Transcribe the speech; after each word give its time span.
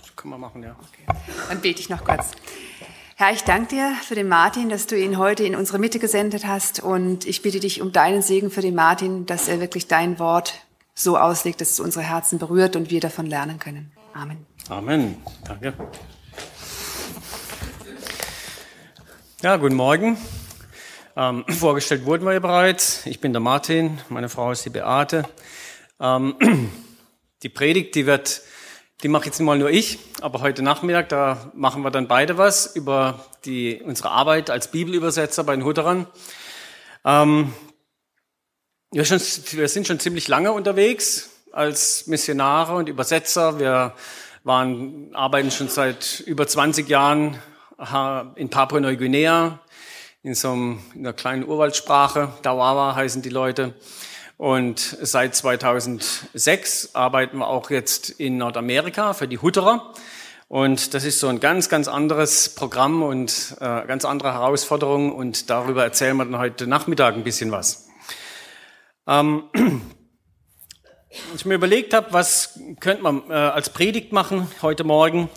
das 0.00 0.16
können 0.16 0.34
wir 0.34 0.38
machen, 0.38 0.62
ja. 0.62 0.76
Okay. 0.78 1.18
Dann 1.48 1.60
bete 1.60 1.80
ich 1.80 1.88
noch 1.88 2.04
kurz. 2.04 2.32
Herr, 3.16 3.32
ich 3.32 3.44
danke 3.44 3.76
dir 3.76 3.94
für 4.02 4.14
den 4.14 4.28
Martin, 4.28 4.68
dass 4.68 4.86
du 4.86 4.98
ihn 4.98 5.18
heute 5.18 5.44
in 5.44 5.54
unsere 5.54 5.78
Mitte 5.78 5.98
gesendet 5.98 6.46
hast. 6.46 6.82
Und 6.82 7.26
ich 7.26 7.42
bitte 7.42 7.60
dich 7.60 7.80
um 7.80 7.92
deinen 7.92 8.22
Segen 8.22 8.50
für 8.50 8.62
den 8.62 8.74
Martin, 8.74 9.26
dass 9.26 9.48
er 9.48 9.60
wirklich 9.60 9.86
dein 9.86 10.18
Wort 10.18 10.54
so 10.94 11.16
auslegt, 11.16 11.60
dass 11.60 11.70
es 11.70 11.80
unsere 11.80 12.04
Herzen 12.04 12.38
berührt 12.38 12.74
und 12.76 12.90
wir 12.90 13.00
davon 13.00 13.26
lernen 13.26 13.58
können. 13.58 13.92
Amen. 14.12 14.46
Amen. 14.68 15.16
Danke. 15.44 15.74
Ja, 19.42 19.56
guten 19.56 19.74
Morgen. 19.74 20.16
Ähm, 21.16 21.44
vorgestellt 21.48 22.04
wurden 22.04 22.24
wir 22.24 22.32
ja 22.32 22.40
bereits. 22.40 23.06
Ich 23.06 23.20
bin 23.20 23.32
der 23.32 23.40
Martin, 23.40 24.00
meine 24.08 24.28
Frau 24.28 24.52
ist 24.52 24.64
die 24.64 24.70
Beate. 24.70 25.24
Ähm, 26.00 26.34
die 27.42 27.48
Predigt, 27.48 27.94
die 27.94 28.06
wird 28.06 28.42
die 29.02 29.08
mache 29.08 29.26
jetzt 29.26 29.40
mal 29.40 29.58
nur 29.58 29.70
ich, 29.70 29.98
aber 30.20 30.42
heute 30.42 30.62
Nachmittag, 30.62 31.08
da 31.08 31.50
machen 31.54 31.82
wir 31.82 31.90
dann 31.90 32.06
beide 32.06 32.38
was 32.38 32.76
über 32.76 33.24
die, 33.44 33.82
unsere 33.84 34.10
Arbeit 34.10 34.48
als 34.48 34.70
Bibelübersetzer 34.70 35.42
bei 35.42 35.56
den 35.56 35.64
Hutterern. 35.64 36.06
Ähm, 37.04 37.52
wir, 38.92 39.04
schon, 39.04 39.18
wir 39.18 39.68
sind 39.68 39.88
schon 39.88 39.98
ziemlich 39.98 40.28
lange 40.28 40.52
unterwegs 40.52 41.30
als 41.50 42.06
Missionare 42.06 42.76
und 42.76 42.88
Übersetzer. 42.88 43.58
Wir 43.58 43.94
waren, 44.44 45.12
arbeiten 45.14 45.50
schon 45.50 45.68
seit 45.68 46.20
über 46.20 46.46
20 46.46 46.88
Jahren 46.88 47.36
in 48.36 48.50
Papua-Neuguinea, 48.50 49.58
in 50.22 50.36
so 50.36 50.52
einem, 50.52 50.78
in 50.94 51.00
einer 51.00 51.12
kleinen 51.12 51.44
Urwaldsprache. 51.44 52.32
Dawawa 52.42 52.94
heißen 52.94 53.20
die 53.20 53.30
Leute. 53.30 53.74
Und 54.36 54.78
seit 55.02 55.36
2006 55.36 56.94
arbeiten 56.94 57.38
wir 57.38 57.46
auch 57.46 57.70
jetzt 57.70 58.10
in 58.10 58.38
Nordamerika 58.38 59.12
für 59.12 59.28
die 59.28 59.38
Hutterer. 59.38 59.92
Und 60.48 60.92
das 60.92 61.04
ist 61.04 61.18
so 61.18 61.28
ein 61.28 61.40
ganz, 61.40 61.68
ganz 61.70 61.88
anderes 61.88 62.54
Programm 62.54 63.02
und 63.02 63.56
äh, 63.60 63.86
ganz 63.86 64.04
andere 64.04 64.34
Herausforderung. 64.34 65.10
Und 65.12 65.48
darüber 65.48 65.82
erzählen 65.84 66.16
wir 66.16 66.26
dann 66.26 66.38
heute 66.38 66.66
Nachmittag 66.66 67.14
ein 67.14 67.24
bisschen 67.24 67.52
was. 67.52 67.88
Ähm, 69.06 69.44
als 71.30 71.40
ich 71.40 71.44
mir 71.46 71.54
überlegt 71.54 71.94
habe, 71.94 72.12
was 72.12 72.60
könnte 72.80 73.02
man 73.02 73.22
äh, 73.30 73.32
als 73.32 73.70
Predigt 73.70 74.12
machen 74.12 74.46
heute 74.60 74.84
Morgen, 74.84 75.30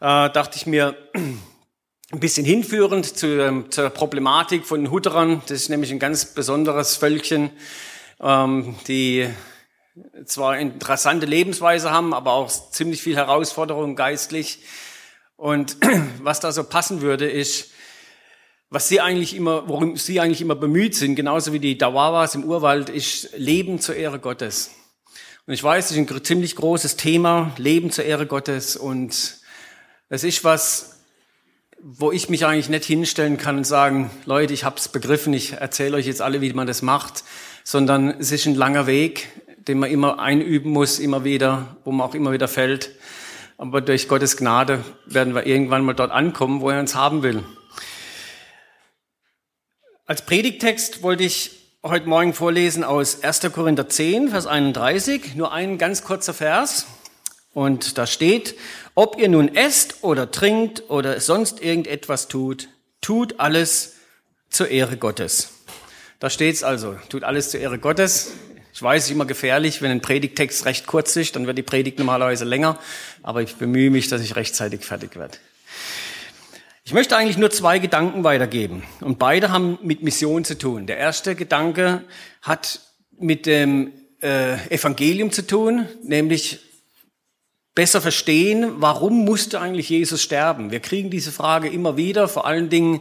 äh, 0.00 0.30
dachte 0.30 0.56
ich 0.56 0.66
mir, 0.66 0.96
ein 1.14 2.20
bisschen 2.20 2.46
hinführend 2.46 3.04
zu, 3.04 3.26
ähm, 3.26 3.70
zur 3.70 3.90
Problematik 3.90 4.66
von 4.66 4.90
Hutterern. 4.90 5.42
Das 5.48 5.60
ist 5.60 5.68
nämlich 5.68 5.90
ein 5.90 5.98
ganz 5.98 6.24
besonderes 6.26 6.96
Völkchen 6.96 7.50
ähm, 8.24 8.74
die 8.88 9.28
zwar 10.24 10.58
interessante 10.58 11.26
Lebensweise 11.26 11.90
haben, 11.90 12.14
aber 12.14 12.32
auch 12.32 12.50
ziemlich 12.70 13.02
viel 13.02 13.16
Herausforderungen 13.16 13.94
geistlich. 13.94 14.60
Und 15.36 15.76
was 16.22 16.40
da 16.40 16.50
so 16.50 16.64
passen 16.64 17.02
würde, 17.02 17.30
ist, 17.30 17.70
was 18.70 18.88
sie 18.88 19.00
eigentlich 19.00 19.36
immer, 19.36 19.68
worum 19.68 19.96
sie 19.96 20.18
eigentlich 20.18 20.40
immer 20.40 20.56
bemüht 20.56 20.96
sind, 20.96 21.14
genauso 21.14 21.52
wie 21.52 21.60
die 21.60 21.78
Dawawas 21.78 22.34
im 22.34 22.44
Urwald, 22.44 22.88
ist 22.88 23.36
Leben 23.36 23.78
zur 23.78 23.94
Ehre 23.94 24.18
Gottes. 24.18 24.70
Und 25.46 25.52
ich 25.52 25.62
weiß, 25.62 25.88
das 25.88 25.96
ist 25.96 26.10
ein 26.10 26.24
ziemlich 26.24 26.56
großes 26.56 26.96
Thema, 26.96 27.52
Leben 27.58 27.90
zur 27.90 28.04
Ehre 28.04 28.26
Gottes. 28.26 28.76
Und 28.76 29.38
es 30.08 30.24
ist 30.24 30.42
was, 30.42 31.02
wo 31.78 32.10
ich 32.10 32.30
mich 32.30 32.46
eigentlich 32.46 32.70
nicht 32.70 32.86
hinstellen 32.86 33.36
kann 33.36 33.58
und 33.58 33.64
sagen, 33.64 34.10
Leute, 34.24 34.54
ich 34.54 34.64
hab's 34.64 34.88
begriffen, 34.88 35.34
ich 35.34 35.52
erzähle 35.52 35.98
euch 35.98 36.06
jetzt 36.06 36.22
alle, 36.22 36.40
wie 36.40 36.52
man 36.54 36.66
das 36.66 36.80
macht 36.80 37.22
sondern 37.64 38.10
es 38.20 38.30
ist 38.30 38.46
ein 38.46 38.54
langer 38.54 38.86
Weg, 38.86 39.28
den 39.66 39.78
man 39.78 39.90
immer 39.90 40.20
einüben 40.20 40.70
muss, 40.70 40.98
immer 40.98 41.24
wieder, 41.24 41.76
wo 41.84 41.90
man 41.90 42.06
auch 42.06 42.14
immer 42.14 42.30
wieder 42.30 42.46
fällt. 42.46 42.92
Aber 43.56 43.80
durch 43.80 44.06
Gottes 44.06 44.36
Gnade 44.36 44.84
werden 45.06 45.34
wir 45.34 45.46
irgendwann 45.46 45.84
mal 45.84 45.94
dort 45.94 46.10
ankommen, 46.10 46.60
wo 46.60 46.70
er 46.70 46.78
uns 46.78 46.94
haben 46.94 47.22
will. 47.22 47.42
Als 50.04 50.26
Predigtext 50.26 51.02
wollte 51.02 51.24
ich 51.24 51.52
heute 51.82 52.06
Morgen 52.06 52.34
vorlesen 52.34 52.84
aus 52.84 53.22
1. 53.22 53.40
Korinther 53.52 53.88
10, 53.88 54.28
Vers 54.28 54.46
31, 54.46 55.34
nur 55.34 55.52
ein 55.52 55.78
ganz 55.78 56.04
kurzer 56.04 56.34
Vers. 56.34 56.86
Und 57.54 57.96
da 57.96 58.06
steht, 58.06 58.56
ob 58.94 59.18
ihr 59.18 59.30
nun 59.30 59.54
esst 59.54 60.02
oder 60.02 60.30
trinkt 60.30 60.90
oder 60.90 61.18
sonst 61.20 61.62
irgendetwas 61.62 62.28
tut, 62.28 62.68
tut 63.00 63.40
alles 63.40 63.94
zur 64.50 64.68
Ehre 64.68 64.98
Gottes. 64.98 65.53
Da 66.20 66.30
steht's 66.30 66.62
also, 66.62 66.96
tut 67.08 67.24
alles 67.24 67.50
zur 67.50 67.60
Ehre 67.60 67.78
Gottes. 67.78 68.32
Ich 68.72 68.82
weiß, 68.82 69.04
es 69.04 69.08
ist 69.10 69.14
immer 69.14 69.26
gefährlich, 69.26 69.82
wenn 69.82 69.90
ein 69.90 70.00
Predigtext 70.00 70.64
recht 70.64 70.86
kurz 70.86 71.14
ist, 71.16 71.36
dann 71.36 71.46
wird 71.46 71.58
die 71.58 71.62
Predigt 71.62 71.98
normalerweise 71.98 72.44
länger, 72.44 72.78
aber 73.22 73.42
ich 73.42 73.54
bemühe 73.54 73.90
mich, 73.90 74.08
dass 74.08 74.20
ich 74.20 74.34
rechtzeitig 74.34 74.84
fertig 74.84 75.16
werde. 75.16 75.38
Ich 76.84 76.92
möchte 76.92 77.16
eigentlich 77.16 77.38
nur 77.38 77.50
zwei 77.50 77.78
Gedanken 77.78 78.24
weitergeben 78.24 78.82
und 79.00 79.18
beide 79.18 79.50
haben 79.50 79.78
mit 79.82 80.02
Mission 80.02 80.44
zu 80.44 80.58
tun. 80.58 80.86
Der 80.86 80.98
erste 80.98 81.34
Gedanke 81.34 82.04
hat 82.42 82.80
mit 83.18 83.46
dem 83.46 83.92
äh, 84.20 84.54
Evangelium 84.68 85.30
zu 85.30 85.46
tun, 85.46 85.86
nämlich 86.02 86.60
besser 87.74 88.00
verstehen, 88.00 88.74
warum 88.76 89.24
musste 89.24 89.60
eigentlich 89.60 89.88
Jesus 89.88 90.22
sterben? 90.22 90.70
Wir 90.70 90.80
kriegen 90.80 91.10
diese 91.10 91.32
Frage 91.32 91.68
immer 91.68 91.96
wieder, 91.96 92.28
vor 92.28 92.46
allen 92.46 92.68
Dingen 92.68 93.00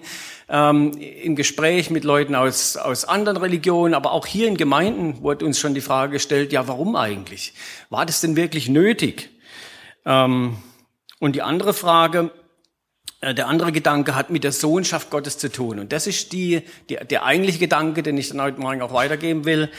ähm, 0.50 0.92
im 0.98 1.36
Gespräch 1.36 1.92
mit 1.92 2.04
Leuten 2.04 2.34
aus, 2.34 2.76
aus 2.76 3.06
anderen 3.06 3.38
Religionen, 3.38 3.94
aber 3.94 4.12
auch 4.12 4.26
hier 4.26 4.48
in 4.48 4.58
Gemeinden 4.58 5.22
wurde 5.22 5.46
uns 5.46 5.60
schon 5.60 5.76
die 5.76 5.82
Frage 5.82 6.14
gestellt, 6.14 6.52
ja, 6.52 6.68
warum 6.68 6.96
eigentlich? 6.96 7.54
War 7.90 8.06
das 8.06 8.22
denn 8.22 8.36
wirklich 8.36 8.68
nötig? 8.68 9.30
Ähm, 10.06 10.58
und 11.20 11.36
die 11.36 11.44
andere 11.44 11.74
Frage, 11.74 12.32
äh, 13.22 13.36
der 13.36 13.48
andere 13.48 13.72
Gedanke 13.72 14.16
hat 14.16 14.32
mit 14.32 14.44
der 14.44 14.52
Sohnschaft 14.52 15.12
Gottes 15.12 15.38
zu 15.38 15.52
tun. 15.52 15.80
Und 15.80 15.94
das 15.94 16.08
ist 16.08 16.34
die, 16.34 16.64
die, 16.90 16.96
der 16.96 17.26
eigentliche 17.26 17.60
Gedanke, 17.60 18.02
den 18.02 18.18
ich 18.18 18.30
dann 18.30 18.42
heute 18.42 18.60
Morgen 18.60 18.82
auch 18.82 18.94
weitergeben 18.94 19.46
will 19.46 19.70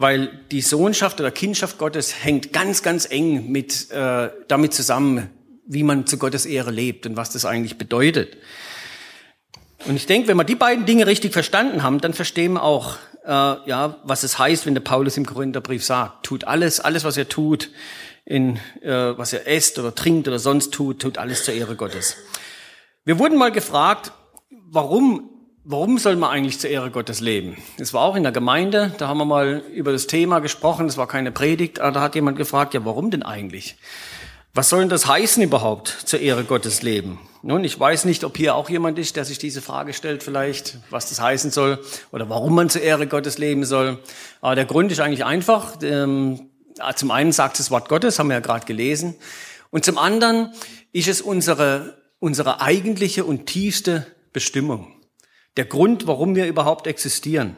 weil 0.00 0.30
die 0.52 0.60
Sohnschaft 0.60 1.18
oder 1.18 1.32
Kindschaft 1.32 1.76
Gottes 1.76 2.22
hängt 2.22 2.52
ganz, 2.52 2.84
ganz 2.84 3.04
eng 3.10 3.50
mit, 3.50 3.90
äh, 3.90 4.30
damit 4.46 4.72
zusammen, 4.72 5.28
wie 5.66 5.82
man 5.82 6.06
zu 6.06 6.18
Gottes 6.18 6.46
Ehre 6.46 6.70
lebt 6.70 7.04
und 7.04 7.16
was 7.16 7.30
das 7.30 7.44
eigentlich 7.44 7.78
bedeutet. 7.78 8.36
Und 9.86 9.96
ich 9.96 10.06
denke, 10.06 10.28
wenn 10.28 10.36
wir 10.36 10.44
die 10.44 10.54
beiden 10.54 10.86
Dinge 10.86 11.08
richtig 11.08 11.32
verstanden 11.32 11.82
haben, 11.82 12.00
dann 12.00 12.14
verstehen 12.14 12.52
wir 12.52 12.62
auch, 12.62 12.94
äh, 13.24 13.28
ja, 13.28 13.96
was 14.04 14.22
es 14.22 14.38
heißt, 14.38 14.66
wenn 14.66 14.74
der 14.74 14.82
Paulus 14.82 15.16
im 15.16 15.26
Korintherbrief 15.26 15.84
sagt, 15.84 16.24
tut 16.24 16.44
alles, 16.44 16.78
alles, 16.78 17.02
was 17.02 17.16
er 17.16 17.28
tut, 17.28 17.68
in, 18.24 18.60
äh, 18.82 19.18
was 19.18 19.32
er 19.32 19.48
esst 19.48 19.80
oder 19.80 19.96
trinkt 19.96 20.28
oder 20.28 20.38
sonst 20.38 20.72
tut, 20.72 21.02
tut 21.02 21.18
alles 21.18 21.42
zur 21.42 21.54
Ehre 21.54 21.74
Gottes. 21.74 22.14
Wir 23.04 23.18
wurden 23.18 23.36
mal 23.36 23.50
gefragt, 23.50 24.12
warum 24.70 25.37
Warum 25.70 25.98
soll 25.98 26.16
man 26.16 26.30
eigentlich 26.30 26.58
zur 26.58 26.70
Ehre 26.70 26.90
Gottes 26.90 27.20
leben? 27.20 27.58
Es 27.78 27.92
war 27.92 28.00
auch 28.00 28.16
in 28.16 28.22
der 28.22 28.32
Gemeinde, 28.32 28.94
da 28.96 29.06
haben 29.06 29.18
wir 29.18 29.26
mal 29.26 29.62
über 29.74 29.92
das 29.92 30.06
Thema 30.06 30.38
gesprochen, 30.38 30.86
es 30.86 30.96
war 30.96 31.06
keine 31.06 31.30
Predigt, 31.30 31.78
aber 31.78 31.92
da 31.92 32.00
hat 32.00 32.14
jemand 32.14 32.38
gefragt, 32.38 32.72
ja, 32.72 32.86
warum 32.86 33.10
denn 33.10 33.22
eigentlich? 33.22 33.76
Was 34.54 34.70
soll 34.70 34.80
denn 34.80 34.88
das 34.88 35.06
heißen 35.06 35.42
überhaupt, 35.42 35.88
zur 35.88 36.20
Ehre 36.20 36.44
Gottes 36.44 36.80
leben? 36.80 37.18
Nun, 37.42 37.64
ich 37.64 37.78
weiß 37.78 38.06
nicht, 38.06 38.24
ob 38.24 38.38
hier 38.38 38.54
auch 38.54 38.70
jemand 38.70 38.98
ist, 38.98 39.16
der 39.16 39.26
sich 39.26 39.38
diese 39.38 39.60
Frage 39.60 39.92
stellt 39.92 40.22
vielleicht, 40.22 40.78
was 40.88 41.10
das 41.10 41.20
heißen 41.20 41.50
soll 41.50 41.84
oder 42.12 42.30
warum 42.30 42.54
man 42.54 42.70
zur 42.70 42.80
Ehre 42.80 43.06
Gottes 43.06 43.36
leben 43.36 43.66
soll. 43.66 43.98
Aber 44.40 44.54
der 44.54 44.64
Grund 44.64 44.90
ist 44.90 45.00
eigentlich 45.00 45.26
einfach. 45.26 45.74
Ähm, 45.82 46.48
zum 46.96 47.10
einen 47.10 47.32
sagt 47.32 47.58
das 47.58 47.70
Wort 47.70 47.90
Gottes, 47.90 48.18
haben 48.18 48.28
wir 48.28 48.36
ja 48.36 48.40
gerade 48.40 48.64
gelesen. 48.64 49.16
Und 49.68 49.84
zum 49.84 49.98
anderen 49.98 50.54
ist 50.92 51.08
es 51.08 51.20
unsere, 51.20 51.98
unsere 52.20 52.62
eigentliche 52.62 53.26
und 53.26 53.44
tiefste 53.44 54.06
Bestimmung 54.32 54.94
der 55.58 55.66
Grund, 55.66 56.06
warum 56.06 56.36
wir 56.36 56.46
überhaupt 56.46 56.86
existieren. 56.86 57.56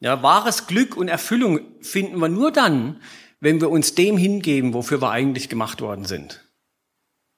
Ja, 0.00 0.22
wahres 0.22 0.66
Glück 0.66 0.96
und 0.96 1.08
Erfüllung 1.08 1.60
finden 1.82 2.18
wir 2.18 2.28
nur 2.28 2.50
dann, 2.50 3.00
wenn 3.40 3.60
wir 3.60 3.70
uns 3.70 3.94
dem 3.94 4.16
hingeben, 4.16 4.72
wofür 4.72 5.02
wir 5.02 5.10
eigentlich 5.10 5.50
gemacht 5.50 5.82
worden 5.82 6.06
sind. 6.06 6.42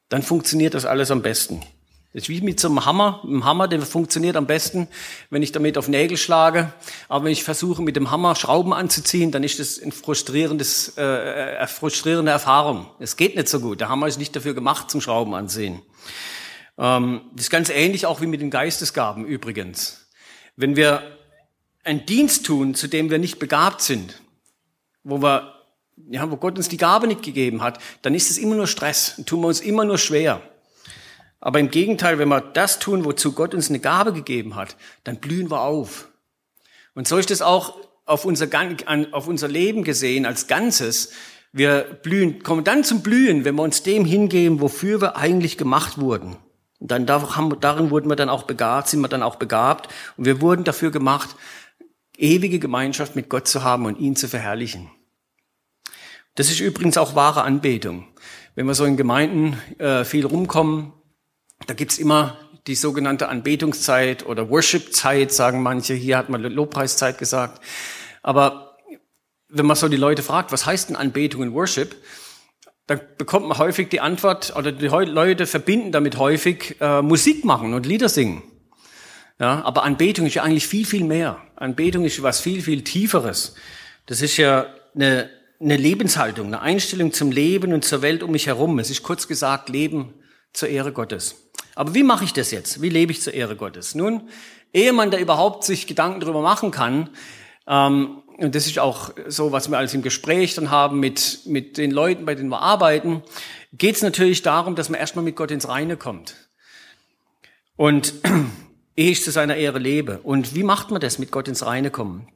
Dann 0.08 0.22
funktioniert 0.22 0.74
das 0.74 0.84
alles 0.84 1.10
am 1.10 1.22
besten. 1.22 1.62
Das 2.12 2.24
ist 2.24 2.28
wie 2.28 2.42
mit 2.42 2.60
so 2.60 2.68
einem 2.68 2.84
Hammer. 2.84 3.22
Ein 3.24 3.44
Hammer, 3.44 3.66
der 3.66 3.80
funktioniert 3.82 4.36
am 4.36 4.46
besten, 4.46 4.86
wenn 5.30 5.42
ich 5.42 5.50
damit 5.50 5.78
auf 5.78 5.88
Nägel 5.88 6.16
schlage. 6.16 6.72
Aber 7.08 7.24
wenn 7.24 7.32
ich 7.32 7.42
versuche, 7.42 7.82
mit 7.82 7.96
dem 7.96 8.10
Hammer 8.10 8.36
Schrauben 8.36 8.74
anzuziehen, 8.74 9.32
dann 9.32 9.42
ist 9.42 9.58
das 9.58 9.82
ein 9.82 9.90
frustrierendes, 9.90 10.94
äh, 10.98 11.56
äh 11.56 11.66
frustrierende 11.66 12.30
Erfahrung. 12.30 12.86
Es 13.00 13.16
geht 13.16 13.34
nicht 13.34 13.48
so 13.48 13.60
gut. 13.60 13.80
Der 13.80 13.88
Hammer 13.88 14.06
ist 14.06 14.18
nicht 14.18 14.36
dafür 14.36 14.54
gemacht 14.54 14.90
zum 14.90 15.00
Schrauben 15.00 15.34
anziehen. 15.34 15.82
Ähm, 16.78 17.22
das 17.32 17.44
ist 17.44 17.50
ganz 17.50 17.68
ähnlich 17.68 18.06
auch 18.06 18.20
wie 18.20 18.26
mit 18.26 18.40
den 18.40 18.50
Geistesgaben 18.50 19.24
übrigens. 19.24 20.08
Wenn 20.56 20.76
wir 20.76 21.18
einen 21.84 22.06
Dienst 22.06 22.46
tun, 22.46 22.74
zu 22.74 22.88
dem 22.88 23.10
wir 23.10 23.18
nicht 23.18 23.38
begabt 23.38 23.82
sind, 23.82 24.20
wo 25.04 25.20
wir, 25.20 25.54
ja, 26.10 26.30
wo 26.30 26.36
Gott 26.36 26.56
uns 26.56 26.68
die 26.68 26.76
Gabe 26.76 27.06
nicht 27.06 27.22
gegeben 27.22 27.62
hat, 27.62 27.80
dann 28.02 28.14
ist 28.14 28.30
es 28.30 28.38
immer 28.38 28.54
nur 28.54 28.66
Stress, 28.66 29.20
tun 29.26 29.40
wir 29.40 29.48
uns 29.48 29.60
immer 29.60 29.84
nur 29.84 29.98
schwer. 29.98 30.42
Aber 31.40 31.58
im 31.58 31.70
Gegenteil, 31.70 32.18
wenn 32.18 32.28
wir 32.28 32.40
das 32.40 32.78
tun, 32.78 33.04
wozu 33.04 33.32
Gott 33.32 33.52
uns 33.52 33.68
eine 33.68 33.80
Gabe 33.80 34.12
gegeben 34.12 34.54
hat, 34.54 34.76
dann 35.02 35.16
blühen 35.16 35.50
wir 35.50 35.62
auf. 35.62 36.08
Und 36.94 37.08
so 37.08 37.18
ist 37.18 37.32
es 37.32 37.42
auch 37.42 37.76
auf 38.04 38.24
unser, 38.24 38.48
auf 39.10 39.26
unser 39.26 39.48
Leben 39.48 39.82
gesehen 39.82 40.24
als 40.24 40.46
Ganzes. 40.46 41.12
Wir 41.52 41.82
blühen, 42.02 42.42
kommen 42.42 42.62
dann 42.62 42.84
zum 42.84 43.02
Blühen, 43.02 43.44
wenn 43.44 43.56
wir 43.56 43.62
uns 43.62 43.82
dem 43.82 44.04
hingeben, 44.04 44.60
wofür 44.60 45.00
wir 45.00 45.16
eigentlich 45.16 45.58
gemacht 45.58 45.98
wurden. 45.98 46.36
Und 46.82 46.90
dann 46.90 47.06
darin 47.06 47.90
wurden 47.90 48.10
wir 48.10 48.16
dann 48.16 48.28
auch 48.28 48.42
begabt, 48.42 48.88
sind 48.88 49.00
wir 49.02 49.08
dann 49.08 49.22
auch 49.22 49.36
begabt. 49.36 49.88
Und 50.16 50.24
wir 50.24 50.40
wurden 50.40 50.64
dafür 50.64 50.90
gemacht, 50.90 51.36
ewige 52.16 52.58
Gemeinschaft 52.58 53.14
mit 53.14 53.28
Gott 53.28 53.46
zu 53.46 53.62
haben 53.62 53.86
und 53.86 54.00
ihn 54.00 54.16
zu 54.16 54.26
verherrlichen. 54.26 54.90
Das 56.34 56.50
ist 56.50 56.58
übrigens 56.58 56.98
auch 56.98 57.14
wahre 57.14 57.42
Anbetung. 57.42 58.08
Wenn 58.56 58.66
wir 58.66 58.74
so 58.74 58.84
in 58.84 58.96
Gemeinden 58.96 59.56
äh, 59.78 60.02
viel 60.02 60.26
rumkommen, 60.26 60.92
da 61.68 61.74
gibt's 61.74 61.98
immer 61.98 62.36
die 62.66 62.74
sogenannte 62.74 63.28
Anbetungszeit 63.28 64.26
oder 64.26 64.50
Worship-Zeit, 64.50 65.30
sagen 65.30 65.62
manche. 65.62 65.94
Hier 65.94 66.18
hat 66.18 66.30
man 66.30 66.42
Lobpreiszeit 66.42 67.16
gesagt. 67.16 67.62
Aber 68.24 68.76
wenn 69.48 69.66
man 69.66 69.76
so 69.76 69.86
die 69.86 69.96
Leute 69.96 70.24
fragt, 70.24 70.50
was 70.50 70.66
heißt 70.66 70.88
denn 70.88 70.96
Anbetung 70.96 71.42
und 71.42 71.54
Worship, 71.54 71.94
dann 72.86 73.00
bekommt 73.16 73.46
man 73.46 73.58
häufig 73.58 73.88
die 73.88 74.00
Antwort, 74.00 74.54
oder 74.56 74.72
die 74.72 74.86
Leute 74.86 75.46
verbinden 75.46 75.92
damit 75.92 76.18
häufig 76.18 76.76
äh, 76.80 77.02
Musik 77.02 77.44
machen 77.44 77.74
und 77.74 77.86
Lieder 77.86 78.08
singen. 78.08 78.42
Ja, 79.38 79.64
aber 79.64 79.82
Anbetung 79.84 80.26
ist 80.26 80.34
ja 80.34 80.42
eigentlich 80.42 80.66
viel, 80.66 80.86
viel 80.86 81.04
mehr. 81.04 81.40
Anbetung 81.56 82.04
ist 82.04 82.22
was 82.22 82.40
viel, 82.40 82.62
viel 82.62 82.82
Tieferes. 82.84 83.54
Das 84.06 84.20
ist 84.20 84.36
ja 84.36 84.66
eine, 84.94 85.30
eine 85.60 85.76
Lebenshaltung, 85.76 86.48
eine 86.48 86.60
Einstellung 86.60 87.12
zum 87.12 87.32
Leben 87.32 87.72
und 87.72 87.84
zur 87.84 88.02
Welt 88.02 88.22
um 88.22 88.32
mich 88.32 88.46
herum. 88.46 88.78
Es 88.78 88.90
ist 88.90 89.02
kurz 89.02 89.26
gesagt 89.28 89.68
Leben 89.68 90.14
zur 90.52 90.68
Ehre 90.68 90.92
Gottes. 90.92 91.50
Aber 91.74 91.94
wie 91.94 92.02
mache 92.02 92.24
ich 92.24 92.32
das 92.32 92.50
jetzt? 92.50 92.82
Wie 92.82 92.88
lebe 92.88 93.12
ich 93.12 93.22
zur 93.22 93.34
Ehre 93.34 93.56
Gottes? 93.56 93.94
Nun, 93.94 94.28
ehe 94.72 94.92
man 94.92 95.10
da 95.10 95.18
überhaupt 95.18 95.64
sich 95.64 95.86
Gedanken 95.86 96.20
darüber 96.20 96.42
machen 96.42 96.70
kann, 96.70 97.10
ähm, 97.66 98.21
und 98.38 98.54
das 98.54 98.66
ist 98.66 98.78
auch 98.78 99.12
so, 99.28 99.52
was 99.52 99.70
wir 99.70 99.78
alles 99.78 99.94
im 99.94 100.02
Gespräch 100.02 100.54
dann 100.54 100.70
haben 100.70 101.00
mit, 101.00 101.40
mit 101.46 101.78
den 101.78 101.90
Leuten, 101.90 102.24
bei 102.24 102.34
denen 102.34 102.48
wir 102.48 102.60
arbeiten, 102.60 103.22
geht 103.72 103.96
es 103.96 104.02
natürlich 104.02 104.42
darum, 104.42 104.74
dass 104.74 104.88
man 104.88 105.00
erstmal 105.00 105.24
mit 105.24 105.36
Gott 105.36 105.50
ins 105.50 105.68
Reine 105.68 105.96
kommt. 105.96 106.34
Und 107.76 108.14
ehe 108.96 109.10
ich 109.10 109.22
zu 109.22 109.30
seiner 109.30 109.56
Ehre 109.56 109.78
lebe. 109.78 110.20
Und 110.22 110.54
wie 110.54 110.62
macht 110.62 110.90
man 110.90 111.00
das, 111.00 111.18
mit 111.18 111.30
Gott 111.30 111.48
ins 111.48 111.64
Reine 111.64 111.90
kommen? 111.90 112.28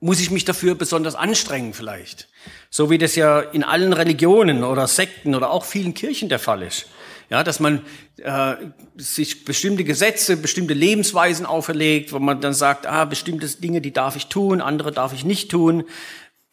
Muss 0.00 0.20
ich 0.20 0.30
mich 0.30 0.44
dafür 0.44 0.76
besonders 0.76 1.16
anstrengen 1.16 1.74
vielleicht? 1.74 2.28
So 2.70 2.88
wie 2.88 2.98
das 2.98 3.16
ja 3.16 3.40
in 3.40 3.64
allen 3.64 3.92
Religionen 3.92 4.62
oder 4.62 4.86
Sekten 4.86 5.34
oder 5.34 5.50
auch 5.50 5.64
vielen 5.64 5.94
Kirchen 5.94 6.28
der 6.28 6.38
Fall 6.38 6.62
ist. 6.62 6.86
Ja, 7.30 7.44
dass 7.44 7.60
man 7.60 7.82
äh, 8.16 8.56
sich 8.96 9.44
bestimmte 9.44 9.84
Gesetze, 9.84 10.38
bestimmte 10.38 10.72
Lebensweisen 10.72 11.44
auferlegt, 11.44 12.12
wo 12.12 12.18
man 12.18 12.40
dann 12.40 12.54
sagt, 12.54 12.86
ah, 12.86 13.04
bestimmte 13.04 13.46
Dinge, 13.48 13.82
die 13.82 13.92
darf 13.92 14.16
ich 14.16 14.28
tun, 14.28 14.62
andere 14.62 14.92
darf 14.92 15.12
ich 15.12 15.24
nicht 15.24 15.50
tun. 15.50 15.84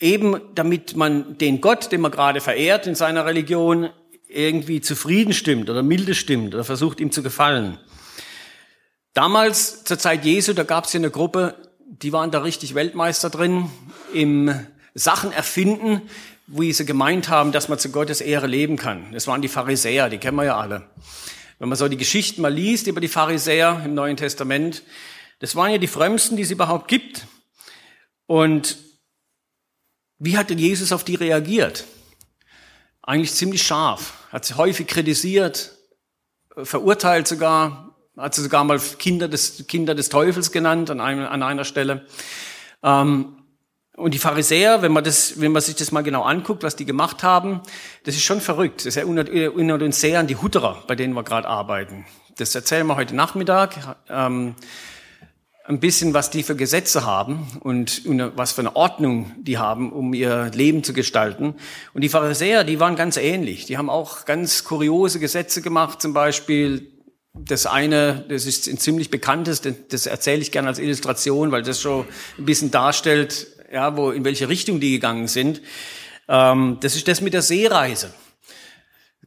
Eben 0.01 0.42
damit 0.54 0.98
man 0.98 1.38
den 1.38 1.62
Gott, 1.62 1.94
den 1.94 2.01
man 2.01 2.12
gerade 2.12 2.42
verehrt 2.42 2.88
in 2.88 2.95
seiner 2.95 3.25
Religion, 3.25 3.89
irgendwie 4.27 4.81
zufrieden 4.81 5.33
stimmt 5.33 5.69
oder 5.69 5.81
milde 5.81 6.13
stimmt 6.13 6.54
oder 6.54 6.66
versucht 6.66 7.00
ihm 7.00 7.12
zu 7.12 7.24
gefallen. 7.24 7.77
Damals, 9.13 9.86
zur 9.86 9.98
Zeit 9.98 10.25
Jesu, 10.25 10.51
da 10.51 10.63
gab 10.63 10.83
es 10.83 10.92
hier 10.92 11.00
eine 11.00 11.10
Gruppe, 11.10 11.56
die 11.88 12.12
waren 12.12 12.31
da 12.31 12.39
richtig 12.39 12.75
Weltmeister 12.75 13.30
drin 13.30 13.69
im 14.13 14.54
Sachen 14.94 15.31
erfinden, 15.31 16.01
wie 16.47 16.71
sie 16.74 16.86
gemeint 16.86 17.30
haben, 17.30 17.51
dass 17.51 17.69
man 17.69 17.80
zu 17.80 17.89
Gottes 17.92 18.21
Ehre 18.21 18.47
leben 18.47 18.77
kann. 18.77 19.12
Das 19.12 19.27
waren 19.27 19.42
die 19.42 19.47
Pharisäer, 19.47 20.09
die 20.09 20.18
kennen 20.18 20.38
wir 20.38 20.45
ja 20.45 20.57
alle. 20.57 20.88
Wenn 21.57 21.69
man 21.69 21.77
so 21.77 21.88
die 21.88 21.97
Geschichten 21.97 22.42
mal 22.42 22.53
liest 22.53 22.88
über 22.88 23.01
die 23.01 23.07
Pharisäer 23.07 23.81
im 23.86 23.94
Neuen 23.94 24.18
Testament, 24.18 24.83
das 25.39 25.56
waren 25.56 25.71
ja 25.71 25.77
die 25.77 25.88
frömmsten, 25.88 26.38
die 26.38 26.44
es 26.44 26.51
überhaupt 26.51 26.88
gibt. 26.88 27.27
Und 28.27 28.77
wie 30.19 30.38
hat 30.38 30.50
denn 30.50 30.59
Jesus 30.59 30.92
auf 30.92 31.03
die 31.03 31.15
reagiert? 31.15 31.86
Eigentlich 33.01 33.33
ziemlich 33.33 33.63
scharf, 33.63 34.13
hat 34.31 34.45
sie 34.45 34.56
häufig 34.56 34.88
kritisiert, 34.88 35.71
verurteilt 36.56 37.27
sogar, 37.27 37.95
hat 38.18 38.33
sie 38.33 38.41
sogar 38.41 38.63
mal 38.63 38.80
Kinder 38.80 39.27
des, 39.27 39.68
Kinder 39.68 39.94
des 39.94 40.09
Teufels 40.09 40.51
genannt 40.51 40.89
an, 40.89 41.00
einer 41.01 41.65
Stelle. 41.65 42.06
Ähm, 42.81 43.35
und 43.97 44.13
die 44.13 44.19
Pharisäer, 44.19 44.81
wenn 44.81 44.92
man, 44.92 45.03
das, 45.03 45.39
wenn 45.39 45.53
man 45.53 45.62
sich 45.62 45.75
das 45.75 45.92
mal 45.92 46.01
genau 46.01 46.24
anguckt, 46.24 46.63
was 46.63 46.75
die 46.75 46.86
gemacht 46.86 47.24
haben, 47.24 47.62
das 48.03 48.15
ist 48.15 48.24
schon 48.24 48.42
verrückt. 48.42 48.86
Das 48.86 48.97
erinnert, 48.97 49.30
uns 49.81 50.01
sehr 50.01 50.19
an 50.19 50.27
die 50.27 50.36
Hutterer, 50.36 50.83
bei 50.88 50.95
denen 50.95 51.13
wir 51.13 51.24
gerade 51.24 51.47
arbeiten. 51.47 52.06
Das 52.38 52.53
erzählen 52.53 52.86
wir 52.88 52.97
heute 52.97 53.15
Nachmittag. 53.15 53.95
Ähm, 54.09 54.56
ein 55.63 55.80
bisschen, 55.80 56.13
was 56.13 56.30
die 56.30 56.44
für 56.44 56.56
Gesetze 56.56 57.06
haben 57.06 57.47
und 57.62 58.03
was 58.36 58.51
für 58.51 58.62
eine 58.62 58.75
Ordnung 58.75 59.31
die 59.38 59.57
haben, 59.57 59.92
um 59.92 60.13
ihr 60.13 60.51
Leben 60.53 60.83
zu 60.83 60.94
gestalten. 60.94 61.56
Und 61.94 62.01
die 62.01 62.09
Pharisäer, 62.09 62.63
die 62.63 62.80
waren 62.80 62.95
ganz 62.95 63.18
ähnlich. 63.18 63.65
Die 63.65 63.77
haben 63.77 63.89
auch 63.89 64.25
ganz 64.25 64.63
kuriose 64.63 65.19
Gesetze 65.19 65.62
gemacht, 65.62 66.01
zum 66.01 66.13
Beispiel 66.13 66.91
das 67.33 67.65
eine, 67.65 68.25
das 68.30 68.45
ist 68.45 68.68
ein 68.68 68.77
ziemlich 68.77 69.09
bekanntes, 69.09 69.62
das 69.62 70.06
erzähle 70.06 70.41
ich 70.41 70.51
gerne 70.51 70.68
als 70.68 70.80
Illustration, 70.80 71.51
weil 71.51 71.63
das 71.63 71.81
schon 71.81 72.06
ein 72.38 72.45
bisschen 72.45 72.71
darstellt, 72.71 73.55
ja, 73.71 73.95
wo, 73.97 74.12
in 74.12 74.25
welche 74.25 74.50
Richtung 74.50 74.79
die 74.79 74.91
gegangen 74.91 75.27
sind. 75.27 75.62
Ähm, 76.27 76.77
das 76.81 76.95
ist 76.95 77.07
das 77.07 77.21
mit 77.21 77.33
der 77.33 77.41
Seereise. 77.41 78.13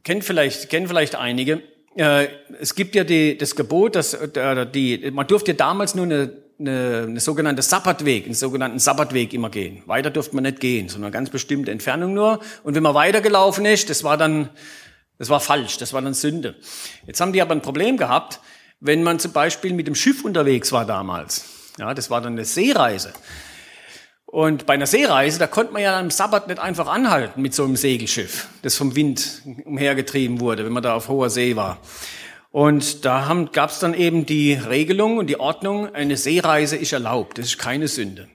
Kennt 0.03 0.23
vielleicht, 0.23 0.69
kennen 0.69 0.87
vielleicht 0.87 1.15
einige. 1.15 1.61
Äh, 1.95 2.27
es 2.59 2.75
gibt 2.75 2.95
ja 2.95 3.03
die, 3.03 3.37
das 3.37 3.55
Gebot, 3.55 3.95
dass 3.95 4.13
äh, 4.13 4.67
die, 4.67 5.11
man 5.11 5.27
durfte 5.27 5.53
damals 5.53 5.95
nur 5.95 6.05
eine, 6.05 6.31
eine, 6.59 7.05
eine 7.07 7.19
sogenannte 7.19 7.61
Sabbatweg, 7.61 8.25
einen 8.25 8.33
sogenannten 8.33 8.79
Sabbatweg 8.79 9.33
immer 9.33 9.49
gehen. 9.49 9.83
Weiter 9.85 10.09
durfte 10.09 10.35
man 10.35 10.43
nicht 10.43 10.59
gehen, 10.59 10.89
sondern 10.89 11.11
ganz 11.11 11.29
bestimmte 11.29 11.71
Entfernung 11.71 12.13
nur. 12.13 12.39
Und 12.63 12.75
wenn 12.75 12.83
man 12.83 12.93
weitergelaufen 12.93 13.65
ist, 13.65 13.89
das 13.89 14.03
war 14.03 14.17
dann, 14.17 14.49
das 15.17 15.29
war 15.29 15.39
falsch, 15.39 15.77
das 15.77 15.93
war 15.93 16.01
dann 16.01 16.13
Sünde. 16.13 16.55
Jetzt 17.05 17.19
haben 17.21 17.33
die 17.33 17.41
aber 17.41 17.53
ein 17.53 17.61
Problem 17.61 17.97
gehabt, 17.97 18.39
wenn 18.79 19.03
man 19.03 19.19
zum 19.19 19.33
Beispiel 19.33 19.73
mit 19.73 19.87
dem 19.87 19.95
Schiff 19.95 20.23
unterwegs 20.23 20.71
war 20.71 20.85
damals. 20.85 21.45
Ja, 21.77 21.93
das 21.93 22.09
war 22.09 22.21
dann 22.21 22.33
eine 22.33 22.45
Seereise. 22.45 23.13
Und 24.31 24.67
bei 24.67 24.75
einer 24.75 24.85
Seereise, 24.85 25.39
da 25.39 25.47
konnte 25.47 25.73
man 25.73 25.81
ja 25.81 25.99
am 25.99 26.11
Sabbat 26.11 26.47
nicht 26.47 26.59
einfach 26.59 26.85
anhalten 26.85 27.41
mit 27.41 27.55
so 27.55 27.63
einem 27.63 27.75
Segelschiff, 27.75 28.47
das 28.61 28.75
vom 28.75 28.95
Wind 28.95 29.41
umhergetrieben 29.65 30.39
wurde, 30.39 30.65
wenn 30.65 30.71
man 30.71 30.83
da 30.83 30.93
auf 30.93 31.07
hoher 31.07 31.31
See 31.31 31.55
war. 31.55 31.79
Und 32.51 33.05
da 33.05 33.47
gab 33.51 33.71
es 33.71 33.79
dann 33.79 33.95
eben 33.95 34.27
die 34.27 34.53
Regelung 34.53 35.17
und 35.17 35.27
die 35.27 35.39
Ordnung, 35.39 35.95
eine 35.95 36.15
Seereise 36.15 36.75
ist 36.75 36.93
erlaubt, 36.93 37.39
das 37.39 37.47
ist 37.47 37.57
keine 37.57 37.87
Sünde. 37.87 38.27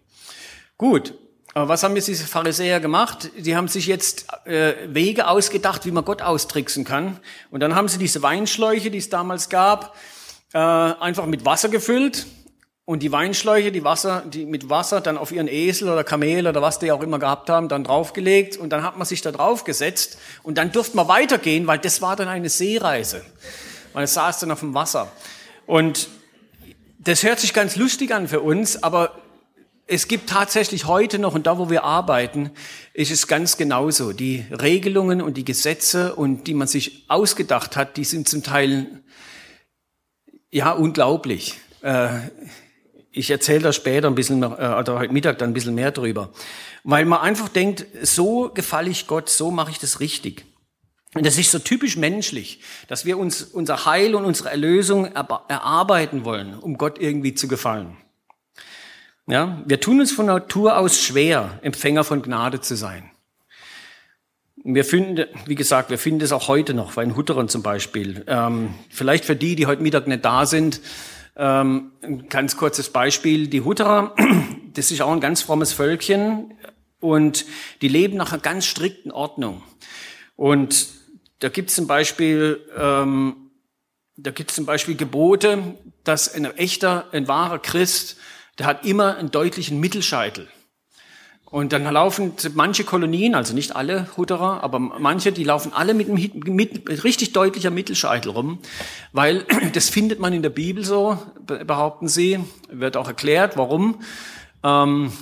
Gut, 0.79 1.14
aber 1.55 1.69
was 1.69 1.85
haben 1.85 1.94
jetzt 1.94 2.08
diese 2.08 2.26
Pharisäer 2.26 2.81
gemacht? 2.81 3.31
Die 3.38 3.55
haben 3.55 3.69
sich 3.69 3.87
jetzt 3.87 4.26
äh, 4.47 4.75
Wege 4.88 5.29
ausgedacht, 5.29 5.87
wie 5.87 5.93
man 5.93 6.05
Gott 6.05 6.23
austricksen 6.23 6.85
kann. 6.85 7.21
Und 7.52 7.61
dann 7.61 7.76
haben 7.76 7.87
sie 7.87 7.99
diese 7.99 8.21
Weinschläuche, 8.21 8.90
die 8.90 8.99
es 8.99 9.11
damals 9.11 9.49
gab, 9.49 9.95
äh, 10.54 10.59
einfach 10.59 11.26
mit 11.26 11.45
Wasser 11.45 11.68
gefüllt 11.68 12.26
und 12.87 13.03
die 13.03 13.12
Weinschläuche, 13.12 13.73
die 13.73 13.83
Wasser, 13.83 14.23
die 14.26 14.45
mit 14.45 14.69
Wasser 14.69 15.00
dann 15.00 15.17
auf 15.17 15.33
ihren 15.33 15.49
Esel 15.49 15.88
oder 15.88 16.05
Kamel 16.05 16.47
oder 16.47 16.61
was 16.61 16.79
die 16.79 16.93
auch 16.93 17.03
immer 17.03 17.19
gehabt 17.19 17.49
haben, 17.49 17.69
dann 17.69 17.85
draufgelegt 17.85 18.59
und 18.59 18.71
dann 18.71 18.83
hat 18.83 18.99
man 18.99 19.07
sich 19.07 19.23
da 19.23 19.33
draufgesetzt 19.33 20.19
und 20.43 20.59
dann 20.59 20.71
durfte 20.71 20.97
man 20.97 21.09
weitergehen, 21.09 21.67
weil 21.67 21.79
das 21.79 22.03
war 22.03 22.14
dann 22.14 22.29
eine 22.29 22.50
Seereise. 22.50 23.25
Man 23.95 24.07
saß 24.07 24.41
dann 24.41 24.50
auf 24.50 24.61
dem 24.61 24.75
Wasser. 24.75 25.11
Und 25.67 26.09
das 26.99 27.23
hört 27.23 27.41
sich 27.41 27.55
ganz 27.55 27.76
lustig 27.76 28.12
an 28.14 28.29
für 28.29 28.41
uns, 28.41 28.83
aber 28.83 29.19
es 29.87 30.09
gibt 30.09 30.29
tatsächlich 30.29 30.87
heute 30.87 31.19
noch, 31.19 31.35
und 31.35 31.47
da 31.47 31.59
wo 31.59 31.71
wir 31.71 31.85
arbeiten, 31.85 32.50
ist 32.95 33.11
es 33.11 33.26
ganz 33.26 33.57
genauso. 33.57 34.12
Die 34.12 34.45
Regelungen 34.50 35.21
und 35.21 35.37
die 35.37 35.45
Gesetze 35.45 36.14
und 36.14 36.47
die 36.47 36.55
man 36.55 36.69
sich 36.69 37.05
ausgedacht 37.09 37.76
hat, 37.76 37.97
die 37.97 38.05
sind 38.05 38.29
zum 38.29 38.43
Teil, 38.43 39.03
ja, 40.50 40.73
unglaublich. 40.73 41.61
Äh, 41.83 42.09
ich 43.14 43.30
erzähle 43.30 43.61
da 43.61 43.73
später 43.73 44.09
ein 44.09 44.14
bisschen, 44.14 44.42
äh, 44.42 44.47
oder 44.47 44.99
heute 44.99 45.12
Mittag 45.12 45.38
dann 45.38 45.50
ein 45.50 45.54
bisschen 45.54 45.75
mehr 45.75 45.92
drüber. 45.92 46.30
Weil 46.83 47.04
man 47.04 47.21
einfach 47.21 47.49
denkt, 47.49 47.87
so 48.02 48.50
gefalle 48.52 48.90
ich 48.90 49.06
Gott, 49.06 49.30
so 49.30 49.50
mache 49.50 49.71
ich 49.71 49.78
das 49.78 50.00
richtig. 50.00 50.44
Und 51.14 51.25
das 51.25 51.38
ist 51.38 51.52
so 51.52 51.61
typisch 51.61 51.97
menschlich, 51.97 52.61
dass 52.88 53.04
wir 53.04 53.16
uns 53.18 53.42
unser 53.42 53.87
Heil 53.87 54.16
und 54.16 54.25
unsere 54.25 54.50
Erlösung 54.50 55.06
erarbeiten 55.06 56.25
wollen, 56.25 56.59
um 56.59 56.76
Gott 56.76 56.99
irgendwie 56.99 57.35
zu 57.35 57.47
gefallen. 57.47 57.97
Ja, 59.26 59.62
wir 59.64 59.80
tun 59.80 60.00
uns 60.00 60.11
von 60.12 60.26
Natur 60.26 60.76
aus 60.76 61.00
schwer, 61.00 61.61
Empfänger 61.62 62.02
von 62.02 62.21
Gnade 62.21 62.61
zu 62.61 62.76
sein. 62.76 63.11
Wir 64.56 64.85
finden, 64.85 65.26
wie 65.47 65.54
gesagt, 65.54 65.90
wir 65.90 65.99
finden 65.99 66.21
das 66.21 66.33
auch 66.33 66.49
heute 66.49 66.75
noch, 66.75 66.94
bei 66.94 67.04
den 67.04 67.16
Hutterern 67.16 67.49
zum 67.49 67.62
Beispiel. 67.62 68.25
Ähm, 68.26 68.75
vielleicht 68.90 69.25
für 69.25 69.37
die, 69.37 69.56
die 69.56 69.66
heute 69.66 69.83
Mittag 69.83 70.09
nicht 70.09 70.25
da 70.25 70.47
sind, 70.47 70.80
ähm, 71.37 71.93
ein 72.03 72.29
ganz 72.29 72.57
kurzes 72.57 72.91
Beispiel. 72.91 73.49
Die 73.49 73.62
Hutterer, 73.62 74.14
das 74.75 74.91
ist 74.91 75.00
auch 75.03 75.12
ein 75.12 75.21
ganz 75.21 75.43
frommes 75.43 75.73
Völkchen 75.73 76.55
und 77.00 77.45
die 77.83 77.88
leben 77.88 78.17
nach 78.17 78.33
einer 78.33 78.43
ganz 78.43 78.67
strikten 78.67 79.11
Ordnung. 79.11 79.62
Und 80.37 80.88
da 81.41 81.49
gibt 81.49 81.71
es 81.71 81.76
zum 81.76 81.87
Beispiel, 81.87 82.61
ähm, 82.76 83.50
da 84.17 84.31
gibt 84.31 84.50
es 84.50 84.57
zum 84.57 84.67
Beispiel 84.67 84.97
Gebote, 84.97 85.76
dass 86.05 86.33
ein 86.33 86.45
echter, 86.57 87.12
ein 87.12 87.29
wahrer 87.29 87.59
Christ, 87.59 88.17
der 88.59 88.67
hat 88.67 88.85
immer 88.85 89.17
einen 89.17 89.31
deutlichen 89.31 89.81
Mittelscheitel. 89.81 90.49
Und 91.54 91.73
dann 91.73 91.84
laufen 91.84 92.32
manche 92.54 92.82
Kolonien, 92.82 93.37
also 93.37 93.54
nicht 93.54 93.76
alle 93.76 94.08
Hutterer, 94.16 94.64
aber 94.64 94.80
manche, 94.80 95.30
die 95.30 95.44
laufen 95.44 95.73
alle 95.73 95.94
mit 95.94 96.08
einem 96.08 96.56
mit, 96.56 97.04
richtig 97.04 97.32
deutlicher 97.32 97.70
Mittelscheitel 97.70 98.32
rum, 98.32 98.58
weil 99.12 99.46
das 99.73 99.88
findet 99.88 100.18
man 100.18 100.32
in 100.32 100.42
der 100.42 100.50
Bibel 100.50 100.84
so, 100.84 101.16
behaupten 101.46 102.08
sie, 102.08 102.40
wird 102.70 102.96
auch 102.96 103.06
erklärt, 103.06 103.56
warum. 103.56 104.00
Ähm, 104.64 105.12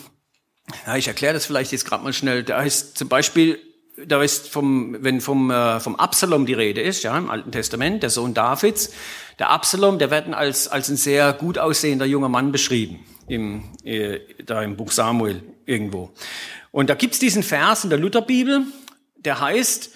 ja, 0.87 0.97
ich 0.97 1.07
erkläre 1.07 1.35
das 1.35 1.45
vielleicht 1.45 1.71
jetzt 1.71 1.85
gerade 1.85 2.03
mal 2.03 2.15
schnell. 2.15 2.45
Da 2.45 2.63
ist 2.63 2.97
zum 2.97 3.11
Beispiel, 3.11 3.59
da 4.07 4.23
ist 4.23 4.49
vom, 4.49 4.97
wenn 5.01 5.21
vom, 5.21 5.51
äh, 5.51 5.81
vom 5.81 5.97
Absalom 5.97 6.47
die 6.47 6.55
Rede 6.55 6.81
ist, 6.81 7.03
ja, 7.03 7.19
im 7.19 7.29
Alten 7.29 7.53
Testament, 7.53 8.03
der 8.03 8.09
Sohn 8.09 8.33
Davids, 8.33 8.91
der 9.39 9.51
Absalom, 9.51 9.99
der 9.99 10.11
wird 10.11 10.33
als, 10.33 10.67
als 10.67 10.89
ein 10.89 10.97
sehr 10.97 11.35
gut 11.35 11.59
aussehender 11.59 12.07
junger 12.07 12.31
Mann 12.31 12.53
beschrieben 12.53 13.01
im, 13.29 13.65
äh, 13.85 14.21
da 14.47 14.63
im 14.63 14.79
Buch 14.79 14.93
Samuel 14.93 15.43
irgendwo. 15.67 16.13
Und 16.71 16.91
da 16.91 16.95
gibt's 16.95 17.19
diesen 17.19 17.43
Vers 17.43 17.85
in 17.85 17.91
der 17.91 17.99
Lutherbibel, 17.99 18.65
der 19.17 19.41
heißt, 19.41 19.91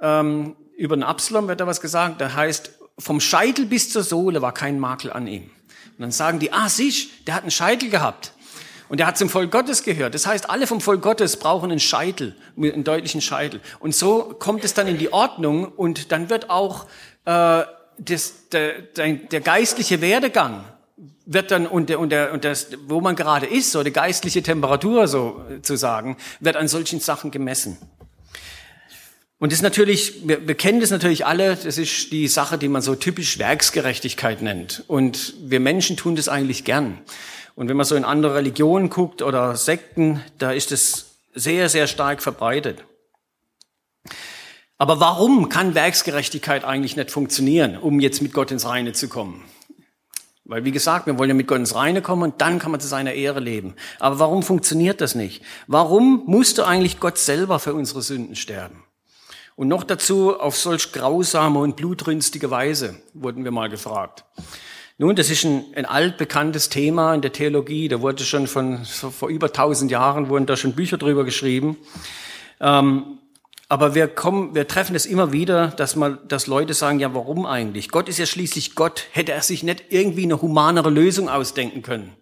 ähm, 0.00 0.56
über 0.76 0.96
den 0.96 1.02
Absalom 1.02 1.48
wird 1.48 1.60
da 1.60 1.66
was 1.66 1.80
gesagt, 1.80 2.20
der 2.20 2.34
heißt, 2.34 2.70
vom 2.98 3.20
Scheitel 3.20 3.66
bis 3.66 3.90
zur 3.90 4.02
Sohle 4.02 4.42
war 4.42 4.52
kein 4.52 4.78
Makel 4.78 5.12
an 5.12 5.26
ihm. 5.26 5.44
Und 5.44 6.02
dann 6.02 6.10
sagen 6.12 6.38
die, 6.38 6.52
ah, 6.52 6.68
siehst, 6.68 7.26
der 7.26 7.34
hat 7.34 7.42
einen 7.42 7.50
Scheitel 7.50 7.90
gehabt. 7.90 8.32
Und 8.88 9.00
der 9.00 9.06
hat 9.06 9.18
zum 9.18 9.28
Volk 9.28 9.50
Gottes 9.50 9.82
gehört. 9.82 10.14
Das 10.14 10.26
heißt, 10.26 10.48
alle 10.48 10.66
vom 10.66 10.80
Volk 10.80 11.02
Gottes 11.02 11.38
brauchen 11.38 11.70
einen 11.70 11.80
Scheitel, 11.80 12.36
einen 12.56 12.84
deutlichen 12.84 13.20
Scheitel. 13.20 13.60
Und 13.80 13.94
so 13.94 14.36
kommt 14.38 14.64
es 14.64 14.74
dann 14.74 14.86
in 14.86 14.98
die 14.98 15.12
Ordnung 15.12 15.72
und 15.72 16.12
dann 16.12 16.30
wird 16.30 16.50
auch 16.50 16.86
äh, 17.24 17.64
das, 17.98 18.48
der, 18.52 18.82
der, 18.82 19.14
der 19.14 19.40
geistliche 19.40 20.00
Werdegang 20.00 20.64
wird 21.26 21.50
dann 21.50 21.66
und, 21.66 21.90
der, 21.90 22.00
und, 22.00 22.10
der, 22.10 22.32
und 22.32 22.44
das, 22.44 22.68
wo 22.86 23.00
man 23.00 23.16
gerade 23.16 23.46
ist, 23.46 23.72
so 23.72 23.82
die 23.82 23.92
geistliche 23.92 24.42
Temperatur 24.42 25.08
so 25.08 25.42
zu 25.62 25.76
sagen, 25.76 26.16
wird 26.40 26.56
an 26.56 26.68
solchen 26.68 27.00
Sachen 27.00 27.30
gemessen. 27.30 27.76
Und 29.38 29.52
das 29.52 29.58
ist 29.58 29.62
natürlich, 29.62 30.26
wir, 30.26 30.48
wir 30.48 30.54
kennen 30.54 30.80
das 30.80 30.90
natürlich 30.90 31.26
alle, 31.26 31.56
das 31.56 31.76
ist 31.76 32.10
die 32.10 32.26
Sache, 32.26 32.56
die 32.56 32.68
man 32.68 32.80
so 32.80 32.94
typisch 32.94 33.38
Werksgerechtigkeit 33.38 34.40
nennt. 34.40 34.84
Und 34.86 35.34
wir 35.40 35.60
Menschen 35.60 35.98
tun 35.98 36.16
das 36.16 36.28
eigentlich 36.28 36.64
gern. 36.64 36.98
Und 37.54 37.68
wenn 37.68 37.76
man 37.76 37.84
so 37.84 37.96
in 37.96 38.04
andere 38.04 38.34
Religionen 38.34 38.88
guckt 38.88 39.20
oder 39.20 39.56
Sekten, 39.56 40.22
da 40.38 40.52
ist 40.52 40.72
es 40.72 41.16
sehr, 41.34 41.68
sehr 41.68 41.86
stark 41.86 42.22
verbreitet. 42.22 42.84
Aber 44.78 45.00
warum 45.00 45.50
kann 45.50 45.74
Werksgerechtigkeit 45.74 46.64
eigentlich 46.64 46.96
nicht 46.96 47.10
funktionieren, 47.10 47.76
um 47.76 48.00
jetzt 48.00 48.22
mit 48.22 48.32
Gott 48.32 48.50
ins 48.50 48.66
Reine 48.66 48.92
zu 48.92 49.08
kommen? 49.08 49.44
Weil, 50.48 50.64
wie 50.64 50.70
gesagt, 50.70 51.06
wir 51.06 51.18
wollen 51.18 51.30
ja 51.30 51.34
mit 51.34 51.48
Gott 51.48 51.58
ins 51.58 51.74
Reine 51.74 52.02
kommen 52.02 52.22
und 52.22 52.40
dann 52.40 52.60
kann 52.60 52.70
man 52.70 52.78
zu 52.78 52.86
seiner 52.86 53.12
Ehre 53.12 53.40
leben. 53.40 53.74
Aber 53.98 54.20
warum 54.20 54.44
funktioniert 54.44 55.00
das 55.00 55.16
nicht? 55.16 55.42
Warum 55.66 56.22
musste 56.26 56.66
eigentlich 56.66 57.00
Gott 57.00 57.18
selber 57.18 57.58
für 57.58 57.74
unsere 57.74 58.00
Sünden 58.00 58.36
sterben? 58.36 58.84
Und 59.56 59.66
noch 59.66 59.82
dazu 59.82 60.38
auf 60.38 60.56
solch 60.56 60.92
grausame 60.92 61.58
und 61.58 61.74
blutrünstige 61.74 62.50
Weise, 62.50 62.94
wurden 63.12 63.42
wir 63.42 63.50
mal 63.50 63.68
gefragt. 63.68 64.24
Nun, 64.98 65.16
das 65.16 65.30
ist 65.30 65.44
ein, 65.44 65.64
ein 65.74 65.84
altbekanntes 65.84 66.68
Thema 66.68 67.12
in 67.14 67.22
der 67.22 67.32
Theologie. 67.32 67.88
Da 67.88 68.00
wurde 68.00 68.22
schon 68.22 68.46
von, 68.46 68.84
vor 68.84 69.28
über 69.28 69.52
tausend 69.52 69.90
Jahren 69.90 70.28
wurden 70.28 70.46
da 70.46 70.56
schon 70.56 70.74
Bücher 70.74 70.96
drüber 70.96 71.24
geschrieben. 71.24 71.76
Ähm, 72.60 73.15
aber 73.68 73.94
wir 73.94 74.06
kommen, 74.06 74.54
wir 74.54 74.68
treffen 74.68 74.94
es 74.94 75.06
immer 75.06 75.32
wieder, 75.32 75.68
dass 75.68 75.96
mal, 75.96 76.18
dass 76.28 76.46
Leute 76.46 76.72
sagen, 76.72 77.00
ja, 77.00 77.14
warum 77.14 77.46
eigentlich? 77.46 77.90
Gott 77.90 78.08
ist 78.08 78.18
ja 78.18 78.26
schließlich 78.26 78.76
Gott. 78.76 79.06
Hätte 79.12 79.32
er 79.32 79.42
sich 79.42 79.62
nicht 79.64 79.86
irgendwie 79.90 80.22
eine 80.22 80.40
humanere 80.40 80.90
Lösung 80.90 81.28
ausdenken 81.28 81.82
können? 81.82 82.14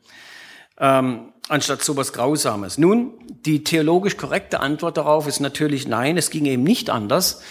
Ähm, 0.79 1.33
anstatt 1.49 1.83
sowas 1.83 2.13
Grausames. 2.15 2.79
Nun, 2.79 3.13
die 3.29 3.63
theologisch 3.63 4.17
korrekte 4.17 4.61
Antwort 4.61 4.97
darauf 4.97 5.27
ist 5.27 5.41
natürlich 5.41 5.87
nein, 5.87 6.17
es 6.17 6.31
ging 6.31 6.47
eben 6.47 6.63
nicht 6.63 6.89
anders. 6.89 7.43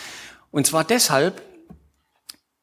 Und 0.50 0.66
zwar 0.66 0.84
deshalb, 0.84 1.44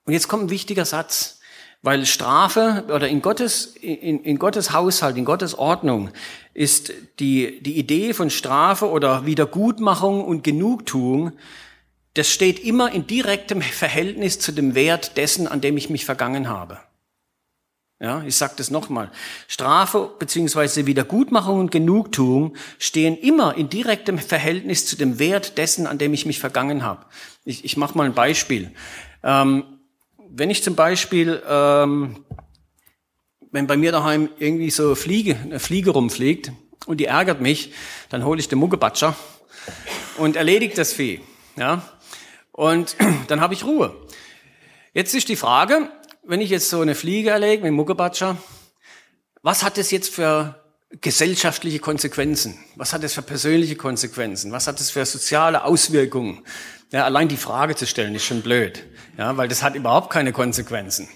und 0.07 0.13
jetzt 0.13 0.29
kommt 0.29 0.45
ein 0.45 0.51
wichtiger 0.51 0.85
Satz, 0.85 1.40
weil 1.83 2.05
Strafe 2.05 2.85
oder 2.89 3.09
in 3.09 3.23
Gottes, 3.23 3.75
in, 3.81 4.23
in 4.23 4.39
Gottes 4.39 4.73
Haushalt, 4.73 5.17
in 5.17 5.25
Gottes 5.25 5.55
Ordnung 5.55 6.11
ist 6.53 6.93
die, 7.19 7.63
die 7.63 7.79
Idee 7.79 8.13
von 8.13 8.31
Strafe 8.31 8.91
oder 8.91 9.25
Wiedergutmachung 9.25 10.25
und 10.25 10.45
Genugtuung, 10.45 11.33
das 12.15 12.31
steht 12.31 12.59
immer 12.59 12.93
in 12.93 13.07
direktem 13.07 13.63
Verhältnis 13.63 14.39
zu 14.39 14.53
dem 14.53 14.75
Wert 14.75 15.17
dessen, 15.17 15.47
an 15.47 15.61
dem 15.61 15.77
ich 15.77 15.91
mich 15.91 16.05
vergangen 16.05 16.49
habe. 16.49 16.79
Ja, 18.03 18.23
ich 18.27 18.35
sage 18.35 18.55
das 18.57 18.71
nochmal. 18.71 19.11
Strafe 19.47 20.11
beziehungsweise 20.19 20.87
Wiedergutmachung 20.87 21.61
und 21.61 21.71
Genugtuung 21.71 22.57
stehen 22.79 23.17
immer 23.17 23.57
in 23.57 23.69
direktem 23.69 24.19
Verhältnis 24.19 24.87
zu 24.87 24.97
dem 24.97 25.19
Wert 25.19 25.59
dessen, 25.59 25.87
an 25.87 25.99
dem 25.99 26.15
ich 26.15 26.25
mich 26.25 26.41
vergangen 26.41 26.83
habe. 26.83 27.05
Ich, 27.45 27.65
ich 27.65 27.77
mache 27.77 27.97
mal 27.97 28.07
ein 28.07 28.15
Beispiel. 28.15 28.73
Ähm, 29.23 29.80
wenn 30.33 30.51
ich 30.51 30.63
zum 30.63 30.77
Beispiel, 30.77 31.43
ähm, 31.49 32.25
wenn 33.51 33.67
bei 33.67 33.77
mir 33.77 33.93
daheim 33.93 34.29
irgendwie 34.39 34.71
so 34.71 34.95
Fliege, 34.95 35.37
eine 35.37 35.59
Fliege 35.59 35.91
rumfliegt 35.91 36.53
und 36.87 36.99
die 36.99 37.07
ärgert 37.07 37.41
mich, 37.41 37.73
dann 38.09 38.25
hole 38.25 38.39
ich 38.39 38.49
den 38.49 38.59
Muggebatscher 38.59 39.17
und 40.19 40.37
erledigt 40.37 40.79
das 40.79 40.93
Vieh. 40.93 41.21
Ja? 41.57 41.83
Und 42.53 42.97
dann 43.29 43.41
habe 43.41 43.55
ich 43.55 43.65
Ruhe. 43.65 43.95
Jetzt 44.95 45.15
ist 45.15 45.29
die 45.29 45.37
Frage, 45.37 45.91
wenn 46.23 46.41
ich 46.41 46.51
jetzt 46.51 46.71
so 46.71 46.81
eine 46.81 46.95
Fliege 46.95 47.31
erlege 47.31 47.63
mit 47.63 47.69
dem 47.69 47.75
Muggebatscher, 47.75 48.37
was 49.43 49.65
hat 49.65 49.79
das 49.79 49.91
jetzt 49.91 50.15
für 50.15 50.60
gesellschaftliche 50.91 51.79
Konsequenzen? 51.79 52.59
Was 52.77 52.93
hat 52.93 53.03
das 53.03 53.15
für 53.15 53.23
persönliche 53.23 53.77
Konsequenzen? 53.77 54.51
Was 54.53 54.67
hat 54.67 54.81
das 54.81 54.91
für 54.91 55.05
soziale 55.07 55.65
Auswirkungen? 55.65 56.45
Ja, 56.91 57.05
allein 57.05 57.29
die 57.29 57.37
Frage 57.37 57.77
zu 57.77 57.87
stellen 57.87 58.15
ist 58.15 58.25
schon 58.25 58.43
blöd, 58.43 58.85
ja, 59.17 59.37
weil 59.37 59.47
das 59.47 59.63
hat 59.63 59.77
überhaupt 59.77 60.11
keine 60.11 60.33
Konsequenzen. 60.33 61.09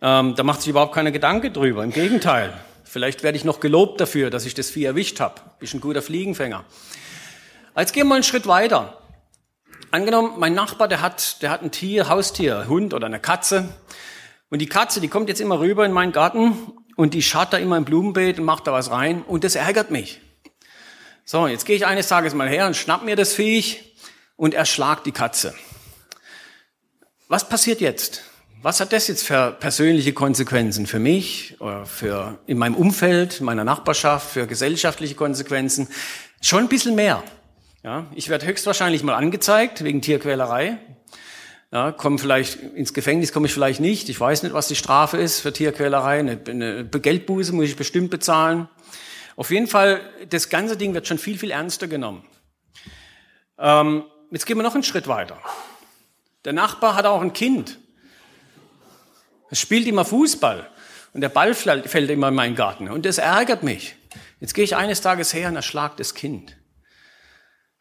Ähm, 0.00 0.34
da 0.34 0.42
macht 0.42 0.62
sich 0.62 0.70
überhaupt 0.70 0.94
keine 0.94 1.12
Gedanke 1.12 1.50
drüber. 1.50 1.84
Im 1.84 1.92
Gegenteil, 1.92 2.52
vielleicht 2.84 3.22
werde 3.22 3.36
ich 3.36 3.44
noch 3.44 3.60
gelobt 3.60 4.00
dafür, 4.00 4.30
dass 4.30 4.46
ich 4.46 4.54
das 4.54 4.70
Vieh 4.70 4.84
erwischt 4.84 5.20
habe. 5.20 5.40
Bist 5.58 5.74
ein 5.74 5.80
guter 5.80 6.00
Fliegenfänger. 6.00 6.64
Jetzt 7.76 7.92
gehen 7.92 8.08
wir 8.08 8.14
einen 8.14 8.24
Schritt 8.24 8.46
weiter. 8.46 8.98
Angenommen, 9.90 10.34
mein 10.38 10.54
Nachbar, 10.54 10.88
der 10.88 11.02
hat, 11.02 11.42
der 11.42 11.50
hat 11.50 11.62
ein 11.62 11.70
Tier, 11.70 12.08
Haustier, 12.08 12.66
Hund 12.68 12.94
oder 12.94 13.06
eine 13.06 13.20
Katze. 13.20 13.68
Und 14.48 14.60
die 14.60 14.66
Katze, 14.66 15.00
die 15.02 15.08
kommt 15.08 15.28
jetzt 15.28 15.40
immer 15.40 15.60
rüber 15.60 15.84
in 15.84 15.92
meinen 15.92 16.12
Garten 16.12 16.56
und 16.96 17.14
die 17.14 17.22
schaut 17.22 17.52
da 17.52 17.58
immer 17.58 17.76
im 17.76 17.84
Blumenbeet 17.84 18.38
und 18.38 18.44
macht 18.44 18.66
da 18.66 18.72
was 18.72 18.90
rein 18.90 19.22
und 19.22 19.44
das 19.44 19.54
ärgert 19.54 19.90
mich. 19.90 20.20
So, 21.24 21.46
jetzt 21.46 21.66
gehe 21.66 21.76
ich 21.76 21.86
eines 21.86 22.08
Tages 22.08 22.34
mal 22.34 22.48
her 22.48 22.66
und 22.66 22.76
schnapp 22.76 23.04
mir 23.04 23.16
das 23.16 23.34
Viech 23.34 23.94
und 24.36 24.54
erschlagt 24.54 25.06
die 25.06 25.12
Katze. 25.12 25.54
Was 27.28 27.48
passiert 27.48 27.80
jetzt? 27.80 28.22
Was 28.62 28.80
hat 28.80 28.92
das 28.92 29.08
jetzt 29.08 29.24
für 29.24 29.52
persönliche 29.52 30.12
Konsequenzen 30.12 30.86
für 30.86 30.98
mich 30.98 31.60
oder 31.60 31.84
für 31.86 32.38
in 32.46 32.58
meinem 32.58 32.74
Umfeld, 32.74 33.40
in 33.40 33.46
meiner 33.46 33.64
Nachbarschaft, 33.64 34.30
für 34.30 34.46
gesellschaftliche 34.46 35.14
Konsequenzen? 35.14 35.88
Schon 36.40 36.64
ein 36.64 36.68
bisschen 36.68 36.94
mehr. 36.94 37.22
Ja, 37.82 38.06
ich 38.14 38.28
werde 38.28 38.46
höchstwahrscheinlich 38.46 39.02
mal 39.02 39.14
angezeigt 39.14 39.84
wegen 39.84 40.02
Tierquälerei. 40.02 40.78
Ja, 41.72 41.90
komme 41.92 42.18
vielleicht 42.18 42.60
ins 42.60 42.94
Gefängnis 42.94 43.32
komme 43.32 43.46
ich 43.46 43.52
vielleicht 43.52 43.80
nicht. 43.80 44.08
Ich 44.08 44.20
weiß 44.20 44.44
nicht, 44.44 44.52
was 44.52 44.68
die 44.68 44.76
Strafe 44.76 45.16
ist 45.16 45.40
für 45.40 45.52
Tierquälerei. 45.52 46.20
Eine, 46.20 46.40
eine 46.46 46.84
Geldbuße 46.84 47.52
muss 47.52 47.66
ich 47.66 47.76
bestimmt 47.76 48.10
bezahlen. 48.10 48.68
Auf 49.34 49.50
jeden 49.50 49.66
Fall, 49.66 50.00
das 50.30 50.48
ganze 50.48 50.76
Ding 50.76 50.94
wird 50.94 51.06
schon 51.06 51.18
viel, 51.18 51.38
viel 51.38 51.50
ernster 51.50 51.88
genommen. 51.88 52.24
Ähm, 53.58 54.04
jetzt 54.30 54.46
gehen 54.46 54.56
wir 54.56 54.62
noch 54.62 54.74
einen 54.74 54.84
Schritt 54.84 55.08
weiter. 55.08 55.38
Der 56.44 56.52
Nachbar 56.52 56.94
hat 56.94 57.04
auch 57.04 57.20
ein 57.20 57.32
Kind. 57.32 57.78
Es 59.50 59.60
spielt 59.60 59.86
immer 59.86 60.04
Fußball 60.04 60.70
und 61.12 61.20
der 61.20 61.28
Ball 61.28 61.54
fällt 61.54 62.10
immer 62.10 62.28
in 62.28 62.34
meinen 62.34 62.54
Garten 62.54 62.88
und 62.88 63.04
das 63.04 63.18
ärgert 63.18 63.62
mich. 63.62 63.96
Jetzt 64.40 64.54
gehe 64.54 64.64
ich 64.64 64.76
eines 64.76 65.00
Tages 65.00 65.32
her 65.34 65.48
und 65.48 65.56
erschlag 65.56 65.96
das 65.96 66.14
Kind. 66.14 66.56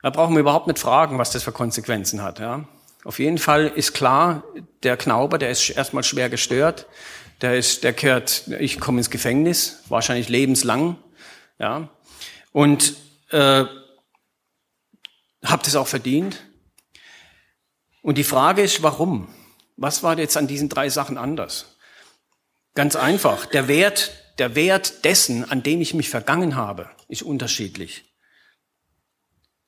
Da 0.01 0.09
brauchen 0.09 0.35
wir 0.35 0.41
überhaupt 0.41 0.67
nicht 0.67 0.79
fragen, 0.79 1.17
was 1.17 1.31
das 1.31 1.43
für 1.43 1.51
Konsequenzen 1.51 2.21
hat. 2.21 2.39
Ja? 2.39 2.67
Auf 3.05 3.19
jeden 3.19 3.37
Fall 3.37 3.67
ist 3.67 3.93
klar, 3.93 4.43
der 4.81 4.97
Knauber, 4.97 5.37
der 5.37 5.51
ist 5.51 5.69
erstmal 5.69 6.03
schwer 6.03 6.27
gestört. 6.27 6.87
Der 7.39 7.55
ist, 7.55 7.83
der 7.83 7.93
kehrt, 7.93 8.47
ich 8.59 8.79
komme 8.79 8.97
ins 8.97 9.11
Gefängnis, 9.11 9.83
wahrscheinlich 9.89 10.27
lebenslang. 10.27 10.97
Ja? 11.59 11.89
Und 12.51 12.95
äh, 13.29 13.65
habe 15.43 15.63
das 15.63 15.75
auch 15.75 15.85
verdient. 15.87 16.43
Und 18.01 18.17
die 18.17 18.23
Frage 18.23 18.63
ist, 18.63 18.81
warum? 18.81 19.27
Was 19.77 20.01
war 20.01 20.17
jetzt 20.17 20.35
an 20.35 20.47
diesen 20.47 20.69
drei 20.69 20.89
Sachen 20.89 21.19
anders? 21.19 21.77
Ganz 22.73 22.95
einfach. 22.95 23.45
Der 23.45 23.67
Wert, 23.67 24.13
der 24.39 24.55
Wert 24.55 25.05
dessen, 25.05 25.47
an 25.47 25.61
dem 25.61 25.79
ich 25.79 25.93
mich 25.93 26.09
vergangen 26.09 26.55
habe, 26.55 26.89
ist 27.07 27.21
unterschiedlich. 27.21 28.03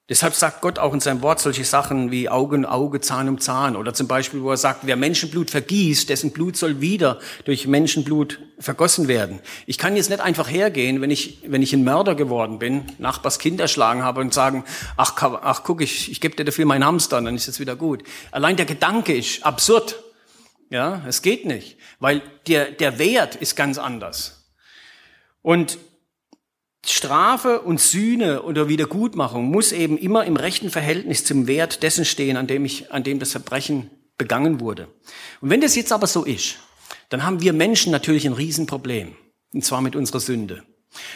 Deshalb 0.09 0.35
sagt 0.35 0.61
Gott 0.61 0.79
auch 0.79 0.93
in 0.93 1.01
seinem 1.01 1.21
Wort 1.21 1.41
solche 1.41 1.65
Sachen 1.65 2.11
wie 2.11 2.29
Auge 2.29 2.55
um 2.55 2.65
Auge, 2.65 3.01
Zahn 3.01 3.27
um 3.27 3.41
Zahn. 3.41 3.75
Oder 3.75 3.93
zum 3.93 4.07
Beispiel, 4.07 4.41
wo 4.41 4.51
er 4.51 4.57
sagt, 4.57 4.87
wer 4.87 4.95
Menschenblut 4.95 5.51
vergießt, 5.51 6.07
dessen 6.07 6.31
Blut 6.31 6.55
soll 6.55 6.79
wieder 6.79 7.19
durch 7.43 7.67
Menschenblut 7.67 8.39
vergossen 8.57 9.09
werden. 9.09 9.41
Ich 9.65 9.77
kann 9.77 9.97
jetzt 9.97 10.09
nicht 10.09 10.21
einfach 10.21 10.49
hergehen, 10.49 11.01
wenn 11.01 11.11
ich, 11.11 11.39
wenn 11.45 11.61
ich 11.61 11.73
ein 11.73 11.83
Mörder 11.83 12.15
geworden 12.15 12.57
bin, 12.57 12.85
Nachbars 12.99 13.37
Kind 13.37 13.59
erschlagen 13.59 14.01
habe 14.01 14.21
und 14.21 14.33
sagen, 14.33 14.63
ach, 14.95 15.13
ach 15.21 15.63
guck, 15.65 15.81
ich, 15.81 16.09
ich 16.09 16.21
gebe 16.21 16.37
dir 16.37 16.45
dafür 16.45 16.65
meinen 16.65 16.85
Hamster, 16.85 17.21
dann 17.21 17.35
ist 17.35 17.49
es 17.49 17.59
wieder 17.59 17.75
gut. 17.75 18.03
Allein 18.31 18.55
der 18.55 18.65
Gedanke 18.65 19.13
ist 19.13 19.45
absurd. 19.45 20.01
Ja, 20.69 21.01
es 21.05 21.21
geht 21.21 21.45
nicht, 21.45 21.77
weil 21.99 22.21
der, 22.47 22.71
der 22.71 22.97
Wert 22.97 23.35
ist 23.35 23.57
ganz 23.57 23.77
anders. 23.77 24.45
Und 25.41 25.77
Strafe 26.89 27.61
und 27.61 27.81
Sühne 27.81 28.43
oder 28.43 28.69
Wiedergutmachung 28.69 29.45
muss 29.45 29.71
eben 29.71 29.97
immer 29.97 30.25
im 30.25 30.35
rechten 30.35 30.69
Verhältnis 30.69 31.23
zum 31.23 31.47
Wert 31.47 31.83
dessen 31.83 32.05
stehen, 32.05 32.37
an 32.37 32.47
dem, 32.47 32.65
ich, 32.65 32.91
an 32.91 33.03
dem 33.03 33.19
das 33.19 33.31
Verbrechen 33.31 33.89
begangen 34.17 34.59
wurde. 34.59 34.87
Und 35.41 35.49
wenn 35.49 35.61
das 35.61 35.75
jetzt 35.75 35.91
aber 35.91 36.07
so 36.07 36.23
ist, 36.23 36.57
dann 37.09 37.23
haben 37.23 37.41
wir 37.41 37.53
Menschen 37.53 37.91
natürlich 37.91 38.25
ein 38.25 38.33
Riesenproblem. 38.33 39.15
Und 39.53 39.63
zwar 39.63 39.81
mit 39.81 39.95
unserer 39.95 40.19
Sünde. 40.19 40.63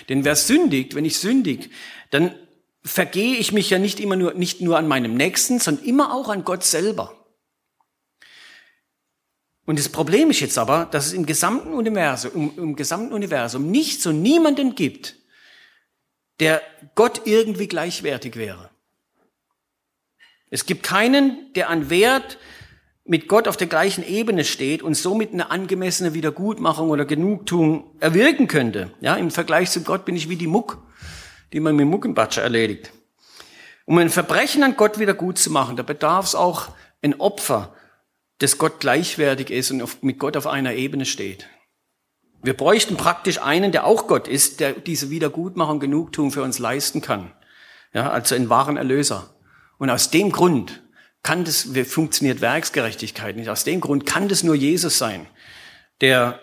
Denn 0.09 0.25
wer 0.25 0.35
sündigt, 0.35 0.95
wenn 0.95 1.05
ich 1.05 1.17
sündig, 1.17 1.69
dann 2.09 2.35
vergehe 2.83 3.37
ich 3.37 3.51
mich 3.51 3.69
ja 3.69 3.79
nicht 3.79 3.99
immer 3.99 4.15
nur, 4.15 4.33
nicht 4.33 4.61
nur 4.61 4.77
an 4.77 4.87
meinem 4.87 5.15
Nächsten, 5.15 5.59
sondern 5.59 5.85
immer 5.85 6.13
auch 6.13 6.29
an 6.29 6.43
Gott 6.43 6.63
selber. 6.63 7.13
Und 9.65 9.79
das 9.79 9.89
Problem 9.89 10.31
ist 10.31 10.39
jetzt 10.39 10.57
aber, 10.57 10.85
dass 10.85 11.07
es 11.07 11.13
im 11.13 11.25
gesamten 11.25 11.73
Universum, 11.73 12.31
im, 12.33 12.63
im 12.63 12.75
gesamten 12.75 13.13
Universum 13.13 13.69
nichts 13.69 14.05
und 14.05 14.21
niemanden 14.21 14.75
gibt, 14.75 15.15
der 16.41 16.61
Gott 16.95 17.21
irgendwie 17.25 17.67
gleichwertig 17.67 18.35
wäre. 18.35 18.71
Es 20.49 20.65
gibt 20.65 20.83
keinen, 20.83 21.53
der 21.53 21.69
an 21.69 21.89
Wert 21.89 22.37
mit 23.05 23.27
Gott 23.27 23.47
auf 23.47 23.57
der 23.57 23.67
gleichen 23.67 24.05
Ebene 24.05 24.43
steht 24.43 24.81
und 24.81 24.95
somit 24.95 25.33
eine 25.33 25.51
angemessene 25.51 26.13
Wiedergutmachung 26.13 26.89
oder 26.89 27.05
Genugtuung 27.05 27.95
erwirken 27.99 28.47
könnte. 28.47 28.91
Ja, 29.01 29.15
im 29.15 29.31
Vergleich 29.31 29.71
zu 29.71 29.83
Gott 29.83 30.03
bin 30.03 30.15
ich 30.15 30.29
wie 30.29 30.35
die 30.35 30.47
Muck, 30.47 30.83
die 31.53 31.59
man 31.59 31.75
mit 31.75 31.87
Muckenbatscher 31.87 32.41
erledigt. 32.41 32.91
Um 33.85 33.97
ein 33.97 34.09
Verbrechen 34.09 34.63
an 34.63 34.75
Gott 34.75 34.99
wieder 34.99 35.13
gut 35.13 35.37
zu 35.37 35.51
machen, 35.51 35.77
da 35.77 35.83
bedarf 35.83 36.25
es 36.25 36.35
auch 36.35 36.69
ein 37.01 37.19
Opfer, 37.19 37.75
das 38.39 38.57
Gott 38.57 38.79
gleichwertig 38.79 39.51
ist 39.51 39.71
und 39.71 40.03
mit 40.03 40.17
Gott 40.17 40.35
auf 40.37 40.47
einer 40.47 40.73
Ebene 40.73 41.05
steht. 41.05 41.47
Wir 42.43 42.55
bräuchten 42.55 42.97
praktisch 42.97 43.41
einen, 43.41 43.71
der 43.71 43.85
auch 43.85 44.07
Gott 44.07 44.27
ist, 44.27 44.59
der 44.59 44.73
diese 44.73 45.09
Wiedergutmachung, 45.09 45.79
Genugtuung 45.79 46.31
für 46.31 46.41
uns 46.41 46.57
leisten 46.59 47.01
kann. 47.01 47.31
Ja, 47.93 48.09
also 48.09 48.35
einen 48.35 48.49
wahren 48.49 48.77
Erlöser. 48.77 49.35
Und 49.77 49.89
aus 49.89 50.09
dem 50.09 50.31
Grund 50.31 50.81
kann 51.23 51.43
das, 51.43 51.67
funktioniert 51.85 52.41
Werksgerechtigkeit 52.41 53.35
nicht. 53.35 53.49
Aus 53.49 53.63
dem 53.63 53.81
Grund 53.81 54.05
kann 54.05 54.27
das 54.27 54.43
nur 54.43 54.55
Jesus 54.55 54.97
sein, 54.97 55.27
der 56.01 56.39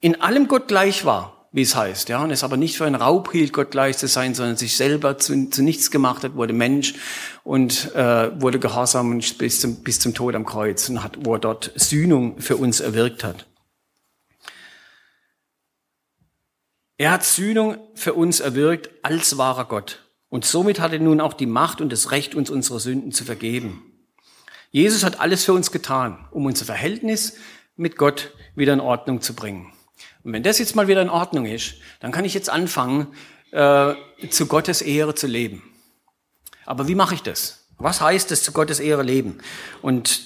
in 0.00 0.20
allem 0.20 0.48
Gott 0.48 0.68
gleich 0.68 1.04
war, 1.04 1.48
wie 1.52 1.62
es 1.62 1.76
heißt, 1.76 2.08
ja, 2.08 2.22
und 2.22 2.30
es 2.30 2.44
aber 2.44 2.56
nicht 2.56 2.78
für 2.78 2.86
einen 2.86 2.94
Raub 2.94 3.30
hielt, 3.30 3.52
Gott 3.52 3.70
gleich 3.70 3.98
zu 3.98 4.08
sein, 4.08 4.34
sondern 4.34 4.56
sich 4.56 4.74
selber 4.76 5.18
zu, 5.18 5.50
zu 5.50 5.62
nichts 5.62 5.90
gemacht 5.90 6.24
hat, 6.24 6.34
wurde 6.34 6.54
Mensch 6.54 6.94
und 7.44 7.94
äh, 7.94 8.40
wurde 8.40 8.58
gehorsam 8.58 9.20
bis 9.38 9.60
zum, 9.60 9.82
bis 9.82 10.00
zum 10.00 10.14
Tod 10.14 10.34
am 10.34 10.46
Kreuz 10.46 10.88
und 10.88 11.04
hat, 11.04 11.18
wo 11.20 11.34
er 11.34 11.40
dort 11.40 11.72
Sühnung 11.74 12.40
für 12.40 12.56
uns 12.56 12.80
erwirkt 12.80 13.22
hat. 13.22 13.46
Er 16.98 17.10
hat 17.10 17.24
Sühnung 17.24 17.78
für 17.94 18.14
uns 18.14 18.40
erwirkt 18.40 18.90
als 19.02 19.38
wahrer 19.38 19.64
Gott. 19.64 20.10
Und 20.28 20.44
somit 20.44 20.80
hat 20.80 20.92
er 20.92 20.98
nun 20.98 21.20
auch 21.20 21.34
die 21.34 21.46
Macht 21.46 21.80
und 21.80 21.92
das 21.92 22.10
Recht, 22.10 22.34
uns 22.34 22.50
unsere 22.50 22.80
Sünden 22.80 23.12
zu 23.12 23.24
vergeben. 23.24 23.82
Jesus 24.70 25.04
hat 25.04 25.20
alles 25.20 25.44
für 25.44 25.52
uns 25.52 25.70
getan, 25.70 26.26
um 26.30 26.46
unser 26.46 26.64
Verhältnis 26.64 27.36
mit 27.76 27.96
Gott 27.96 28.32
wieder 28.54 28.72
in 28.72 28.80
Ordnung 28.80 29.20
zu 29.20 29.34
bringen. 29.34 29.72
Und 30.24 30.32
wenn 30.32 30.42
das 30.42 30.58
jetzt 30.58 30.76
mal 30.76 30.88
wieder 30.88 31.02
in 31.02 31.10
Ordnung 31.10 31.46
ist, 31.46 31.74
dann 32.00 32.12
kann 32.12 32.24
ich 32.24 32.34
jetzt 32.34 32.48
anfangen, 32.48 33.08
äh, 33.50 33.94
zu 34.30 34.46
Gottes 34.46 34.80
Ehre 34.80 35.14
zu 35.14 35.26
leben. 35.26 35.62
Aber 36.64 36.88
wie 36.88 36.94
mache 36.94 37.14
ich 37.14 37.22
das? 37.22 37.68
Was 37.76 38.00
heißt 38.00 38.30
es, 38.30 38.42
zu 38.42 38.52
Gottes 38.52 38.80
Ehre 38.80 39.02
leben? 39.02 39.38
Und 39.82 40.22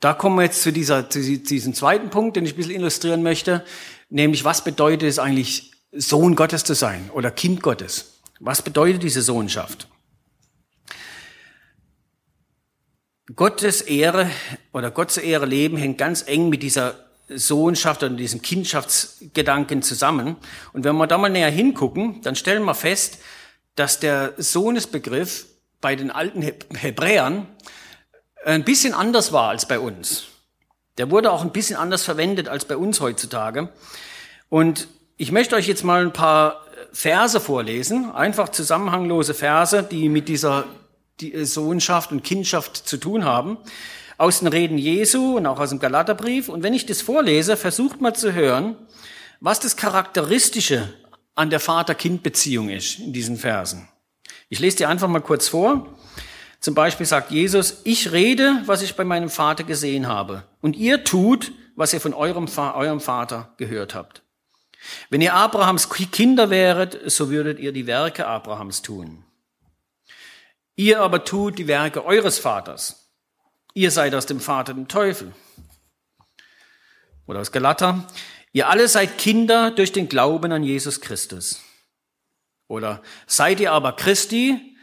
da 0.00 0.14
kommen 0.14 0.36
wir 0.36 0.44
jetzt 0.44 0.62
zu, 0.62 0.72
dieser, 0.72 1.10
zu 1.10 1.20
diesem 1.20 1.74
zweiten 1.74 2.10
Punkt, 2.10 2.36
den 2.36 2.44
ich 2.44 2.54
ein 2.54 2.56
bisschen 2.56 2.74
illustrieren 2.74 3.22
möchte, 3.22 3.64
nämlich 4.08 4.44
was 4.44 4.64
bedeutet 4.64 5.08
es 5.08 5.18
eigentlich, 5.18 5.72
Sohn 5.92 6.36
Gottes 6.36 6.64
zu 6.64 6.74
sein 6.74 7.10
oder 7.12 7.30
Kind 7.30 7.62
Gottes. 7.62 8.20
Was 8.40 8.62
bedeutet 8.62 9.02
diese 9.02 9.22
Sohnschaft? 9.22 9.88
Gottes 13.34 13.82
Ehre 13.82 14.30
oder 14.72 14.90
Gott 14.90 15.10
zur 15.10 15.22
Ehre 15.22 15.46
leben 15.46 15.76
hängt 15.76 15.98
ganz 15.98 16.26
eng 16.26 16.48
mit 16.48 16.62
dieser 16.62 16.94
Sohnschaft 17.28 18.02
oder 18.02 18.14
diesem 18.14 18.40
Kindschaftsgedanken 18.40 19.82
zusammen. 19.82 20.36
Und 20.72 20.84
wenn 20.84 20.96
wir 20.96 21.06
da 21.06 21.18
mal 21.18 21.28
näher 21.28 21.50
hingucken, 21.50 22.22
dann 22.22 22.36
stellen 22.36 22.64
wir 22.64 22.74
fest, 22.74 23.18
dass 23.74 24.00
der 24.00 24.32
Sohnesbegriff 24.38 25.46
bei 25.80 25.94
den 25.94 26.10
alten 26.10 26.42
Hebräern 26.42 27.46
ein 28.44 28.64
bisschen 28.64 28.94
anders 28.94 29.32
war 29.32 29.50
als 29.50 29.68
bei 29.68 29.78
uns. 29.78 30.24
Der 30.96 31.10
wurde 31.10 31.30
auch 31.30 31.42
ein 31.42 31.52
bisschen 31.52 31.76
anders 31.76 32.04
verwendet 32.04 32.48
als 32.48 32.64
bei 32.64 32.76
uns 32.76 33.00
heutzutage. 33.00 33.68
Und 34.48 34.88
ich 35.18 35.32
möchte 35.32 35.56
euch 35.56 35.66
jetzt 35.66 35.84
mal 35.84 36.02
ein 36.02 36.12
paar 36.12 36.64
Verse 36.92 37.40
vorlesen, 37.40 38.10
einfach 38.12 38.50
zusammenhanglose 38.50 39.34
Verse, 39.34 39.82
die 39.82 40.08
mit 40.08 40.28
dieser 40.28 40.64
Sohnschaft 41.42 42.12
und 42.12 42.22
Kindschaft 42.22 42.76
zu 42.76 42.96
tun 42.96 43.24
haben, 43.24 43.58
aus 44.16 44.38
den 44.38 44.48
Reden 44.48 44.78
Jesu 44.78 45.36
und 45.36 45.46
auch 45.46 45.58
aus 45.58 45.70
dem 45.70 45.80
Galaterbrief. 45.80 46.48
Und 46.48 46.62
wenn 46.62 46.72
ich 46.72 46.86
das 46.86 47.02
vorlese, 47.02 47.56
versucht 47.56 48.00
mal 48.00 48.14
zu 48.14 48.32
hören, 48.32 48.76
was 49.40 49.58
das 49.58 49.76
Charakteristische 49.76 50.94
an 51.34 51.50
der 51.50 51.60
Vater-Kind-Beziehung 51.60 52.68
ist 52.68 53.00
in 53.00 53.12
diesen 53.12 53.36
Versen. 53.36 53.88
Ich 54.48 54.60
lese 54.60 54.78
dir 54.78 54.88
einfach 54.88 55.08
mal 55.08 55.20
kurz 55.20 55.48
vor. 55.48 55.96
Zum 56.60 56.74
Beispiel 56.74 57.06
sagt 57.06 57.32
Jesus, 57.32 57.80
ich 57.84 58.12
rede, 58.12 58.62
was 58.66 58.82
ich 58.82 58.94
bei 58.94 59.04
meinem 59.04 59.30
Vater 59.30 59.64
gesehen 59.64 60.06
habe, 60.06 60.44
und 60.60 60.76
ihr 60.76 61.04
tut, 61.04 61.52
was 61.76 61.92
ihr 61.92 62.00
von 62.00 62.14
eurem, 62.14 62.46
eurem 62.56 63.00
Vater 63.00 63.52
gehört 63.56 63.94
habt. 63.94 64.22
Wenn 65.10 65.20
ihr 65.20 65.34
Abrahams 65.34 65.88
Kinder 65.90 66.50
wäret, 66.50 67.10
so 67.10 67.30
würdet 67.30 67.58
ihr 67.58 67.72
die 67.72 67.86
Werke 67.86 68.26
Abrahams 68.26 68.82
tun. 68.82 69.24
Ihr 70.76 71.00
aber 71.00 71.24
tut 71.24 71.58
die 71.58 71.66
Werke 71.66 72.04
eures 72.04 72.38
Vaters. 72.38 73.10
Ihr 73.74 73.90
seid 73.90 74.14
aus 74.14 74.26
dem 74.26 74.40
Vater 74.40 74.74
dem 74.74 74.88
Teufel. 74.88 75.32
Oder 77.26 77.40
aus 77.40 77.52
Galater. 77.52 78.06
Ihr 78.52 78.68
alle 78.68 78.88
seid 78.88 79.18
Kinder 79.18 79.70
durch 79.70 79.92
den 79.92 80.08
Glauben 80.08 80.52
an 80.52 80.62
Jesus 80.62 81.00
Christus. 81.00 81.60
Oder 82.68 83.02
seid 83.26 83.60
ihr 83.60 83.72
aber 83.72 83.92
Christi, 83.92 84.76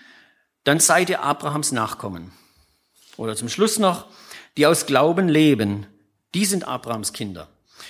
dann 0.64 0.80
seid 0.80 1.10
ihr 1.10 1.22
Abrahams 1.22 1.72
Nachkommen. 1.72 2.32
Oder 3.18 3.36
zum 3.36 3.50
Schluss 3.50 3.80
noch, 3.80 4.08
die 4.58 4.66
aus 4.66 4.86
Glauben 4.86 5.30
leben, 5.30 5.86
die 6.34 6.46
sind 6.46 6.68
Abrahams 6.68 7.14
Kinder. 7.14 7.48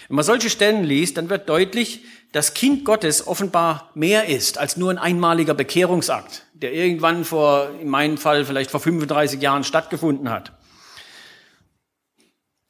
Wenn 0.08 0.15
man 0.15 0.25
solche 0.25 0.49
Stellen 0.49 0.84
liest, 0.84 1.17
dann 1.17 1.29
wird 1.29 1.49
deutlich, 1.49 2.01
dass 2.31 2.53
Kind 2.53 2.84
Gottes 2.84 3.27
offenbar 3.27 3.91
mehr 3.95 4.25
ist 4.25 4.58
als 4.58 4.75
nur 4.75 4.91
ein 4.91 4.97
einmaliger 4.97 5.53
Bekehrungsakt, 5.53 6.43
der 6.53 6.73
irgendwann 6.73 7.23
vor, 7.23 7.69
in 7.79 7.88
meinem 7.88 8.17
Fall 8.17 8.43
vielleicht 8.43 8.71
vor 8.71 8.81
35 8.81 9.41
Jahren 9.41 9.63
stattgefunden 9.63 10.29
hat. 10.29 10.51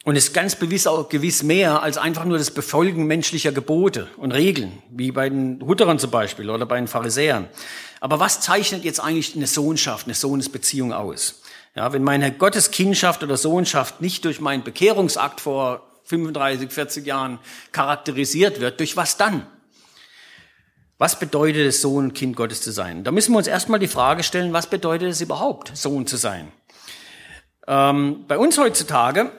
Und 0.04 0.16
ist 0.16 0.36
ganz 0.36 0.60
gewiss 0.60 0.86
auch 0.86 1.10
gewiss 1.10 1.42
mehr 1.42 1.82
als 1.82 1.98
einfach 1.98 2.26
nur 2.26 2.38
das 2.38 2.52
Befolgen 2.52 3.08
menschlicher 3.08 3.52
Gebote 3.52 4.08
und 4.18 4.34
Regeln, 4.34 4.84
wie 4.92 5.12
bei 5.12 5.30
den 5.30 5.60
Hutterern 5.66 5.98
zum 5.98 6.12
Beispiel 6.12 6.52
oder 6.52 6.68
bei 6.68 6.78
den 6.78 6.88
Pharisäern. 6.88 7.48
Aber 8.02 8.20
was 8.20 8.42
zeichnet 8.42 8.84
jetzt 8.84 9.00
eigentlich 9.00 9.36
eine 9.36 9.48
Sohnschaft, 9.48 10.06
eine 10.06 10.14
Sohnesbeziehung 10.14 10.94
aus? 10.94 11.42
Ja, 11.74 11.92
wenn 11.92 12.04
meine 12.04 12.32
Gotteskindschaft 12.32 13.24
oder 13.24 13.36
Sohnschaft 13.36 14.00
nicht 14.00 14.26
durch 14.26 14.40
meinen 14.40 14.64
Bekehrungsakt 14.64 15.42
vor 15.42 15.82
35, 16.06 16.72
40 16.72 17.06
Jahren 17.06 17.39
charakterisiert 17.72 18.60
wird, 18.62 18.80
durch 18.80 18.96
was 18.96 19.18
dann? 19.18 19.46
Was 20.98 21.20
bedeutet 21.20 21.68
es, 21.68 21.82
Sohn 21.82 22.13
Kind 22.13 22.38
Gottes 22.38 22.62
zu 22.62 22.72
sein? 22.72 23.04
Da 23.04 23.12
müssen 23.12 23.34
wir 23.34 23.38
uns 23.38 23.48
erstmal 23.48 23.80
die 23.80 23.88
Frage 23.88 24.24
stellen, 24.24 24.54
was 24.54 24.68
bedeutet 24.68 25.10
es 25.10 25.20
überhaupt, 25.20 25.76
Sohn 25.76 26.08
zu 26.08 26.15
sein? 26.15 26.52
Ähm, 27.68 28.26
bei 28.28 28.38
uns 28.38 28.58
heutzutage 28.58 29.32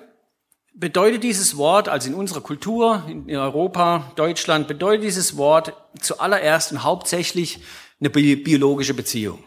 bedeutet 0.75 1.23
dieses 1.23 1.57
Wort, 1.57 1.89
also 1.89 2.09
in 2.09 2.15
unserer 2.15 2.43
Kultur, 2.43 3.03
in 3.09 3.35
Europa, 3.35 4.13
Deutschland, 4.17 4.69
bedeutet 4.69 5.05
dieses 5.05 5.39
Wort 5.39 5.73
zuallererst 6.01 6.73
und 6.73 6.85
hauptsächlich 6.85 7.61
eine 7.99 8.11
biologische 8.11 8.93
Beziehung. 8.93 9.43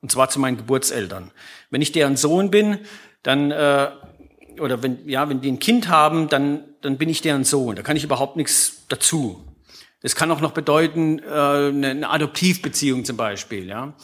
Und 0.00 0.10
zwar 0.10 0.30
zu 0.30 0.40
meinen 0.40 0.56
Geburtseltern. 0.56 1.30
Wenn 1.70 1.82
ich 1.82 1.92
deren 1.92 2.16
Sohn 2.16 2.50
bin, 2.50 2.78
dann 3.22 3.50
äh, 3.50 3.90
oder 4.60 4.82
wenn, 4.82 5.08
ja, 5.08 5.28
wenn 5.28 5.40
die 5.40 5.50
ein 5.50 5.58
Kind 5.58 5.88
haben, 5.88 6.28
dann, 6.28 6.64
dann 6.80 6.98
bin 6.98 7.08
ich 7.08 7.22
deren 7.22 7.44
Sohn. 7.44 7.76
Da 7.76 7.82
kann 7.82 7.96
ich 7.96 8.04
überhaupt 8.04 8.36
nichts 8.36 8.84
dazu. 8.88 9.44
Das 10.00 10.16
kann 10.16 10.30
auch 10.30 10.40
noch 10.40 10.52
bedeuten, 10.52 11.20
äh, 11.20 11.22
eine 11.30 12.10
Adoptivbeziehung 12.10 13.04
zum 13.04 13.16
Beispiel, 13.16 13.66
ja. 13.66 13.94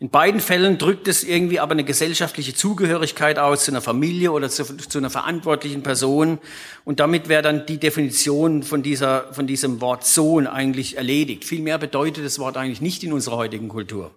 In 0.00 0.10
beiden 0.10 0.40
Fällen 0.40 0.76
drückt 0.76 1.08
es 1.08 1.22
irgendwie 1.24 1.60
aber 1.60 1.72
eine 1.72 1.84
gesellschaftliche 1.84 2.52
Zugehörigkeit 2.52 3.38
aus 3.38 3.64
zu 3.64 3.70
einer 3.70 3.80
Familie 3.80 4.32
oder 4.32 4.50
zu, 4.50 4.64
zu 4.76 4.98
einer 4.98 5.08
verantwortlichen 5.08 5.82
Person. 5.82 6.40
Und 6.84 7.00
damit 7.00 7.28
wäre 7.28 7.42
dann 7.42 7.64
die 7.64 7.78
Definition 7.78 8.64
von, 8.64 8.82
dieser, 8.82 9.32
von 9.32 9.46
diesem 9.46 9.80
Wort 9.80 10.04
Sohn 10.04 10.46
eigentlich 10.46 10.96
erledigt. 10.96 11.44
Vielmehr 11.44 11.78
bedeutet 11.78 12.24
das 12.24 12.38
Wort 12.38 12.56
eigentlich 12.56 12.82
nicht 12.82 13.04
in 13.04 13.12
unserer 13.12 13.36
heutigen 13.36 13.68
Kultur. 13.68 14.10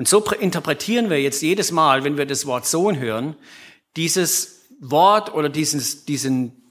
Und 0.00 0.08
so 0.08 0.24
interpretieren 0.24 1.10
wir 1.10 1.20
jetzt 1.20 1.42
jedes 1.42 1.72
Mal, 1.72 2.04
wenn 2.04 2.16
wir 2.16 2.24
das 2.24 2.46
Wort 2.46 2.66
Sohn 2.66 2.98
hören, 2.98 3.36
dieses 3.96 4.62
Wort 4.80 5.34
oder 5.34 5.50
dieses, 5.50 6.06
diesen, 6.06 6.62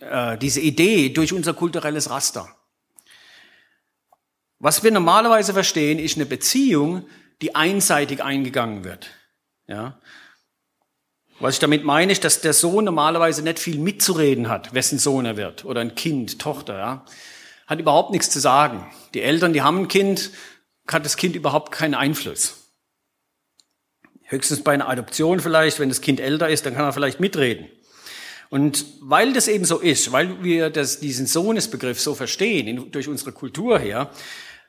äh, 0.00 0.38
diese 0.38 0.62
Idee 0.62 1.10
durch 1.10 1.34
unser 1.34 1.52
kulturelles 1.52 2.08
Raster. 2.08 2.48
Was 4.58 4.82
wir 4.82 4.90
normalerweise 4.90 5.52
verstehen, 5.52 5.98
ist 5.98 6.16
eine 6.16 6.24
Beziehung, 6.24 7.06
die 7.42 7.54
einseitig 7.54 8.22
eingegangen 8.22 8.84
wird. 8.84 9.10
Ja. 9.66 10.00
Was 11.40 11.56
ich 11.56 11.60
damit 11.60 11.84
meine, 11.84 12.10
ist, 12.10 12.24
dass 12.24 12.40
der 12.40 12.54
Sohn 12.54 12.86
normalerweise 12.86 13.42
nicht 13.42 13.58
viel 13.58 13.76
mitzureden 13.76 14.48
hat, 14.48 14.72
wessen 14.72 14.98
Sohn 14.98 15.26
er 15.26 15.36
wird, 15.36 15.66
oder 15.66 15.82
ein 15.82 15.94
Kind, 15.94 16.38
Tochter, 16.38 16.78
ja. 16.78 17.04
Hat 17.66 17.80
überhaupt 17.80 18.12
nichts 18.12 18.30
zu 18.30 18.40
sagen. 18.40 18.90
Die 19.12 19.20
Eltern, 19.20 19.52
die 19.52 19.60
haben 19.60 19.80
ein 19.80 19.88
Kind, 19.88 20.30
hat 20.92 21.04
das 21.04 21.16
Kind 21.16 21.36
überhaupt 21.36 21.72
keinen 21.72 21.94
Einfluss. 21.94 22.72
Höchstens 24.24 24.62
bei 24.62 24.72
einer 24.72 24.88
Adoption 24.88 25.40
vielleicht, 25.40 25.78
wenn 25.80 25.88
das 25.88 26.00
Kind 26.00 26.20
älter 26.20 26.48
ist, 26.48 26.66
dann 26.66 26.74
kann 26.74 26.84
er 26.84 26.92
vielleicht 26.92 27.20
mitreden. 27.20 27.68
Und 28.50 28.84
weil 29.00 29.32
das 29.32 29.48
eben 29.48 29.64
so 29.64 29.78
ist, 29.78 30.12
weil 30.12 30.42
wir 30.42 30.70
das, 30.70 31.00
diesen 31.00 31.26
Sohnesbegriff 31.26 32.00
so 32.00 32.14
verstehen, 32.14 32.66
in, 32.66 32.90
durch 32.90 33.08
unsere 33.08 33.32
Kultur 33.32 33.78
her, 33.78 34.10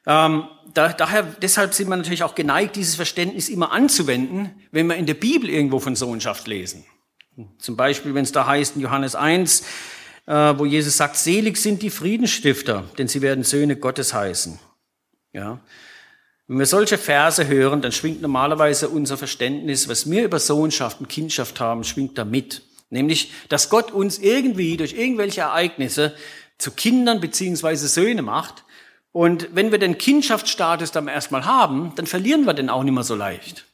ähm, 0.05 0.45
da, 0.73 0.89
daher, 0.93 1.23
deshalb 1.23 1.73
sind 1.73 1.89
wir 1.89 1.95
natürlich 1.95 2.23
auch 2.23 2.35
geneigt, 2.35 2.75
dieses 2.75 2.95
Verständnis 2.95 3.49
immer 3.49 3.71
anzuwenden, 3.71 4.51
wenn 4.71 4.87
wir 4.87 4.95
in 4.95 5.05
der 5.05 5.13
Bibel 5.13 5.49
irgendwo 5.49 5.79
von 5.79 5.95
Sohnschaft 5.95 6.47
lesen. 6.47 6.85
Zum 7.57 7.77
Beispiel, 7.77 8.13
wenn 8.13 8.23
es 8.23 8.31
da 8.31 8.45
heißt 8.45 8.75
in 8.75 8.81
Johannes 8.81 9.15
1, 9.15 9.61
äh, 10.25 10.33
wo 10.57 10.65
Jesus 10.65 10.97
sagt, 10.97 11.15
selig 11.15 11.57
sind 11.57 11.81
die 11.81 11.89
Friedensstifter, 11.89 12.83
denn 12.97 13.07
sie 13.07 13.21
werden 13.21 13.43
Söhne 13.43 13.77
Gottes 13.77 14.13
heißen. 14.13 14.59
Ja. 15.33 15.59
Wenn 16.49 16.57
wir 16.57 16.65
solche 16.65 16.97
Verse 16.97 17.47
hören, 17.47 17.83
dann 17.83 17.91
schwingt 17.91 18.23
normalerweise 18.23 18.89
unser 18.89 19.17
Verständnis, 19.17 19.87
was 19.87 20.09
wir 20.09 20.23
über 20.23 20.39
Sohnschaft 20.39 20.99
und 20.99 21.07
Kindschaft 21.07 21.59
haben, 21.59 21.83
schwingt 21.83 22.17
da 22.17 22.25
mit. 22.25 22.63
Nämlich, 22.89 23.31
dass 23.49 23.69
Gott 23.69 23.91
uns 23.91 24.17
irgendwie 24.17 24.75
durch 24.75 24.93
irgendwelche 24.93 25.41
Ereignisse 25.41 26.15
zu 26.57 26.71
Kindern 26.71 27.21
beziehungsweise 27.21 27.87
Söhne 27.87 28.23
macht, 28.23 28.65
und 29.11 29.49
wenn 29.53 29.71
wir 29.71 29.79
den 29.79 29.97
Kindschaftsstatus 29.97 30.91
dann 30.91 31.07
erstmal 31.07 31.45
haben, 31.45 31.93
dann 31.95 32.05
verlieren 32.05 32.45
wir 32.45 32.53
den 32.53 32.69
auch 32.69 32.83
nicht 32.83 32.93
mehr 32.93 33.03
so 33.03 33.15
leicht. 33.15 33.65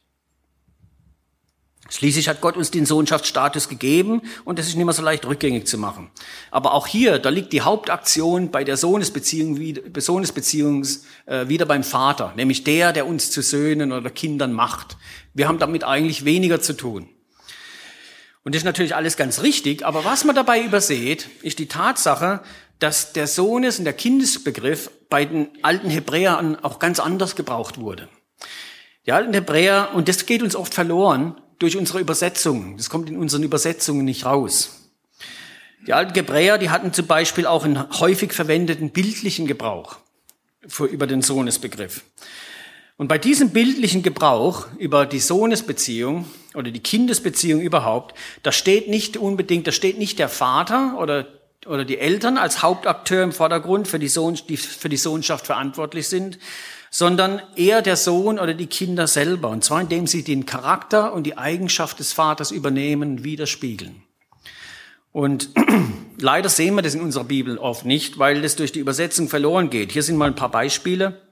Schließlich 1.88 2.28
hat 2.28 2.40
Gott 2.40 2.56
uns 2.56 2.70
den 2.70 2.84
Sohnschaftsstatus 2.84 3.68
gegeben 3.68 4.22
und 4.44 4.58
das 4.58 4.66
ist 4.66 4.76
nicht 4.76 4.84
mehr 4.84 4.94
so 4.94 5.02
leicht 5.02 5.24
rückgängig 5.26 5.66
zu 5.66 5.78
machen. 5.78 6.10
Aber 6.50 6.74
auch 6.74 6.86
hier, 6.86 7.18
da 7.18 7.28
liegt 7.28 7.52
die 7.52 7.60
Hauptaktion 7.60 8.50
bei 8.50 8.64
der 8.64 8.76
Sohnesbeziehung, 8.76 9.58
Sohnesbeziehung 9.96 10.84
äh, 11.26 11.48
wieder 11.48 11.66
beim 11.66 11.84
Vater, 11.84 12.32
nämlich 12.36 12.64
der, 12.64 12.92
der 12.92 13.06
uns 13.06 13.30
zu 13.30 13.42
Söhnen 13.42 13.92
oder 13.92 14.10
Kindern 14.10 14.52
macht. 14.52 14.96
Wir 15.34 15.48
haben 15.48 15.58
damit 15.58 15.84
eigentlich 15.84 16.24
weniger 16.24 16.60
zu 16.60 16.72
tun. 16.72 17.08
Und 18.42 18.54
das 18.54 18.60
ist 18.60 18.66
natürlich 18.66 18.94
alles 18.94 19.16
ganz 19.16 19.42
richtig, 19.42 19.84
aber 19.84 20.04
was 20.04 20.24
man 20.24 20.36
dabei 20.36 20.62
überseht, 20.62 21.28
ist 21.42 21.58
die 21.58 21.66
Tatsache, 21.66 22.42
dass 22.78 23.12
der 23.12 23.26
Sohnes- 23.26 23.78
und 23.78 23.84
der 23.84 23.94
Kindesbegriff 23.94 24.90
bei 25.08 25.24
den 25.24 25.48
alten 25.62 25.90
Hebräern 25.90 26.56
auch 26.62 26.78
ganz 26.78 27.00
anders 27.00 27.36
gebraucht 27.36 27.78
wurde. 27.78 28.08
Die 29.06 29.12
alten 29.12 29.32
Hebräer, 29.32 29.90
und 29.94 30.08
das 30.08 30.26
geht 30.26 30.42
uns 30.42 30.56
oft 30.56 30.74
verloren 30.74 31.36
durch 31.58 31.76
unsere 31.76 32.00
Übersetzungen, 32.00 32.76
das 32.76 32.90
kommt 32.90 33.08
in 33.08 33.16
unseren 33.16 33.42
Übersetzungen 33.42 34.04
nicht 34.04 34.24
raus. 34.24 34.90
Die 35.86 35.92
alten 35.92 36.14
Hebräer, 36.14 36.58
die 36.58 36.70
hatten 36.70 36.92
zum 36.92 37.06
Beispiel 37.06 37.46
auch 37.46 37.64
einen 37.64 37.88
häufig 38.00 38.32
verwendeten 38.32 38.90
bildlichen 38.90 39.46
Gebrauch 39.46 39.96
für, 40.66 40.86
über 40.86 41.06
den 41.06 41.22
Sohnesbegriff. 41.22 42.02
Und 42.96 43.08
bei 43.08 43.18
diesem 43.18 43.50
bildlichen 43.50 44.02
Gebrauch 44.02 44.66
über 44.78 45.06
die 45.06 45.20
Sohnesbeziehung 45.20 46.24
oder 46.54 46.70
die 46.70 46.80
Kindesbeziehung 46.80 47.60
überhaupt, 47.60 48.16
da 48.42 48.52
steht 48.52 48.88
nicht 48.88 49.16
unbedingt, 49.16 49.66
da 49.66 49.72
steht 49.72 49.98
nicht 49.98 50.18
der 50.18 50.28
Vater 50.28 50.96
oder 50.98 51.26
oder 51.66 51.84
die 51.84 51.98
Eltern 51.98 52.38
als 52.38 52.62
Hauptakteur 52.62 53.22
im 53.22 53.32
Vordergrund 53.32 53.88
für 53.88 53.98
die, 53.98 54.08
Sohn, 54.08 54.38
die 54.48 54.56
für 54.56 54.88
die 54.88 54.96
Sohnschaft 54.96 55.46
verantwortlich 55.46 56.08
sind, 56.08 56.38
sondern 56.90 57.42
eher 57.56 57.82
der 57.82 57.96
Sohn 57.96 58.38
oder 58.38 58.54
die 58.54 58.66
Kinder 58.66 59.06
selber. 59.06 59.48
Und 59.48 59.64
zwar 59.64 59.80
indem 59.80 60.06
sie 60.06 60.22
den 60.22 60.46
Charakter 60.46 61.12
und 61.12 61.24
die 61.24 61.38
Eigenschaft 61.38 61.98
des 61.98 62.12
Vaters 62.12 62.50
übernehmen, 62.50 63.24
widerspiegeln. 63.24 64.02
Und 65.12 65.50
leider 66.18 66.48
sehen 66.48 66.74
wir 66.74 66.82
das 66.82 66.94
in 66.94 67.00
unserer 67.00 67.24
Bibel 67.24 67.58
oft 67.58 67.84
nicht, 67.84 68.18
weil 68.18 68.42
das 68.42 68.56
durch 68.56 68.72
die 68.72 68.80
Übersetzung 68.80 69.28
verloren 69.28 69.70
geht. 69.70 69.92
Hier 69.92 70.02
sind 70.02 70.16
mal 70.16 70.28
ein 70.28 70.34
paar 70.34 70.50
Beispiele, 70.50 71.22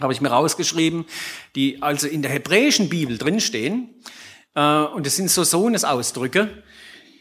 habe 0.00 0.12
ich 0.12 0.20
mir 0.20 0.30
rausgeschrieben, 0.30 1.04
die 1.54 1.82
also 1.82 2.06
in 2.06 2.22
der 2.22 2.30
hebräischen 2.30 2.88
Bibel 2.88 3.18
drinstehen. 3.18 3.90
Äh, 4.54 4.60
und 4.60 5.04
das 5.04 5.16
sind 5.16 5.30
so 5.30 5.44
Sohnesausdrücke, 5.44 6.62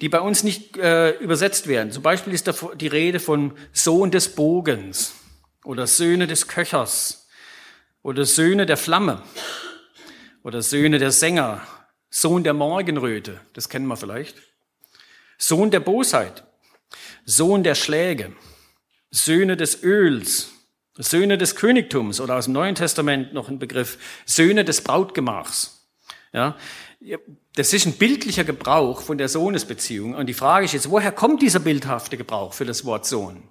die 0.02 0.10
bei 0.10 0.22
uns 0.22 0.44
nicht 0.44 0.78
äh, 0.78 1.12
übersetzt 1.18 1.68
werden. 1.68 1.92
Zum 1.92 2.04
Beispiel 2.04 2.34
ist 2.34 2.48
da 2.48 2.54
die 2.80 2.88
Rede 2.88 3.20
von 3.20 3.54
Sohn 3.74 4.12
des 4.12 4.30
Bogens 4.30 5.14
oder 5.66 5.88
Söhne 5.88 6.28
des 6.28 6.48
Köchers 6.48 7.27
oder 8.02 8.26
Söhne 8.26 8.66
der 8.66 8.78
Flamme. 8.78 9.22
Oder 10.44 10.62
Söhne 10.62 10.98
der 10.98 11.12
Sänger, 11.12 11.62
Sohn 12.10 12.44
der 12.44 12.54
Morgenröte, 12.54 13.42
das 13.54 13.68
kennen 13.68 13.88
wir 13.88 13.98
vielleicht, 13.98 14.38
Sohn 15.38 15.72
der 15.72 15.82
Bosheit, 15.82 16.46
Sohn 17.26 17.64
der 17.64 17.76
Schläge, 17.76 18.34
Söhne 19.12 19.58
des 19.58 19.84
Öls, 19.84 20.52
Söhne 20.96 21.38
des 21.38 21.56
Königtums. 21.56 22.22
Oder 22.22 22.38
aus 22.38 22.46
dem 22.46 22.54
Neuen 22.54 22.76
Testament 22.76 23.34
noch 23.34 23.50
ein 23.50 23.60
Begriff, 23.60 23.98
Söhne 24.26 24.64
des 24.64 24.82
Brautgemachs. 24.82 25.88
Ja, 26.32 26.58
das 27.56 27.74
ist 27.74 27.86
ein 27.86 27.94
bildlicher 27.94 28.44
Gebrauch 28.44 29.02
von 29.02 29.18
der 29.18 29.30
Sohnesbeziehung. 29.30 30.16
Und 30.16 30.28
die 30.28 30.34
Frage 30.34 30.66
ist 30.66 30.74
jetzt, 30.74 30.90
woher 30.90 31.12
kommt 31.12 31.42
dieser 31.42 31.60
bildhafte 31.60 32.18
Gebrauch 32.18 32.54
für 32.54 32.66
das 32.66 32.86
Wort 32.86 33.06
Sohn? 33.06 33.44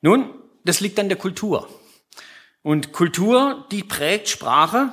Nun, 0.00 0.34
das 0.64 0.80
liegt 0.80 0.98
an 0.98 1.08
der 1.08 1.18
Kultur. 1.18 1.68
Und 2.62 2.92
Kultur, 2.92 3.66
die 3.70 3.82
prägt 3.82 4.28
Sprache, 4.28 4.92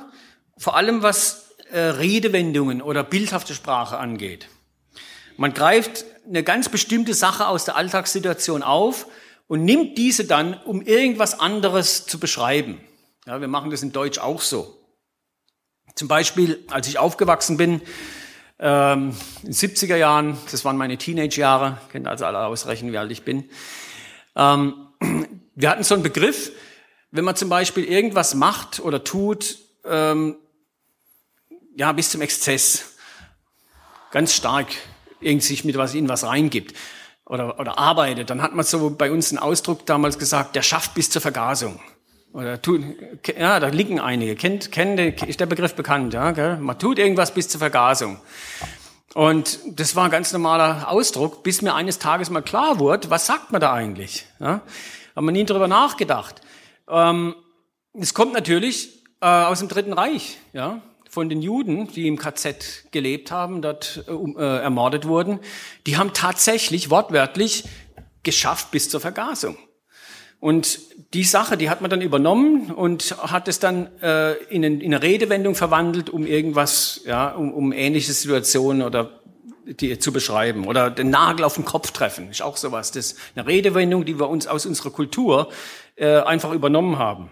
vor 0.56 0.76
allem 0.76 1.02
was 1.02 1.54
äh, 1.70 1.78
Redewendungen 1.78 2.82
oder 2.82 3.04
bildhafte 3.04 3.54
Sprache 3.54 3.98
angeht. 3.98 4.48
Man 5.36 5.54
greift 5.54 6.04
eine 6.26 6.42
ganz 6.42 6.68
bestimmte 6.68 7.14
Sache 7.14 7.46
aus 7.46 7.64
der 7.64 7.76
Alltagssituation 7.76 8.62
auf 8.62 9.06
und 9.46 9.64
nimmt 9.64 9.96
diese 9.96 10.24
dann, 10.24 10.54
um 10.54 10.82
irgendwas 10.82 11.38
anderes 11.40 12.06
zu 12.06 12.20
beschreiben. 12.20 12.80
Ja, 13.26 13.40
wir 13.40 13.48
machen 13.48 13.70
das 13.70 13.82
in 13.82 13.92
Deutsch 13.92 14.18
auch 14.18 14.40
so. 14.40 14.76
Zum 15.94 16.08
Beispiel, 16.08 16.64
als 16.70 16.88
ich 16.88 16.98
aufgewachsen 16.98 17.56
bin, 17.56 17.80
ähm, 18.58 19.14
in 19.42 19.46
den 19.46 19.54
70er 19.54 19.96
Jahren, 19.96 20.36
das 20.50 20.64
waren 20.64 20.76
meine 20.76 20.98
Teenage-Jahre, 20.98 21.78
könnt 21.90 22.06
also 22.06 22.26
alle 22.26 22.44
ausrechnen, 22.44 22.92
wie 22.92 22.98
alt 22.98 23.10
ich 23.10 23.22
bin. 23.22 23.48
Ähm, 24.36 24.74
wir 25.54 25.70
hatten 25.70 25.82
so 25.82 25.94
einen 25.94 26.02
Begriff, 26.02 26.52
wenn 27.10 27.24
man 27.24 27.36
zum 27.36 27.48
Beispiel 27.48 27.84
irgendwas 27.84 28.34
macht 28.34 28.80
oder 28.80 29.04
tut, 29.04 29.58
ähm, 29.84 30.36
ja, 31.76 31.92
bis 31.92 32.10
zum 32.10 32.20
Exzess, 32.20 32.96
ganz 34.10 34.34
stark 34.34 34.68
irgendwie 35.20 35.46
sich 35.46 35.64
mit 35.64 35.76
was 35.76 35.94
in 35.94 36.08
was 36.08 36.24
reingibt 36.24 36.74
oder, 37.26 37.60
oder 37.60 37.78
arbeitet, 37.78 38.30
dann 38.30 38.42
hat 38.42 38.54
man 38.54 38.64
so 38.64 38.90
bei 38.90 39.10
uns 39.10 39.30
einen 39.30 39.38
Ausdruck 39.38 39.86
damals 39.86 40.18
gesagt, 40.18 40.56
der 40.56 40.62
schafft 40.62 40.94
bis 40.94 41.10
zur 41.10 41.22
Vergasung. 41.22 41.80
Oder 42.32 42.62
tut, 42.62 42.82
ja, 43.36 43.58
da 43.58 43.68
liegen 43.68 43.98
einige. 43.98 44.36
Kennt, 44.36 44.70
kennt, 44.70 45.22
ist 45.22 45.40
der 45.40 45.46
Begriff 45.46 45.74
bekannt, 45.74 46.14
ja, 46.14 46.30
gell? 46.30 46.58
Man 46.58 46.78
tut 46.78 46.98
irgendwas 46.98 47.34
bis 47.34 47.48
zur 47.48 47.58
Vergasung. 47.58 48.18
Und 49.14 49.58
das 49.66 49.96
war 49.96 50.04
ein 50.04 50.10
ganz 50.12 50.32
normaler 50.32 50.88
Ausdruck, 50.88 51.42
bis 51.42 51.62
mir 51.62 51.74
eines 51.74 51.98
Tages 51.98 52.30
mal 52.30 52.42
klar 52.42 52.78
wurde, 52.78 53.10
was 53.10 53.26
sagt 53.26 53.50
man 53.50 53.60
da 53.60 53.72
eigentlich? 53.72 54.26
Ja? 54.38 54.60
Haben 55.16 55.26
wir 55.26 55.32
nie 55.32 55.44
drüber 55.44 55.66
nachgedacht. 55.66 56.40
Ähm, 56.90 57.34
es 57.94 58.14
kommt 58.14 58.32
natürlich 58.32 59.04
äh, 59.20 59.26
aus 59.26 59.60
dem 59.60 59.68
Dritten 59.68 59.92
Reich, 59.92 60.38
ja, 60.52 60.82
von 61.08 61.28
den 61.28 61.42
Juden, 61.42 61.88
die 61.88 62.06
im 62.06 62.18
KZ 62.18 62.92
gelebt 62.92 63.30
haben, 63.30 63.62
dort 63.62 64.04
äh, 64.08 64.12
äh, 64.12 64.62
ermordet 64.62 65.06
wurden. 65.06 65.40
Die 65.86 65.96
haben 65.96 66.12
tatsächlich 66.12 66.90
wortwörtlich 66.90 67.64
geschafft 68.22 68.70
bis 68.70 68.88
zur 68.88 69.00
Vergasung. 69.00 69.56
Und 70.38 70.78
die 71.12 71.24
Sache, 71.24 71.58
die 71.58 71.68
hat 71.68 71.82
man 71.82 71.90
dann 71.90 72.00
übernommen 72.00 72.70
und 72.70 73.14
hat 73.18 73.46
es 73.46 73.58
dann 73.58 73.88
äh, 74.00 74.32
in, 74.44 74.62
in, 74.62 74.82
eine 74.82 75.02
Redewendung 75.02 75.54
verwandelt, 75.54 76.08
um 76.08 76.26
irgendwas, 76.26 77.02
ja, 77.04 77.32
um, 77.32 77.52
um 77.52 77.72
ähnliche 77.72 78.12
Situationen 78.12 78.82
oder 78.82 79.19
die 79.74 79.98
zu 79.98 80.12
beschreiben. 80.12 80.66
Oder 80.66 80.90
den 80.90 81.10
Nagel 81.10 81.44
auf 81.44 81.54
den 81.54 81.64
Kopf 81.64 81.90
treffen, 81.90 82.30
ist 82.30 82.42
auch 82.42 82.56
sowas. 82.56 82.92
Das 82.92 83.12
ist 83.12 83.18
eine 83.34 83.46
Redewendung, 83.46 84.04
die 84.04 84.18
wir 84.18 84.28
uns 84.28 84.46
aus 84.46 84.66
unserer 84.66 84.90
Kultur 84.90 85.50
äh, 85.96 86.20
einfach 86.20 86.52
übernommen 86.52 86.98
haben. 86.98 87.30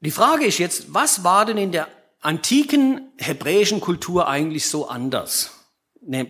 Die 0.00 0.10
Frage 0.10 0.44
ist 0.44 0.58
jetzt, 0.58 0.92
was 0.92 1.24
war 1.24 1.46
denn 1.46 1.56
in 1.56 1.72
der 1.72 1.88
antiken 2.20 3.12
hebräischen 3.16 3.80
Kultur 3.80 4.28
eigentlich 4.28 4.66
so 4.66 4.88
anders? 4.88 5.52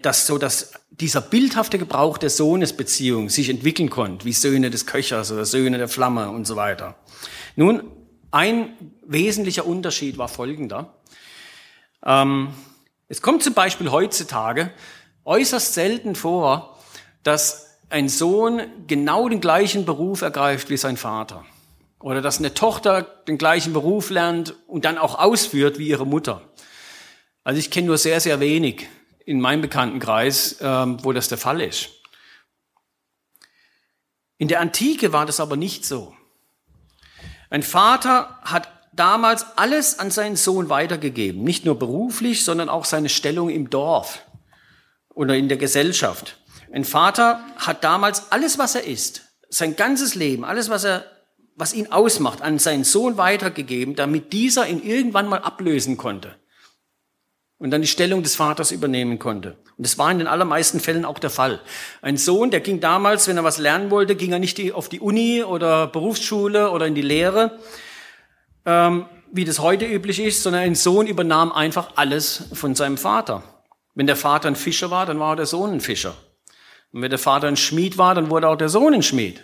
Dass 0.02 0.28
so, 0.28 0.38
dass 0.38 0.72
dieser 0.90 1.20
bildhafte 1.20 1.78
Gebrauch 1.78 2.18
der 2.18 2.30
Sohnesbeziehung 2.30 3.28
sich 3.28 3.48
entwickeln 3.48 3.90
konnte, 3.90 4.24
wie 4.24 4.32
Söhne 4.32 4.70
des 4.70 4.86
Köchers 4.86 5.32
oder 5.32 5.44
Söhne 5.44 5.78
der 5.78 5.88
Flamme 5.88 6.30
und 6.30 6.46
so 6.46 6.54
weiter. 6.54 6.94
Nun, 7.56 7.90
ein 8.30 8.76
wesentlicher 9.04 9.66
Unterschied 9.66 10.18
war 10.18 10.28
folgender. 10.28 10.94
Ähm, 12.04 12.50
es 13.08 13.22
kommt 13.22 13.42
zum 13.42 13.54
Beispiel 13.54 13.90
heutzutage 13.90 14.72
äußerst 15.24 15.74
selten 15.74 16.14
vor, 16.14 16.78
dass 17.22 17.78
ein 17.90 18.08
Sohn 18.08 18.62
genau 18.86 19.28
den 19.28 19.40
gleichen 19.40 19.84
Beruf 19.84 20.22
ergreift 20.22 20.70
wie 20.70 20.76
sein 20.76 20.96
Vater. 20.96 21.44
Oder 22.00 22.20
dass 22.20 22.38
eine 22.38 22.54
Tochter 22.54 23.02
den 23.02 23.38
gleichen 23.38 23.72
Beruf 23.72 24.10
lernt 24.10 24.54
und 24.66 24.84
dann 24.84 24.98
auch 24.98 25.18
ausführt 25.18 25.78
wie 25.78 25.88
ihre 25.88 26.06
Mutter. 26.06 26.42
Also 27.44 27.58
ich 27.58 27.70
kenne 27.70 27.86
nur 27.86 27.98
sehr, 27.98 28.20
sehr 28.20 28.40
wenig 28.40 28.88
in 29.24 29.40
meinem 29.40 29.62
Bekanntenkreis, 29.62 30.58
ähm, 30.60 30.98
wo 31.02 31.12
das 31.12 31.28
der 31.28 31.38
Fall 31.38 31.60
ist. 31.60 31.90
In 34.36 34.48
der 34.48 34.60
Antike 34.60 35.12
war 35.12 35.24
das 35.24 35.40
aber 35.40 35.56
nicht 35.56 35.84
so. 35.86 36.14
Ein 37.48 37.62
Vater 37.62 38.38
hat 38.42 38.68
damals 38.96 39.46
alles 39.56 39.98
an 39.98 40.10
seinen 40.10 40.36
Sohn 40.36 40.68
weitergegeben, 40.68 41.42
nicht 41.42 41.64
nur 41.64 41.78
beruflich, 41.78 42.44
sondern 42.44 42.68
auch 42.68 42.84
seine 42.84 43.08
Stellung 43.08 43.50
im 43.50 43.70
Dorf 43.70 44.24
oder 45.14 45.36
in 45.36 45.48
der 45.48 45.58
Gesellschaft. 45.58 46.38
Ein 46.72 46.84
Vater 46.84 47.40
hat 47.56 47.84
damals 47.84 48.32
alles, 48.32 48.58
was 48.58 48.74
er 48.74 48.84
ist, 48.84 49.22
sein 49.48 49.76
ganzes 49.76 50.14
Leben, 50.14 50.44
alles, 50.44 50.70
was 50.70 50.84
er, 50.84 51.04
was 51.54 51.72
ihn 51.72 51.92
ausmacht, 51.92 52.42
an 52.42 52.58
seinen 52.58 52.84
Sohn 52.84 53.16
weitergegeben, 53.16 53.94
damit 53.94 54.32
dieser 54.32 54.66
ihn 54.66 54.82
irgendwann 54.82 55.28
mal 55.28 55.38
ablösen 55.38 55.96
konnte 55.96 56.34
und 57.58 57.70
dann 57.70 57.80
die 57.80 57.88
Stellung 57.88 58.22
des 58.22 58.36
Vaters 58.36 58.72
übernehmen 58.72 59.18
konnte. 59.18 59.56
Und 59.76 59.86
das 59.86 59.98
war 59.98 60.10
in 60.10 60.18
den 60.18 60.26
allermeisten 60.26 60.80
Fällen 60.80 61.04
auch 61.04 61.18
der 61.18 61.30
Fall. 61.30 61.60
Ein 62.02 62.16
Sohn, 62.16 62.50
der 62.50 62.60
ging 62.60 62.80
damals, 62.80 63.28
wenn 63.28 63.36
er 63.36 63.44
was 63.44 63.58
lernen 63.58 63.90
wollte, 63.90 64.16
ging 64.16 64.32
er 64.32 64.38
nicht 64.38 64.60
auf 64.72 64.88
die 64.88 65.00
Uni 65.00 65.42
oder 65.42 65.86
Berufsschule 65.86 66.70
oder 66.70 66.86
in 66.86 66.94
die 66.94 67.02
Lehre, 67.02 67.58
ähm, 68.66 69.06
wie 69.32 69.44
das 69.44 69.58
heute 69.58 69.86
üblich 69.86 70.20
ist, 70.20 70.42
sondern 70.42 70.62
ein 70.62 70.74
Sohn 70.74 71.06
übernahm 71.06 71.52
einfach 71.52 71.92
alles 71.96 72.44
von 72.52 72.74
seinem 72.74 72.96
Vater. 72.96 73.42
Wenn 73.94 74.06
der 74.06 74.16
Vater 74.16 74.48
ein 74.48 74.56
Fischer 74.56 74.90
war, 74.90 75.06
dann 75.06 75.18
war 75.18 75.36
der 75.36 75.46
Sohn 75.46 75.72
ein 75.72 75.80
Fischer. 75.80 76.14
Und 76.92 77.02
wenn 77.02 77.10
der 77.10 77.18
Vater 77.18 77.48
ein 77.48 77.56
Schmied 77.56 77.98
war, 77.98 78.14
dann 78.14 78.30
wurde 78.30 78.48
auch 78.48 78.56
der 78.56 78.68
Sohn 78.68 78.94
ein 78.94 79.02
Schmied. 79.02 79.42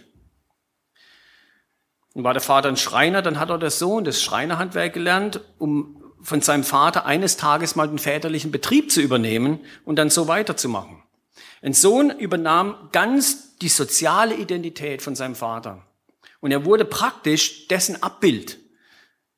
Und 2.14 2.24
war 2.24 2.32
der 2.32 2.42
Vater 2.42 2.68
ein 2.68 2.76
Schreiner, 2.76 3.22
dann 3.22 3.38
hat 3.38 3.50
auch 3.50 3.58
der 3.58 3.70
Sohn 3.70 4.04
das 4.04 4.22
Schreinerhandwerk 4.22 4.92
gelernt, 4.92 5.40
um 5.58 6.00
von 6.22 6.40
seinem 6.40 6.64
Vater 6.64 7.06
eines 7.06 7.36
Tages 7.36 7.76
mal 7.76 7.88
den 7.88 7.98
väterlichen 7.98 8.50
Betrieb 8.50 8.90
zu 8.90 9.00
übernehmen 9.00 9.60
und 9.84 9.96
dann 9.96 10.10
so 10.10 10.28
weiterzumachen. 10.28 11.02
Ein 11.62 11.72
Sohn 11.72 12.10
übernahm 12.10 12.88
ganz 12.92 13.56
die 13.58 13.68
soziale 13.68 14.34
Identität 14.34 15.02
von 15.02 15.14
seinem 15.14 15.34
Vater. 15.34 15.86
Und 16.40 16.52
er 16.52 16.64
wurde 16.64 16.84
praktisch 16.84 17.68
dessen 17.68 18.02
Abbild. 18.02 18.58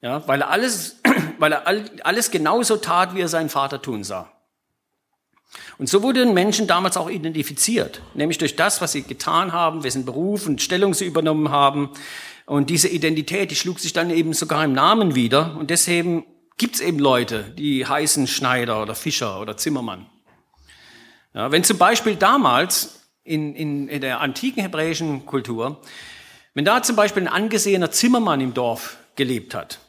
Ja, 0.03 0.27
weil 0.27 0.43
er 0.43 0.51
alles, 0.51 1.01
weil 1.39 1.53
er 1.53 1.67
alles 2.05 2.31
genauso 2.31 2.77
tat, 2.77 3.15
wie 3.15 3.21
er 3.21 3.29
seinen 3.29 3.49
Vater 3.49 3.81
tun 3.81 4.05
sah. 4.05 4.31
Und 5.79 5.89
so 5.89 6.03
wurden 6.03 6.35
Menschen 6.35 6.67
damals 6.67 6.97
auch 6.97 7.09
identifiziert, 7.09 8.03
nämlich 8.15 8.39
durch 8.39 8.57
das, 8.57 8.81
was 8.81 8.93
sie 8.93 9.03
getan 9.03 9.53
haben, 9.53 9.85
wessen 9.85 10.05
Beruf 10.05 10.47
und 10.47 10.63
Stellung 10.63 10.95
sie 10.95 11.07
übernommen 11.07 11.51
haben. 11.51 11.91
Und 12.47 12.71
diese 12.71 12.89
Identität, 12.89 13.51
die 13.51 13.57
schlug 13.57 13.79
sich 13.79 13.93
dann 13.93 14.11
eben 14.11 14.33
sogar 14.33 14.65
im 14.65 14.73
Namen 14.73 15.15
wieder. 15.15 15.57
Und 15.57 15.71
deswegen 15.71 16.25
gibt 16.57 16.77
es 16.77 16.81
eben 16.81 16.99
Leute, 16.99 17.45
die 17.57 17.87
heißen 17.87 18.27
Schneider 18.27 18.83
oder 18.83 18.95
Fischer 18.95 19.41
oder 19.41 19.57
Zimmermann. 19.57 20.07
Ja, 21.35 21.51
wenn 21.51 21.65
zum 21.65 21.79
Beispiel 21.79 22.17
damals 22.17 23.01
in, 23.25 23.55
in, 23.55 23.89
in 23.89 24.01
der 24.01 24.21
antiken 24.21 24.63
hebräischen 24.63 25.25
Kultur, 25.27 25.81
wenn 26.55 26.65
da 26.65 26.83
zum 26.83 26.97
Beispiel 26.97 27.23
ein 27.23 27.33
angesehener 27.33 27.91
Zimmermann 27.91 28.41
im 28.41 28.53
Dorf 28.53 28.99
gelebt 29.17 29.55
hat, 29.55 29.81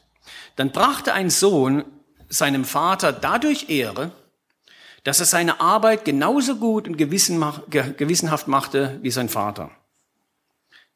dann 0.56 0.70
brachte 0.70 1.12
ein 1.12 1.30
Sohn 1.30 1.84
seinem 2.28 2.64
Vater 2.64 3.12
dadurch 3.12 3.68
Ehre, 3.68 4.12
dass 5.04 5.20
er 5.20 5.26
seine 5.26 5.60
Arbeit 5.60 6.04
genauso 6.04 6.56
gut 6.56 6.88
und 6.88 6.96
gewissenhaft 6.96 8.48
machte 8.48 8.98
wie 9.02 9.10
sein 9.10 9.28
Vater. 9.28 9.70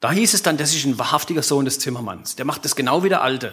Da 0.00 0.12
hieß 0.12 0.34
es 0.34 0.42
dann, 0.42 0.56
das 0.56 0.74
ist 0.74 0.84
ein 0.86 0.98
wahrhaftiger 0.98 1.42
Sohn 1.42 1.64
des 1.64 1.78
Zimmermanns. 1.78 2.36
Der 2.36 2.44
macht 2.44 2.64
das 2.64 2.76
genau 2.76 3.02
wie 3.02 3.08
der 3.08 3.22
Alte. 3.22 3.52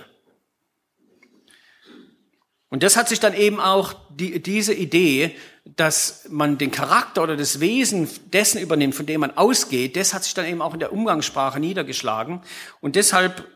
Und 2.69 2.83
das 2.83 2.97
hat 2.97 3.09
sich 3.09 3.19
dann 3.19 3.33
eben 3.33 3.59
auch 3.59 3.93
die, 4.09 4.41
diese 4.41 4.73
Idee, 4.73 5.35
dass 5.63 6.25
man 6.29 6.57
den 6.57 6.71
Charakter 6.71 7.23
oder 7.23 7.37
das 7.37 7.59
Wesen 7.59 8.09
dessen 8.33 8.59
übernimmt, 8.59 8.95
von 8.95 9.05
dem 9.05 9.21
man 9.21 9.37
ausgeht, 9.37 9.95
das 9.95 10.13
hat 10.13 10.23
sich 10.23 10.33
dann 10.33 10.45
eben 10.45 10.61
auch 10.61 10.73
in 10.73 10.79
der 10.79 10.93
Umgangssprache 10.93 11.59
niedergeschlagen. 11.59 12.41
Und 12.81 12.95
deshalb 12.95 13.47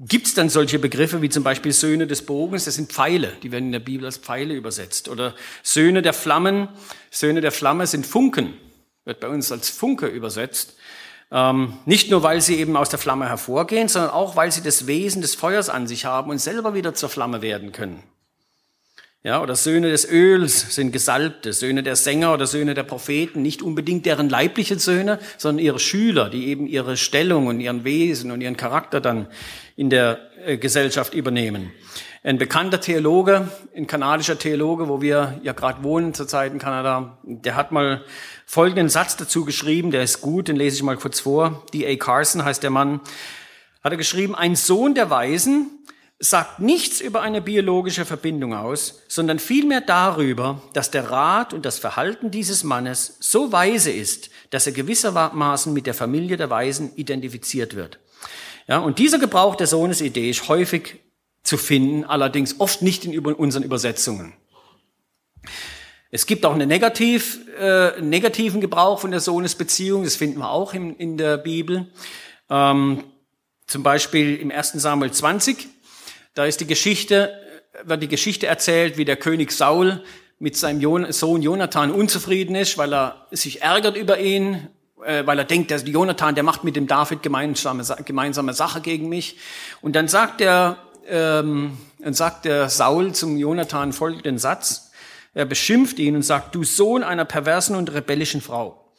gibt 0.00 0.26
es 0.26 0.34
dann 0.34 0.48
solche 0.48 0.78
Begriffe 0.78 1.22
wie 1.22 1.28
zum 1.28 1.42
Beispiel 1.42 1.72
Söhne 1.72 2.06
des 2.06 2.24
Bogens, 2.26 2.64
das 2.64 2.74
sind 2.74 2.92
Pfeile, 2.92 3.32
die 3.42 3.52
werden 3.52 3.66
in 3.66 3.72
der 3.72 3.80
Bibel 3.80 4.04
als 4.04 4.18
Pfeile 4.18 4.54
übersetzt. 4.54 5.08
Oder 5.08 5.34
Söhne 5.62 6.02
der 6.02 6.12
Flammen, 6.12 6.68
Söhne 7.10 7.40
der 7.40 7.52
Flamme 7.52 7.86
sind 7.86 8.06
Funken, 8.06 8.54
wird 9.04 9.20
bei 9.20 9.28
uns 9.28 9.50
als 9.50 9.70
Funke 9.70 10.06
übersetzt. 10.06 10.76
Ähm, 11.30 11.78
nicht 11.86 12.10
nur, 12.10 12.22
weil 12.22 12.40
sie 12.40 12.56
eben 12.56 12.76
aus 12.76 12.88
der 12.88 12.98
Flamme 12.98 13.28
hervorgehen, 13.28 13.88
sondern 13.88 14.10
auch, 14.10 14.36
weil 14.36 14.52
sie 14.52 14.62
das 14.62 14.86
Wesen 14.86 15.22
des 15.22 15.34
Feuers 15.34 15.68
an 15.68 15.86
sich 15.86 16.04
haben 16.04 16.30
und 16.30 16.38
selber 16.38 16.74
wieder 16.74 16.94
zur 16.94 17.08
Flamme 17.08 17.42
werden 17.42 17.72
können. 17.72 18.02
Ja, 19.26 19.42
oder 19.42 19.56
Söhne 19.56 19.90
des 19.90 20.08
Öls 20.08 20.72
sind 20.72 20.92
Gesalbte, 20.92 21.52
Söhne 21.52 21.82
der 21.82 21.96
Sänger 21.96 22.32
oder 22.32 22.46
Söhne 22.46 22.74
der 22.74 22.84
Propheten, 22.84 23.42
nicht 23.42 23.60
unbedingt 23.60 24.06
deren 24.06 24.28
leibliche 24.28 24.78
Söhne, 24.78 25.18
sondern 25.36 25.64
ihre 25.64 25.80
Schüler, 25.80 26.30
die 26.30 26.46
eben 26.46 26.68
ihre 26.68 26.96
Stellung 26.96 27.48
und 27.48 27.58
ihren 27.58 27.82
Wesen 27.82 28.30
und 28.30 28.40
ihren 28.40 28.56
Charakter 28.56 29.00
dann 29.00 29.26
in 29.74 29.90
der 29.90 30.20
äh, 30.44 30.58
Gesellschaft 30.58 31.12
übernehmen. 31.12 31.72
Ein 32.22 32.38
bekannter 32.38 32.80
Theologe, 32.80 33.48
ein 33.74 33.88
kanadischer 33.88 34.38
Theologe, 34.38 34.86
wo 34.86 35.02
wir 35.02 35.40
ja 35.42 35.54
gerade 35.54 35.82
wohnen 35.82 36.14
zurzeit 36.14 36.52
in 36.52 36.60
Kanada, 36.60 37.18
der 37.24 37.56
hat 37.56 37.72
mal 37.72 38.04
folgenden 38.44 38.88
Satz 38.88 39.16
dazu 39.16 39.44
geschrieben, 39.44 39.90
der 39.90 40.04
ist 40.04 40.20
gut, 40.20 40.46
den 40.46 40.54
lese 40.54 40.76
ich 40.76 40.82
mal 40.84 40.98
kurz 40.98 41.18
vor. 41.18 41.66
D.A. 41.74 41.96
Carson 41.96 42.44
heißt 42.44 42.62
der 42.62 42.70
Mann, 42.70 43.00
hat 43.82 43.92
er 43.92 43.98
geschrieben, 43.98 44.36
ein 44.36 44.54
Sohn 44.54 44.94
der 44.94 45.10
Weisen 45.10 45.75
sagt 46.18 46.60
nichts 46.60 47.00
über 47.00 47.20
eine 47.20 47.42
biologische 47.42 48.06
Verbindung 48.06 48.54
aus, 48.54 49.02
sondern 49.06 49.38
vielmehr 49.38 49.82
darüber, 49.82 50.62
dass 50.72 50.90
der 50.90 51.10
Rat 51.10 51.52
und 51.52 51.66
das 51.66 51.78
Verhalten 51.78 52.30
dieses 52.30 52.64
Mannes 52.64 53.16
so 53.20 53.52
weise 53.52 53.90
ist, 53.90 54.30
dass 54.50 54.66
er 54.66 54.72
gewissermaßen 54.72 55.72
mit 55.72 55.86
der 55.86 55.94
Familie 55.94 56.36
der 56.36 56.48
Weisen 56.48 56.94
identifiziert 56.96 57.76
wird. 57.76 57.98
Ja, 58.66 58.78
und 58.78 58.98
dieser 58.98 59.18
Gebrauch 59.18 59.56
der 59.56 59.66
Sohnesidee 59.66 60.30
ist 60.30 60.48
häufig 60.48 61.00
zu 61.42 61.58
finden, 61.58 62.04
allerdings 62.04 62.58
oft 62.60 62.82
nicht 62.82 63.04
in 63.04 63.18
unseren 63.18 63.62
Übersetzungen. 63.62 64.32
Es 66.10 66.26
gibt 66.26 66.46
auch 66.46 66.54
einen 66.54 66.68
negativ, 66.68 67.40
äh, 67.58 68.00
negativen 68.00 68.60
Gebrauch 68.60 69.00
von 69.00 69.10
der 69.10 69.20
Sohnesbeziehung, 69.20 70.04
das 70.04 70.16
finden 70.16 70.38
wir 70.38 70.50
auch 70.50 70.72
in, 70.72 70.96
in 70.96 71.18
der 71.18 71.36
Bibel. 71.36 71.88
Ähm, 72.48 73.04
zum 73.66 73.82
Beispiel 73.82 74.36
im 74.36 74.50
1. 74.50 74.72
Samuel 74.74 75.10
20, 75.12 75.68
da 76.36 76.44
ist 76.44 76.60
die 76.60 76.66
Geschichte, 76.66 77.32
wird 77.84 78.02
die 78.02 78.08
Geschichte 78.08 78.46
erzählt, 78.46 78.98
wie 78.98 79.06
der 79.06 79.16
König 79.16 79.52
Saul 79.52 80.02
mit 80.38 80.54
seinem 80.54 81.10
Sohn 81.10 81.40
Jonathan 81.40 81.90
unzufrieden 81.90 82.54
ist, 82.54 82.76
weil 82.76 82.92
er 82.92 83.26
sich 83.30 83.62
ärgert 83.62 83.96
über 83.96 84.20
ihn, 84.20 84.68
äh, 85.02 85.26
weil 85.26 85.38
er 85.38 85.46
denkt, 85.46 85.70
dass 85.70 85.88
Jonathan, 85.88 86.34
der 86.34 86.44
macht 86.44 86.62
mit 86.62 86.76
dem 86.76 86.86
David 86.86 87.22
gemeinsame, 87.22 87.82
gemeinsame 88.04 88.52
Sache 88.52 88.82
gegen 88.82 89.08
mich. 89.08 89.38
Und 89.80 89.96
dann 89.96 90.08
sagt 90.08 90.40
der, 90.40 90.76
ähm, 91.08 91.78
dann 92.00 92.12
sagt 92.12 92.44
der 92.44 92.68
Saul 92.68 93.14
zum 93.14 93.38
Jonathan 93.38 93.94
folgenden 93.94 94.38
Satz. 94.38 94.90
Er 95.32 95.46
beschimpft 95.46 95.98
ihn 95.98 96.16
und 96.16 96.22
sagt, 96.22 96.54
du 96.54 96.64
Sohn 96.64 97.02
einer 97.02 97.24
perversen 97.24 97.76
und 97.76 97.94
rebellischen 97.94 98.42
Frau. 98.42 98.92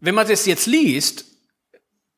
Wenn 0.00 0.14
man 0.14 0.28
das 0.28 0.44
jetzt 0.44 0.66
liest, 0.66 1.31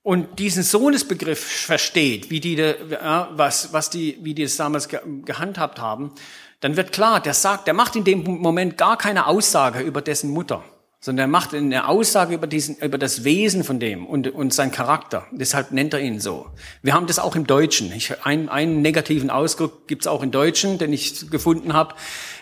und 0.05 0.39
diesen 0.39 0.63
Sohnesbegriff 0.63 1.41
versteht, 1.41 2.31
wie 2.31 2.39
die, 2.39 2.57
ja, 2.57 3.31
was, 3.33 3.73
was 3.73 3.89
die, 3.89 4.19
wie 4.21 4.35
die 4.35 4.43
es 4.43 4.57
damals 4.57 4.89
gehandhabt 4.89 5.81
haben, 5.81 6.13
dann 6.61 6.77
wird 6.77 6.93
klar, 6.93 7.21
der 7.21 7.33
sagt, 7.33 7.67
der 7.67 7.75
macht 7.75 7.97
in 7.97 8.05
dem 8.05 8.23
Moment 8.23 8.77
gar 8.77 8.99
keine 8.99 9.27
Aussage 9.27 9.81
über 9.81 10.03
dessen 10.03 10.31
Mutter, 10.31 10.63
sondern 11.01 11.25
er 11.25 11.29
macht 11.29 11.55
eine 11.55 11.89
Aussage 11.89 12.35
über 12.35 12.47
diesen, 12.47 12.77
über 12.77 12.99
das 12.99 13.25
Wesen 13.25 13.65
von 13.65 13.81
dem 13.81 14.07
und, 14.07 14.29
und 14.29 14.53
sein 14.53 14.71
Charakter. 14.71 15.27
Deshalb 15.33 15.73
nennt 15.73 15.95
er 15.95 16.01
ihn 16.01 16.21
so. 16.21 16.51
Wir 16.83 16.93
haben 16.93 17.07
das 17.07 17.19
auch 17.19 17.35
im 17.35 17.47
Deutschen. 17.47 17.91
Ich, 17.91 18.23
ein, 18.25 18.51
einen 18.51 18.83
negativen 18.83 19.31
Ausdruck 19.31 19.89
gibt's 19.89 20.07
auch 20.07 20.23
im 20.23 20.31
Deutschen, 20.31 20.77
den 20.77 20.93
ich 20.93 21.31
gefunden 21.31 21.73
habe, 21.73 21.95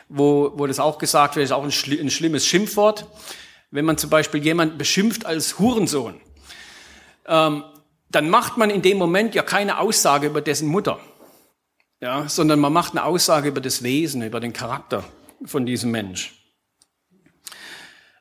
wo, 0.08 0.52
wo 0.56 0.66
das 0.66 0.80
auch 0.80 0.98
gesagt 0.98 1.36
wird, 1.36 1.44
ist 1.44 1.52
auch 1.52 1.62
ein, 1.62 1.72
ein 2.00 2.10
schlimmes 2.10 2.44
Schimpfwort. 2.44 3.06
Wenn 3.70 3.84
man 3.84 3.98
zum 3.98 4.10
Beispiel 4.10 4.42
jemanden 4.42 4.78
beschimpft 4.78 5.26
als 5.26 5.60
Hurensohn, 5.60 6.20
ähm, 7.26 7.64
dann 8.10 8.28
macht 8.28 8.56
man 8.56 8.70
in 8.70 8.82
dem 8.82 8.98
Moment 8.98 9.34
ja 9.34 9.42
keine 9.42 9.78
Aussage 9.78 10.26
über 10.26 10.40
dessen 10.40 10.68
Mutter, 10.68 11.00
ja, 12.00 12.28
sondern 12.28 12.60
man 12.60 12.72
macht 12.72 12.92
eine 12.92 13.04
Aussage 13.04 13.48
über 13.48 13.60
das 13.60 13.82
Wesen, 13.82 14.22
über 14.22 14.40
den 14.40 14.52
Charakter 14.52 15.04
von 15.44 15.66
diesem 15.66 15.90
Mensch. 15.90 16.34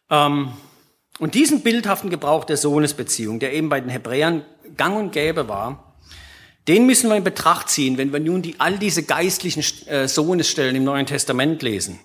Ähm, 0.09 0.53
und 1.19 1.35
diesen 1.35 1.61
bildhaften 1.61 2.09
Gebrauch 2.09 2.45
der 2.45 2.57
Sohnesbeziehung, 2.57 3.39
der 3.39 3.53
eben 3.53 3.69
bei 3.69 3.79
den 3.79 3.89
Hebräern 3.89 4.45
gang 4.75 4.97
und 4.97 5.11
gäbe 5.11 5.47
war, 5.47 5.97
den 6.67 6.85
müssen 6.85 7.09
wir 7.09 7.17
in 7.17 7.23
Betracht 7.23 7.69
ziehen, 7.69 7.97
wenn 7.97 8.13
wir 8.13 8.19
nun 8.19 8.41
die, 8.41 8.55
all 8.59 8.77
diese 8.77 9.03
geistlichen 9.03 9.63
äh, 9.87 10.07
Sohnesstellen 10.07 10.75
im 10.75 10.83
Neuen 10.83 11.05
Testament 11.05 11.61
lesen. 11.63 11.99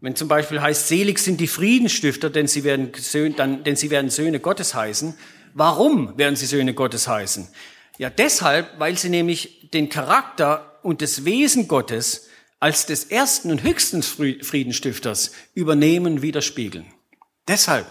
Wenn 0.00 0.14
zum 0.14 0.28
Beispiel 0.28 0.60
heißt, 0.60 0.88
selig 0.88 1.18
sind 1.18 1.40
die 1.40 1.46
Friedensstifter, 1.46 2.28
denn 2.28 2.46
sie 2.46 2.64
werden, 2.64 2.92
denn 3.64 3.76
sie 3.76 3.90
werden 3.90 4.10
Söhne 4.10 4.38
Gottes 4.38 4.74
heißen. 4.74 5.14
Warum 5.54 6.18
werden 6.18 6.34
sie 6.34 6.46
Söhne 6.46 6.74
Gottes 6.74 7.06
heißen? 7.06 7.48
Ja, 7.96 8.10
deshalb, 8.10 8.78
weil 8.80 8.98
sie 8.98 9.08
nämlich 9.08 9.70
den 9.72 9.88
Charakter 9.88 10.80
und 10.82 11.00
das 11.00 11.24
Wesen 11.24 11.68
Gottes 11.68 12.26
als 12.58 12.86
des 12.86 13.04
ersten 13.04 13.52
und 13.52 13.62
höchsten 13.62 14.02
Friedenstifters 14.02 15.30
übernehmen, 15.54 16.22
widerspiegeln. 16.22 16.86
Deshalb 17.46 17.86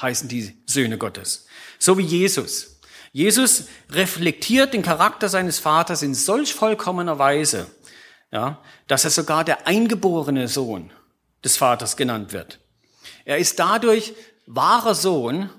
heißen 0.00 0.28
die 0.28 0.62
Söhne 0.66 0.98
Gottes. 0.98 1.46
So 1.80 1.98
wie 1.98 2.04
Jesus. 2.04 2.80
Jesus 3.12 3.64
reflektiert 3.90 4.72
den 4.72 4.82
Charakter 4.82 5.28
seines 5.28 5.58
Vaters 5.58 6.02
in 6.02 6.14
solch 6.14 6.54
vollkommener 6.54 7.18
Weise, 7.18 7.66
ja, 8.30 8.62
dass 8.86 9.04
er 9.04 9.10
sogar 9.10 9.42
der 9.42 9.66
eingeborene 9.66 10.46
Sohn 10.46 10.92
des 11.42 11.56
Vaters 11.56 11.96
genannt 11.96 12.32
wird. 12.32 12.60
Er 13.24 13.38
ist 13.38 13.58
dadurch 13.58 14.14
wahrer 14.46 14.94
Sohn, 14.94 15.50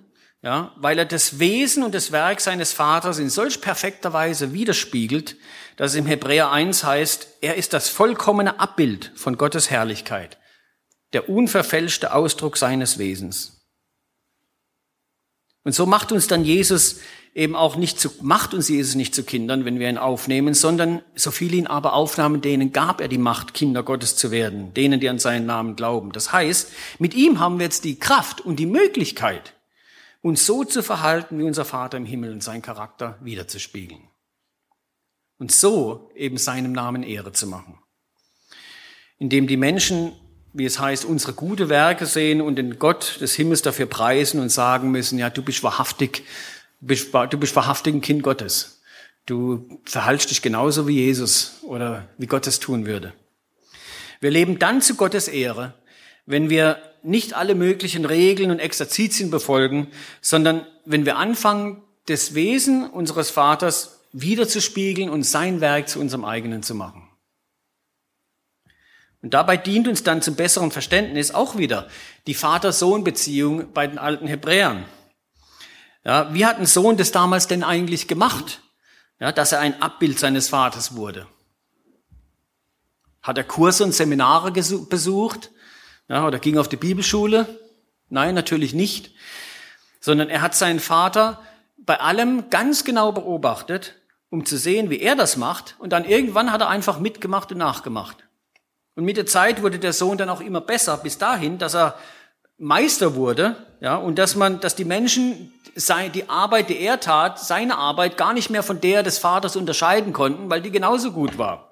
ja, 0.43 0.73
weil 0.75 0.97
er 0.97 1.06
das 1.06 1.39
Wesen 1.39 1.84
und 1.84 1.93
das 1.93 2.12
Werk 2.12 2.41
seines 2.41 2.73
Vaters 2.73 3.19
in 3.19 3.30
solch 3.30 3.62
perfekter 3.62 4.12
Weise 4.12 4.54
widerspiegelt, 4.54 5.36
dass 5.77 5.91
es 5.91 5.97
im 5.97 6.08
Hebräer 6.08 6.51
1 6.51 6.84
heißt, 6.84 7.27
er 7.41 7.56
ist 7.56 7.73
das 7.73 7.89
vollkommene 7.89 8.60
Abbild 8.60 9.12
von 9.15 9.38
Gottes 9.38 9.69
Herrlichkeit, 9.69 10.39
der 11.13 11.30
unverfälschte 11.30 12.13
Ausdruck 12.13 12.58
seines 12.58 12.97
Wesens. 12.97 13.62
Und 15.63 15.75
so 15.75 15.86
macht 15.86 16.12
uns 16.12 16.27
dann 16.27 16.43
Jesus 16.43 17.01
eben 17.36 17.56
auch 17.56 17.75
nicht 17.75 17.99
zu, 17.99 18.10
macht 18.21 18.56
uns 18.56 18.67
Jesus 18.67 18.95
nicht 18.95 19.13
zu 19.13 19.23
Kindern, 19.23 19.63
wenn 19.63 19.80
wir 19.80 19.89
ihn 19.89 19.99
aufnehmen, 19.99 20.56
sondern 20.56 21.04
so 21.13 21.30
viel 21.30 21.54
ihn 21.54 21.67
aber 21.67 21.93
aufnahmen, 21.93 22.41
denen 22.41 22.73
gab 22.73 22.99
er 22.99 23.08
die 23.08 23.19
Macht, 23.19 23.54
Kinder 23.54 23.84
Gottes 23.84 24.15
zu 24.15 24.32
werden, 24.32 24.73
denen, 24.73 24.99
die 24.99 25.08
an 25.08 25.19
seinen 25.19 25.45
Namen 25.45 25.75
glauben. 25.75 26.12
Das 26.13 26.34
heißt, 26.34 26.71
mit 26.97 27.13
ihm 27.13 27.39
haben 27.39 27.60
wir 27.60 27.65
jetzt 27.65 27.84
die 27.84 27.99
Kraft 27.99 28.41
und 28.41 28.58
die 28.58 28.65
Möglichkeit, 28.65 29.54
uns 30.21 30.45
so 30.45 30.63
zu 30.63 30.84
verhalten, 30.84 31.39
wie 31.39 31.43
unser 31.43 31.65
Vater 31.65 31.97
im 31.97 32.05
Himmel 32.05 32.31
und 32.31 32.43
seinen 32.43 32.62
Charakter 32.62 33.17
wiederzuspiegeln. 33.21 34.01
Und 35.38 35.51
so 35.51 36.12
eben 36.15 36.38
seinem 36.38 36.71
Namen 36.71 37.03
Ehre 37.03 37.31
zu 37.31 37.47
machen. 37.47 37.79
Indem 39.17 39.47
die 39.47 39.57
Menschen, 39.57 40.13
wie 40.53 40.65
es 40.65 40.79
heißt, 40.79 41.05
unsere 41.05 41.34
gute 41.34 41.69
Werke 41.69 42.05
sehen 42.05 42.41
und 42.41 42.57
den 42.57 42.77
Gott 42.77 43.19
des 43.21 43.34
Himmels 43.34 43.62
dafür 43.62 43.88
preisen 43.88 44.39
und 44.39 44.49
sagen 44.49 44.91
müssen, 44.91 45.17
ja, 45.17 45.29
du 45.29 45.41
bist 45.41 45.63
wahrhaftig 45.63 46.23
Du 46.81 46.88
bist, 47.38 47.55
wahrhaftig 47.55 47.93
ein 47.93 48.01
Kind 48.01 48.23
Gottes. 48.23 48.81
Du 49.27 49.79
verhaltst 49.86 50.31
dich 50.31 50.41
genauso 50.41 50.88
wie 50.88 50.95
Jesus 50.95 51.60
oder 51.62 52.10
wie 52.17 52.25
Gott 52.25 52.47
es 52.47 52.60
tun 52.60 52.88
würde. 52.88 53.13
Wir 54.19 54.31
leben 54.31 54.57
dann 54.57 54.81
zu 54.81 54.95
Gottes 54.95 55.27
Ehre, 55.27 55.75
wenn 56.25 56.49
wir 56.49 56.81
nicht 57.03 57.33
alle 57.33 57.55
möglichen 57.55 58.05
Regeln 58.05 58.51
und 58.51 58.59
Exerzitien 58.59 59.31
befolgen, 59.31 59.87
sondern 60.21 60.65
wenn 60.85 61.05
wir 61.05 61.17
anfangen, 61.17 61.81
das 62.07 62.33
Wesen 62.33 62.89
unseres 62.89 63.29
Vaters 63.29 63.99
wiederzuspiegeln 64.11 65.09
und 65.09 65.23
sein 65.23 65.61
Werk 65.61 65.87
zu 65.87 65.99
unserem 65.99 66.25
eigenen 66.25 66.63
zu 66.63 66.75
machen. 66.75 67.07
Und 69.21 69.33
dabei 69.33 69.55
dient 69.55 69.87
uns 69.87 70.03
dann 70.03 70.21
zum 70.21 70.35
besseren 70.35 70.71
Verständnis 70.71 71.31
auch 71.31 71.57
wieder 71.57 71.87
die 72.27 72.33
Vater-Sohn-Beziehung 72.33 73.71
bei 73.71 73.85
den 73.85 73.99
alten 73.99 74.27
Hebräern. 74.27 74.85
Ja, 76.03 76.33
wie 76.33 76.45
hat 76.45 76.57
ein 76.57 76.65
Sohn 76.65 76.97
das 76.97 77.11
damals 77.11 77.47
denn 77.47 77.63
eigentlich 77.63 78.07
gemacht, 78.07 78.61
ja, 79.19 79.31
dass 79.31 79.51
er 79.51 79.59
ein 79.59 79.81
Abbild 79.81 80.17
seines 80.17 80.49
Vaters 80.49 80.95
wurde? 80.95 81.27
Hat 83.21 83.37
er 83.37 83.43
Kurse 83.43 83.83
und 83.83 83.93
Seminare 83.93 84.51
besucht? 84.51 85.51
Ja, 86.12 86.28
oder 86.28 86.39
ging 86.39 86.58
auf 86.58 86.67
die 86.67 86.76
Bibelschule? 86.76 87.47
Nein, 88.10 88.36
natürlich 88.36 88.74
nicht. 88.74 89.12
Sondern 90.02 90.30
er 90.30 90.41
hat 90.41 90.54
seinen 90.54 90.82
Vater 90.82 91.39
bei 91.78 92.02
allem 92.02 92.50
ganz 92.50 92.84
genau 92.84 93.13
beobachtet, 93.13 93.95
um 94.30 94.45
zu 94.45 94.58
sehen, 94.58 94.89
wie 94.89 95.00
er 95.00 95.15
das 95.15 95.38
macht. 95.38 95.76
Und 95.80 95.93
dann 95.93 96.04
irgendwann 96.04 96.52
hat 96.52 96.60
er 96.60 96.67
einfach 96.67 97.00
mitgemacht 97.00 97.54
und 97.54 97.60
nachgemacht. 97.60 98.17
Und 98.95 99.06
mit 99.06 99.15
der 99.15 99.26
Zeit 99.26 99.63
wurde 99.63 99.80
der 99.80 99.93
Sohn 99.93 100.17
dann 100.17 100.28
auch 100.28 100.41
immer 100.41 100.60
besser, 100.60 100.97
bis 100.97 101.17
dahin, 101.17 101.58
dass 101.58 101.76
er 101.76 101.95
Meister 102.58 103.15
wurde, 103.15 103.56
ja, 103.80 103.95
und 103.95 104.19
dass 104.19 104.36
man, 104.36 104.60
dass 104.60 104.76
die 104.76 104.84
Menschen 104.84 105.54
die 106.13 106.30
Arbeit, 106.30 106.67
die 106.67 106.80
er 106.82 107.00
tat, 107.00 107.39
seine 107.39 107.78
Arbeit 107.78 108.17
gar 108.17 108.34
nicht 108.34 108.50
mehr 108.50 108.63
von 108.63 108.82
der 108.82 109.02
des 109.02 109.17
Vaters 109.17 109.56
unterscheiden 109.56 110.12
konnten, 110.12 110.50
weil 110.50 110.62
die 110.62 110.71
genauso 110.71 111.13
gut 111.13 111.38
war. 111.38 111.71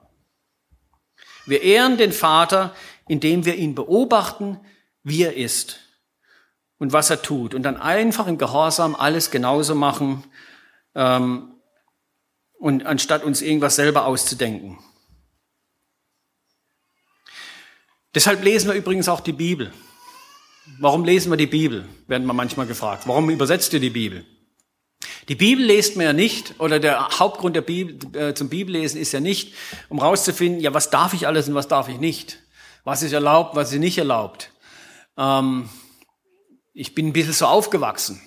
Wir 1.45 1.61
ehren 1.61 1.97
den 1.97 2.13
Vater, 2.13 2.71
indem 3.09 3.43
wir 3.43 3.55
ihn 3.55 3.75
beobachten, 3.75 4.59
wie 5.03 5.23
er 5.23 5.35
ist 5.35 5.79
und 6.77 6.93
was 6.93 7.09
er 7.09 7.21
tut, 7.21 7.53
und 7.53 7.63
dann 7.63 7.75
einfach 7.75 8.27
im 8.27 8.37
Gehorsam 8.37 8.95
alles 8.95 9.31
genauso 9.31 9.75
machen, 9.75 10.23
ähm, 10.95 11.51
und 12.59 12.85
anstatt 12.85 13.23
uns 13.23 13.41
irgendwas 13.41 13.75
selber 13.75 14.05
auszudenken. 14.05 14.77
Deshalb 18.13 18.43
lesen 18.43 18.69
wir 18.69 18.75
übrigens 18.75 19.07
auch 19.07 19.21
die 19.21 19.33
Bibel. 19.33 19.71
Warum 20.79 21.05
lesen 21.05 21.31
wir 21.31 21.37
die 21.37 21.47
Bibel? 21.47 21.87
Werden 22.07 22.27
wir 22.27 22.33
manchmal 22.33 22.67
gefragt. 22.67 23.03
Warum 23.07 23.29
übersetzt 23.29 23.73
ihr 23.73 23.79
die 23.79 23.89
Bibel? 23.89 24.25
Die 25.29 25.35
Bibel 25.35 25.63
lest 25.63 25.95
man 25.95 26.05
ja 26.05 26.13
nicht, 26.13 26.59
oder 26.59 26.79
der 26.79 27.07
Hauptgrund 27.19 27.55
der 27.55 27.61
Bibel, 27.61 28.15
äh, 28.19 28.33
zum 28.33 28.49
Bibellesen 28.49 28.99
ist 28.99 29.13
ja 29.13 29.19
nicht, 29.19 29.53
um 29.87 29.99
rauszufinden, 29.99 30.59
ja, 30.59 30.73
was 30.73 30.89
darf 30.89 31.13
ich 31.13 31.27
alles 31.27 31.47
und 31.47 31.55
was 31.55 31.67
darf 31.67 31.87
ich 31.87 31.99
nicht? 31.99 32.39
Was 32.83 33.03
ist 33.03 33.13
erlaubt, 33.13 33.55
was 33.55 33.71
ist 33.73 33.79
nicht 33.79 33.97
erlaubt? 33.97 34.51
Ähm, 35.17 35.69
ich 36.73 36.95
bin 36.95 37.07
ein 37.07 37.13
bisschen 37.13 37.33
so 37.33 37.45
aufgewachsen, 37.45 38.21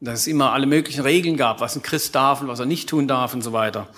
dass 0.00 0.20
es 0.20 0.26
immer 0.26 0.52
alle 0.52 0.66
möglichen 0.66 1.02
Regeln 1.02 1.36
gab, 1.36 1.60
was 1.60 1.76
ein 1.76 1.82
Christ 1.82 2.14
darf 2.14 2.40
und 2.40 2.48
was 2.48 2.60
er 2.60 2.66
nicht 2.66 2.88
tun 2.88 3.08
darf 3.08 3.34
und 3.34 3.42
so 3.42 3.52
weiter. 3.52 3.88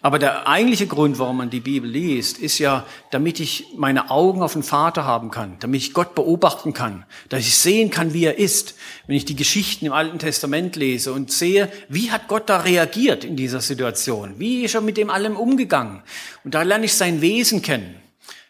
Aber 0.00 0.20
der 0.20 0.46
eigentliche 0.46 0.86
Grund, 0.86 1.18
warum 1.18 1.38
man 1.38 1.50
die 1.50 1.58
Bibel 1.58 1.90
liest, 1.90 2.38
ist 2.38 2.60
ja, 2.60 2.86
damit 3.10 3.40
ich 3.40 3.66
meine 3.76 4.10
Augen 4.10 4.42
auf 4.42 4.52
den 4.52 4.62
Vater 4.62 5.04
haben 5.04 5.32
kann, 5.32 5.56
damit 5.58 5.80
ich 5.80 5.92
Gott 5.92 6.14
beobachten 6.14 6.72
kann, 6.72 7.04
dass 7.28 7.40
ich 7.40 7.56
sehen 7.56 7.90
kann, 7.90 8.12
wie 8.12 8.24
er 8.24 8.38
ist. 8.38 8.76
Wenn 9.08 9.16
ich 9.16 9.24
die 9.24 9.34
Geschichten 9.34 9.86
im 9.86 9.92
Alten 9.92 10.20
Testament 10.20 10.76
lese 10.76 11.12
und 11.12 11.32
sehe, 11.32 11.70
wie 11.88 12.12
hat 12.12 12.28
Gott 12.28 12.48
da 12.48 12.58
reagiert 12.58 13.24
in 13.24 13.34
dieser 13.34 13.60
Situation? 13.60 14.38
Wie 14.38 14.62
ist 14.62 14.76
er 14.76 14.82
mit 14.82 14.96
dem 14.96 15.10
allem 15.10 15.36
umgegangen? 15.36 16.02
Und 16.44 16.54
da 16.54 16.62
lerne 16.62 16.84
ich 16.84 16.94
sein 16.94 17.20
Wesen 17.20 17.60
kennen. 17.60 17.96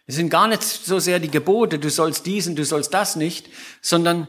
Es 0.08 0.14
sind 0.14 0.30
gar 0.30 0.48
nicht 0.48 0.62
so 0.62 0.98
sehr 0.98 1.20
die 1.20 1.30
Gebote, 1.30 1.78
du 1.78 1.90
sollst 1.90 2.24
diesen, 2.24 2.56
du 2.56 2.64
sollst 2.64 2.94
das 2.94 3.14
nicht, 3.14 3.50
sondern 3.82 4.26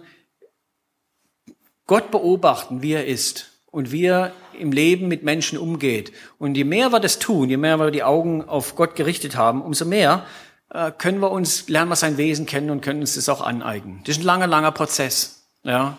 Gott 1.88 2.12
beobachten, 2.12 2.82
wie 2.82 2.92
er 2.92 3.08
ist 3.08 3.50
und 3.68 3.94
wie 3.94 4.04
er 4.04 4.34
im 4.60 4.74
Leben 4.74 5.08
mit 5.08 5.24
Menschen 5.24 5.58
umgeht. 5.58 6.12
Und 6.38 6.56
je 6.56 6.66
mehr 6.66 6.92
wir 6.92 7.00
das 7.00 7.18
tun, 7.18 7.50
je 7.50 7.56
mehr 7.56 7.80
wir 7.80 7.92
die 7.92 8.04
Augen 8.04 8.44
auf 8.44 8.76
Gott 8.76 8.98
gerichtet 8.98 9.38
haben, 9.38 9.62
umso 9.62 9.86
mehr 9.86 10.26
äh, 10.70 10.92
können 10.92 11.22
wir 11.22 11.32
uns, 11.32 11.70
lernen 11.70 11.90
wir 11.90 11.96
sein 11.96 12.18
Wesen 12.18 12.46
kennen 12.46 12.72
und 12.72 12.82
können 12.82 13.00
uns 13.00 13.16
das 13.16 13.30
auch 13.30 13.40
aneignen. 13.40 14.02
Das 14.04 14.18
ist 14.18 14.24
ein 14.24 14.26
langer, 14.26 14.48
langer 14.48 14.74
Prozess. 14.74 15.46
Ja. 15.64 15.98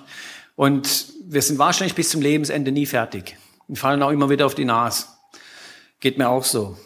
Und 0.56 1.06
wir 1.24 1.40
sind 1.40 1.58
wahrscheinlich 1.58 1.94
bis 1.94 2.10
zum 2.10 2.20
Lebensende 2.20 2.70
nie 2.70 2.84
fertig. 2.84 3.38
Wir 3.66 3.76
fallen 3.76 4.02
auch 4.02 4.10
immer 4.10 4.28
wieder 4.28 4.44
auf 4.44 4.54
die 4.54 4.66
Nase. 4.66 5.06
Geht 6.00 6.18
mir 6.18 6.28
auch 6.28 6.44
so. 6.44 6.76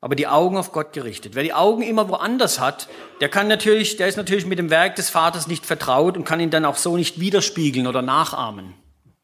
Aber 0.00 0.14
die 0.14 0.28
Augen 0.28 0.56
auf 0.56 0.70
Gott 0.72 0.92
gerichtet. 0.92 1.34
Wer 1.34 1.42
die 1.42 1.52
Augen 1.52 1.82
immer 1.82 2.08
woanders 2.08 2.60
hat, 2.60 2.88
der 3.20 3.28
kann 3.28 3.48
natürlich, 3.48 3.96
der 3.96 4.06
ist 4.06 4.16
natürlich 4.16 4.46
mit 4.46 4.58
dem 4.58 4.70
Werk 4.70 4.94
des 4.94 5.10
Vaters 5.10 5.48
nicht 5.48 5.66
vertraut 5.66 6.16
und 6.16 6.24
kann 6.24 6.38
ihn 6.38 6.50
dann 6.50 6.64
auch 6.64 6.76
so 6.76 6.96
nicht 6.96 7.18
widerspiegeln 7.18 7.86
oder 7.86 8.02
nachahmen. 8.02 8.74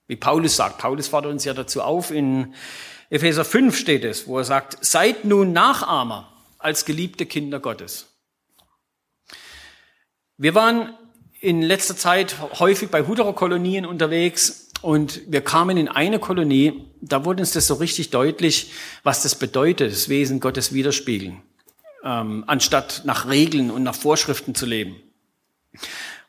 Wie 0.08 0.16
Paulus 0.16 0.56
sagt. 0.56 0.78
Paulus 0.78 1.08
fordert 1.08 1.32
uns 1.32 1.44
ja 1.44 1.54
dazu 1.54 1.80
auf, 1.80 2.10
in 2.10 2.54
Epheser 3.10 3.44
5 3.44 3.76
steht 3.76 4.04
es, 4.04 4.26
wo 4.26 4.38
er 4.38 4.44
sagt, 4.44 4.84
seid 4.84 5.24
nun 5.24 5.52
Nachahmer 5.52 6.32
als 6.58 6.84
geliebte 6.84 7.26
Kinder 7.26 7.60
Gottes. 7.60 8.08
Wir 10.36 10.54
waren 10.54 10.94
in 11.40 11.62
letzter 11.62 11.96
Zeit 11.96 12.34
häufig 12.58 12.90
bei 12.90 13.06
Huderer-Kolonien 13.06 13.86
unterwegs 13.86 14.63
und 14.84 15.22
wir 15.28 15.40
kamen 15.40 15.78
in 15.78 15.88
eine 15.88 16.18
Kolonie, 16.18 16.84
da 17.00 17.24
wurde 17.24 17.40
uns 17.40 17.52
das 17.52 17.66
so 17.66 17.74
richtig 17.74 18.10
deutlich, 18.10 18.70
was 19.02 19.22
das 19.22 19.34
bedeutet, 19.34 19.90
das 19.90 20.10
Wesen 20.10 20.40
Gottes 20.40 20.74
widerspiegeln, 20.74 21.40
ähm, 22.04 22.44
anstatt 22.46 23.00
nach 23.06 23.26
Regeln 23.26 23.70
und 23.70 23.82
nach 23.82 23.94
Vorschriften 23.94 24.54
zu 24.54 24.66
leben. 24.66 24.96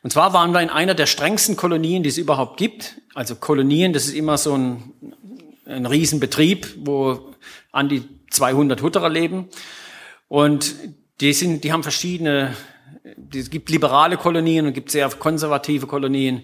Und 0.02 0.10
zwar 0.10 0.32
waren 0.32 0.52
wir 0.52 0.62
in 0.62 0.70
einer 0.70 0.94
der 0.94 1.04
strengsten 1.04 1.56
Kolonien, 1.56 2.02
die 2.02 2.08
es 2.08 2.16
überhaupt 2.16 2.56
gibt. 2.56 2.94
Also 3.12 3.36
Kolonien, 3.36 3.92
das 3.92 4.06
ist 4.06 4.14
immer 4.14 4.38
so 4.38 4.56
ein, 4.56 4.94
ein 5.66 5.84
Riesenbetrieb, 5.84 6.76
wo 6.78 7.34
an 7.72 7.90
die 7.90 8.04
200 8.30 8.80
Hutterer 8.80 9.10
leben. 9.10 9.50
Und 10.28 10.76
die 11.20 11.34
sind, 11.34 11.62
die 11.62 11.72
haben 11.72 11.82
verschiedene, 11.82 12.56
es 13.34 13.50
gibt 13.50 13.68
liberale 13.68 14.16
Kolonien 14.16 14.66
und 14.66 14.72
gibt 14.72 14.90
sehr 14.90 15.10
konservative 15.10 15.86
Kolonien 15.86 16.42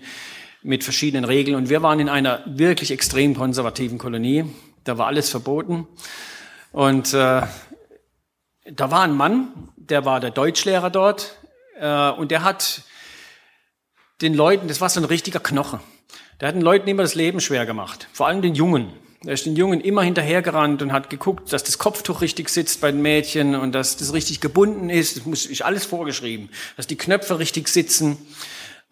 mit 0.63 0.85
verschiedenen 0.85 1.25
Regeln. 1.25 1.57
Und 1.57 1.69
wir 1.69 1.83
waren 1.83 2.01
in 2.01 2.09
einer 2.09 2.43
wirklich 2.47 2.91
extrem 2.91 3.35
konservativen 3.35 3.99
Kolonie. 3.99 4.45
Da 4.85 4.99
war 4.99 5.07
alles 5.07 5.31
verboten. 5.31 5.87
Und 6.73 7.13
äh, 7.13 7.43
da 8.65 8.91
war 8.91 9.03
ein 9.03 9.15
Mann, 9.15 9.49
der 9.77 10.05
war 10.05 10.21
der 10.21 10.31
Deutschlehrer 10.31 10.91
dort, 10.91 11.37
äh, 11.79 12.11
und 12.11 12.31
der 12.31 12.45
hat 12.45 12.83
den 14.21 14.35
Leuten, 14.35 14.69
das 14.69 14.81
war 14.81 14.89
so 14.89 15.01
ein 15.01 15.05
richtiger 15.05 15.41
Knochen, 15.41 15.81
der 16.41 16.49
hat 16.49 16.55
den 16.55 16.63
Leuten 16.63 16.89
immer 16.89 17.03
das 17.03 17.15
Leben 17.15 17.41
schwer 17.41 17.67
gemacht, 17.67 18.09
vor 18.13 18.27
allem 18.29 18.43
den 18.43 18.55
Jungen. 18.55 18.93
Er 19.25 19.35
ist 19.35 19.47
den 19.47 19.55
Jungen 19.55 19.81
immer 19.81 20.03
hinterhergerannt 20.03 20.83
und 20.83 20.93
hat 20.93 21.09
geguckt, 21.09 21.53
dass 21.53 21.63
das 21.63 21.79
Kopftuch 21.79 22.23
richtig 22.23 22.49
sitzt 22.49 22.81
bei 22.81 22.91
den 22.91 23.03
Mädchen 23.03 23.55
und 23.55 23.73
dass 23.73 23.97
das 23.97 24.13
richtig 24.13 24.41
gebunden 24.41 24.91
ist. 24.91 25.17
Das 25.17 25.27
muss 25.27 25.47
ich 25.47 25.65
alles 25.65 25.85
vorgeschrieben. 25.85 26.49
Dass 26.77 26.89
die 26.89 26.97
Knöpfe 26.97 27.39
richtig 27.39 27.69
sitzen, 27.69 28.17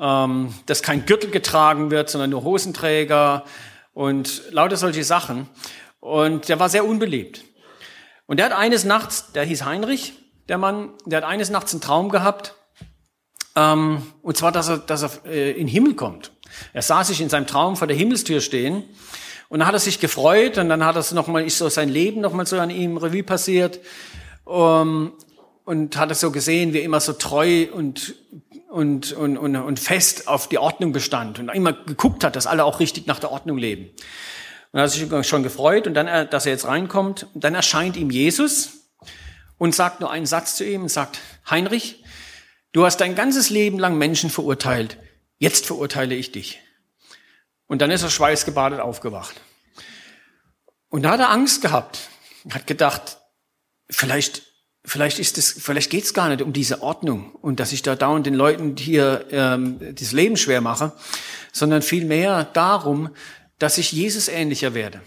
ähm, 0.01 0.55
dass 0.67 0.83
kein 0.83 1.07
Gürtel 1.07 1.31
getragen 1.31 1.91
wird, 1.91 2.11
sondern 2.11 2.31
nur 2.31 2.43
Hosenträger 2.43 3.45
und 3.93 4.43
lauter 4.51 4.77
solche 4.77 5.05
Sachen. 5.05 5.49
Und 6.01 6.49
der 6.49 6.59
war 6.59 6.69
sehr 6.69 6.87
unbeliebt. 6.87 7.45
Und 8.27 8.39
der 8.39 8.47
hat 8.47 8.53
eines 8.53 8.85
Nachts, 8.85 9.33
der 9.33 9.45
hieß 9.45 9.65
Heinrich, 9.65 10.15
der 10.49 10.57
Mann, 10.57 10.91
der 11.05 11.19
hat 11.19 11.29
eines 11.29 11.51
Nachts 11.51 11.73
einen 11.73 11.83
Traum 11.83 12.09
gehabt, 12.09 12.55
ähm, 13.57 14.03
und 14.23 14.37
zwar, 14.37 14.53
dass 14.53 14.69
er, 14.69 14.79
dass 14.79 15.03
er 15.03 15.11
äh, 15.27 15.51
in 15.51 15.67
den 15.67 15.69
Himmel 15.69 15.95
kommt. 15.95 16.33
Er 16.73 16.83
sah 16.83 17.05
sich 17.05 17.21
in 17.21 17.29
seinem 17.29 17.47
Traum 17.47 17.77
vor 17.77 17.87
der 17.87 17.97
Himmelstür 17.97 18.41
stehen 18.41 18.85
und 19.49 19.59
dann 19.59 19.69
hat 19.69 19.75
er 19.75 19.81
sich 19.81 20.01
gefreut 20.01 20.59
und 20.59 20.69
dann 20.69 20.85
hat 20.85 20.97
er 20.97 21.15
noch 21.15 21.27
mal, 21.27 21.45
ist 21.45 21.59
so 21.59 21.69
sein 21.69 21.89
Leben 21.89 22.21
noch 22.21 22.33
mal 22.33 22.47
so 22.47 22.59
an 22.59 22.71
ihm 22.71 22.97
Revue 22.97 23.23
passiert 23.23 23.81
um, 24.45 25.13
und 25.71 25.97
hat 25.97 26.09
er 26.09 26.17
so 26.17 26.33
gesehen, 26.33 26.73
wie 26.73 26.79
er 26.79 26.85
immer 26.85 26.99
so 26.99 27.13
treu 27.13 27.69
und 27.73 28.17
und, 28.69 29.13
und, 29.13 29.37
und, 29.37 29.55
und 29.57 29.79
fest 29.79 30.27
auf 30.27 30.49
die 30.49 30.59
Ordnung 30.59 30.93
bestand 30.93 31.39
und 31.39 31.49
immer 31.49 31.73
geguckt 31.73 32.25
hat, 32.25 32.35
dass 32.35 32.47
alle 32.49 32.65
auch 32.65 32.81
richtig 32.81 33.07
nach 33.07 33.21
der 33.21 33.31
Ordnung 33.31 33.57
leben. 33.57 33.91
Und 34.73 34.79
er 34.79 34.83
hat 34.83 34.91
sich 34.91 35.29
schon 35.29 35.43
gefreut 35.45 35.87
und 35.87 35.95
dann, 35.95 36.09
äh, 36.09 36.29
dass 36.29 36.47
er 36.47 36.53
jetzt 36.53 36.67
reinkommt. 36.67 37.27
Dann 37.35 37.55
erscheint 37.55 37.97
ihm 37.97 38.11
Jesus 38.11 38.91
und 39.59 39.75
sagt 39.75 40.01
nur 40.01 40.11
einen 40.11 40.27
Satz 40.27 40.57
zu 40.57 40.65
ihm 40.65 40.83
und 40.83 40.89
sagt, 40.89 41.21
Heinrich, 41.49 42.05
du 42.73 42.85
hast 42.85 42.99
dein 42.99 43.15
ganzes 43.15 43.51
Leben 43.51 43.79
lang 43.79 43.97
Menschen 43.97 44.31
verurteilt. 44.31 44.99
Jetzt 45.39 45.67
verurteile 45.67 46.17
ich 46.17 46.33
dich. 46.33 46.61
Und 47.67 47.81
dann 47.81 47.93
ist 47.93 48.03
er 48.03 48.11
schweißgebadet 48.11 48.81
aufgewacht. 48.81 49.41
Und 50.89 51.03
da 51.03 51.11
hat 51.11 51.21
er 51.21 51.31
Angst 51.31 51.63
gehabt, 51.63 52.09
hat 52.51 52.67
gedacht, 52.67 53.19
vielleicht, 53.89 54.50
vielleicht 54.85 55.19
ist 55.19 55.39
es, 55.39 55.53
vielleicht 55.53 55.91
geht 55.91 56.05
es 56.05 56.15
gar 56.15 56.29
nicht 56.29 56.43
um 56.43 56.53
diese 56.53 56.83
Ordnung 56.83 57.33
und 57.43 57.61
dass 57.61 57.73
ich 57.73 57.83
da 57.83 57.97
dauernd 57.97 58.27
den 58.27 58.35
Leuten 58.35 58.77
hier 58.77 59.27
ähm, 59.31 59.79
das 59.81 60.13
Leben 60.13 60.37
schwer 60.37 60.61
mache, 60.61 60.93
sondern 61.53 61.83
vielmehr 61.83 62.45
darum, 62.45 63.11
dass 63.59 63.79
ich 63.79 63.93
Jesus 63.93 64.29
ähnlicher 64.29 64.75
werde. 64.75 65.01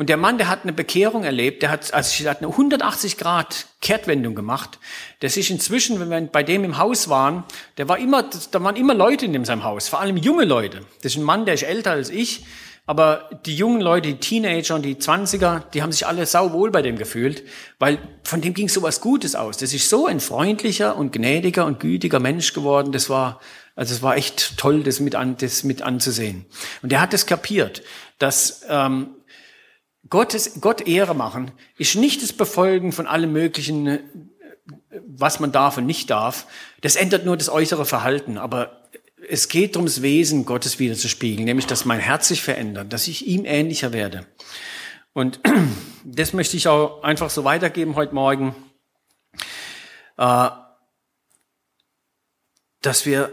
Und 0.00 0.08
der 0.08 0.16
Mann, 0.16 0.38
der 0.38 0.48
hat 0.48 0.62
eine 0.62 0.72
Bekehrung 0.72 1.24
erlebt, 1.24 1.60
der 1.60 1.70
hat, 1.70 1.92
also 1.92 2.22
der 2.22 2.30
hat 2.30 2.38
eine 2.38 2.48
180 2.48 3.18
Grad 3.18 3.66
Kehrtwendung 3.82 4.34
gemacht, 4.34 4.78
der 5.20 5.28
sich 5.28 5.50
inzwischen, 5.50 6.00
wenn 6.00 6.08
wir 6.08 6.22
bei 6.22 6.42
dem 6.42 6.64
im 6.64 6.78
Haus 6.78 7.10
waren, 7.10 7.44
der 7.76 7.86
war 7.86 7.98
immer, 7.98 8.22
da 8.50 8.62
waren 8.62 8.76
immer 8.76 8.94
Leute 8.94 9.26
in 9.26 9.44
seinem 9.44 9.62
Haus, 9.62 9.88
vor 9.88 10.00
allem 10.00 10.16
junge 10.16 10.46
Leute. 10.46 10.86
Das 11.02 11.12
ist 11.12 11.18
ein 11.18 11.24
Mann, 11.24 11.44
der 11.44 11.52
ist 11.52 11.64
älter 11.64 11.90
als 11.90 12.08
ich, 12.08 12.46
aber 12.86 13.30
die 13.46 13.54
jungen 13.54 13.80
Leute, 13.80 14.08
die 14.08 14.20
Teenager 14.20 14.74
und 14.74 14.82
die 14.82 14.98
Zwanziger, 14.98 15.64
die 15.72 15.82
haben 15.82 15.92
sich 15.92 16.06
alle 16.06 16.26
sauwohl 16.26 16.70
bei 16.70 16.82
dem 16.82 16.98
gefühlt, 16.98 17.44
weil 17.78 17.98
von 18.24 18.40
dem 18.40 18.54
ging 18.54 18.68
so 18.68 18.82
was 18.82 19.00
Gutes 19.00 19.34
aus. 19.34 19.58
Das 19.58 19.72
ist 19.72 19.88
so 19.88 20.06
ein 20.06 20.20
freundlicher 20.20 20.96
und 20.96 21.12
gnädiger 21.12 21.66
und 21.66 21.80
gütiger 21.80 22.18
Mensch 22.18 22.52
geworden. 22.52 22.92
Das 22.92 23.08
war, 23.08 23.40
also 23.76 23.94
es 23.94 24.02
war 24.02 24.16
echt 24.16 24.56
toll, 24.56 24.82
das 24.82 25.00
mit, 25.00 25.14
an, 25.14 25.36
das 25.36 25.62
mit 25.62 25.82
anzusehen. 25.82 26.46
Und 26.82 26.92
er 26.92 27.00
hat 27.00 27.14
es 27.14 27.26
kapiert, 27.26 27.82
dass 28.18 28.62
ähm, 28.68 29.14
Gottes, 30.08 30.60
Gott 30.60 30.86
Ehre 30.86 31.14
machen 31.14 31.52
ist 31.78 31.94
nicht 31.94 32.22
das 32.22 32.32
Befolgen 32.32 32.92
von 32.92 33.06
allem 33.06 33.32
Möglichen, 33.32 34.00
was 35.06 35.38
man 35.38 35.52
darf 35.52 35.76
und 35.76 35.86
nicht 35.86 36.10
darf. 36.10 36.46
Das 36.80 36.96
ändert 36.96 37.24
nur 37.24 37.36
das 37.36 37.48
äußere 37.48 37.84
Verhalten. 37.84 38.38
Aber 38.38 38.88
es 39.30 39.48
geht 39.48 39.76
das 39.76 40.02
Wesen 40.02 40.44
Gottes 40.44 40.78
wieder 40.78 40.96
zu 40.96 41.08
spiegeln, 41.08 41.44
nämlich, 41.44 41.66
dass 41.66 41.84
mein 41.84 42.00
Herz 42.00 42.28
sich 42.28 42.42
verändert, 42.42 42.92
dass 42.92 43.06
ich 43.06 43.26
ihm 43.26 43.44
ähnlicher 43.44 43.92
werde. 43.92 44.26
Und 45.12 45.40
das 46.04 46.32
möchte 46.32 46.56
ich 46.56 46.66
auch 46.66 47.02
einfach 47.02 47.30
so 47.30 47.44
weitergeben 47.44 47.94
heute 47.94 48.14
Morgen, 48.14 48.54
äh, 50.16 50.50
dass 52.82 53.06
wir 53.06 53.30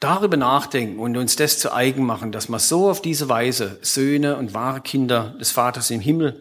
darüber 0.00 0.36
nachdenken 0.36 0.98
und 0.98 1.16
uns 1.16 1.36
das 1.36 1.58
zu 1.58 1.72
eigen 1.72 2.04
machen, 2.04 2.32
dass 2.32 2.48
wir 2.48 2.58
so 2.58 2.90
auf 2.90 3.02
diese 3.02 3.28
Weise 3.28 3.78
Söhne 3.82 4.36
und 4.36 4.54
wahre 4.54 4.80
Kinder 4.80 5.36
des 5.40 5.50
Vaters 5.50 5.90
im 5.90 6.00
Himmel 6.00 6.40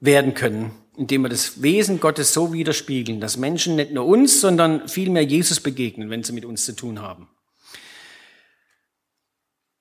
werden 0.00 0.34
können, 0.34 0.70
indem 0.96 1.22
wir 1.22 1.28
das 1.28 1.60
Wesen 1.60 2.00
Gottes 2.00 2.32
so 2.32 2.52
widerspiegeln, 2.52 3.20
dass 3.20 3.36
Menschen 3.36 3.76
nicht 3.76 3.92
nur 3.92 4.06
uns, 4.06 4.40
sondern 4.40 4.88
vielmehr 4.88 5.24
Jesus 5.24 5.60
begegnen, 5.60 6.08
wenn 6.10 6.22
sie 6.22 6.32
mit 6.32 6.44
uns 6.44 6.64
zu 6.64 6.72
tun 6.72 7.00
haben. 7.00 7.28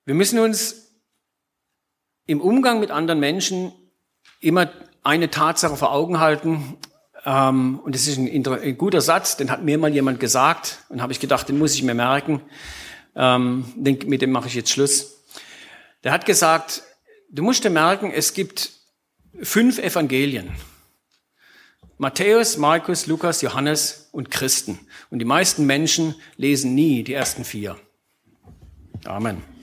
Wir 0.07 0.15
müssen 0.15 0.39
uns 0.39 0.87
im 2.27 2.39
Umgang 2.39 2.79
mit 2.79 2.91
anderen 2.91 3.19
Menschen 3.19 3.73
immer 4.39 4.71
eine 5.03 5.29
Tatsache 5.29 5.75
vor 5.75 5.91
Augen 5.91 6.21
halten, 6.21 6.77
ähm, 7.25 7.79
und 7.79 7.93
das 7.93 8.07
ist 8.07 8.17
ein, 8.17 8.77
guter 8.77 9.01
Satz, 9.01 9.35
den 9.35 9.51
hat 9.51 9.63
mir 9.63 9.77
mal 9.77 9.93
jemand 9.93 10.21
gesagt 10.21 10.79
und 10.87 11.01
habe 11.01 11.11
ich 11.11 11.19
gedacht, 11.19 11.49
den 11.49 11.57
muss 11.57 11.75
ich 11.75 11.83
mir 11.83 11.93
merken 11.93 12.41
ähm, 13.17 13.65
mit 13.75 14.21
dem 14.21 14.31
mache 14.31 14.47
ich 14.47 14.53
jetzt 14.53 14.69
Schluss. 14.69 15.25
Der 16.05 16.13
hat 16.13 16.25
gesagt, 16.25 16.83
du 17.29 17.43
musst 17.43 17.65
dir 17.65 17.69
merken, 17.69 18.09
es 18.09 18.33
gibt 18.33 18.71
fünf 19.41 19.77
Evangelien. 19.77 20.51
Matthäus, 21.97 22.55
Markus, 22.55 23.07
Lukas, 23.07 23.41
Johannes 23.41 24.07
und 24.13 24.31
Christen. 24.31 24.79
Und 25.09 25.19
die 25.19 25.25
meisten 25.25 25.65
Menschen 25.65 26.15
lesen 26.37 26.75
nie 26.75 27.03
die 27.03 27.13
ersten 27.13 27.43
vier. 27.43 27.75
Amen. 29.03 29.56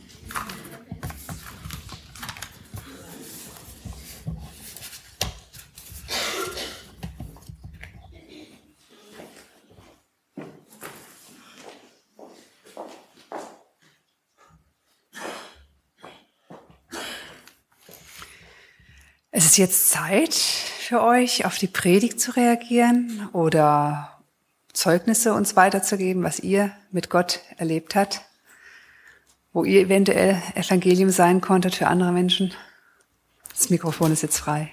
Es 19.45 19.51
ist 19.51 19.59
jetzt 19.59 19.91
Zeit 19.91 20.33
für 20.33 21.03
euch, 21.03 21.45
auf 21.45 21.59
die 21.59 21.67
Predigt 21.67 22.19
zu 22.19 22.35
reagieren 22.35 23.29
oder 23.35 24.23
Zeugnisse 24.73 25.35
uns 25.35 25.55
weiterzugeben, 25.55 26.23
was 26.23 26.41
ihr 26.41 26.71
mit 26.93 27.11
Gott 27.11 27.41
erlebt 27.59 27.95
habt, 27.95 28.23
wo 29.53 29.63
ihr 29.65 29.83
eventuell 29.83 30.41
Evangelium 30.55 31.11
sein 31.11 31.43
konntet 31.43 31.75
für 31.75 31.89
andere 31.89 32.11
Menschen. 32.11 32.55
Das 33.51 33.69
Mikrofon 33.69 34.13
ist 34.13 34.23
jetzt 34.23 34.39
frei. 34.39 34.73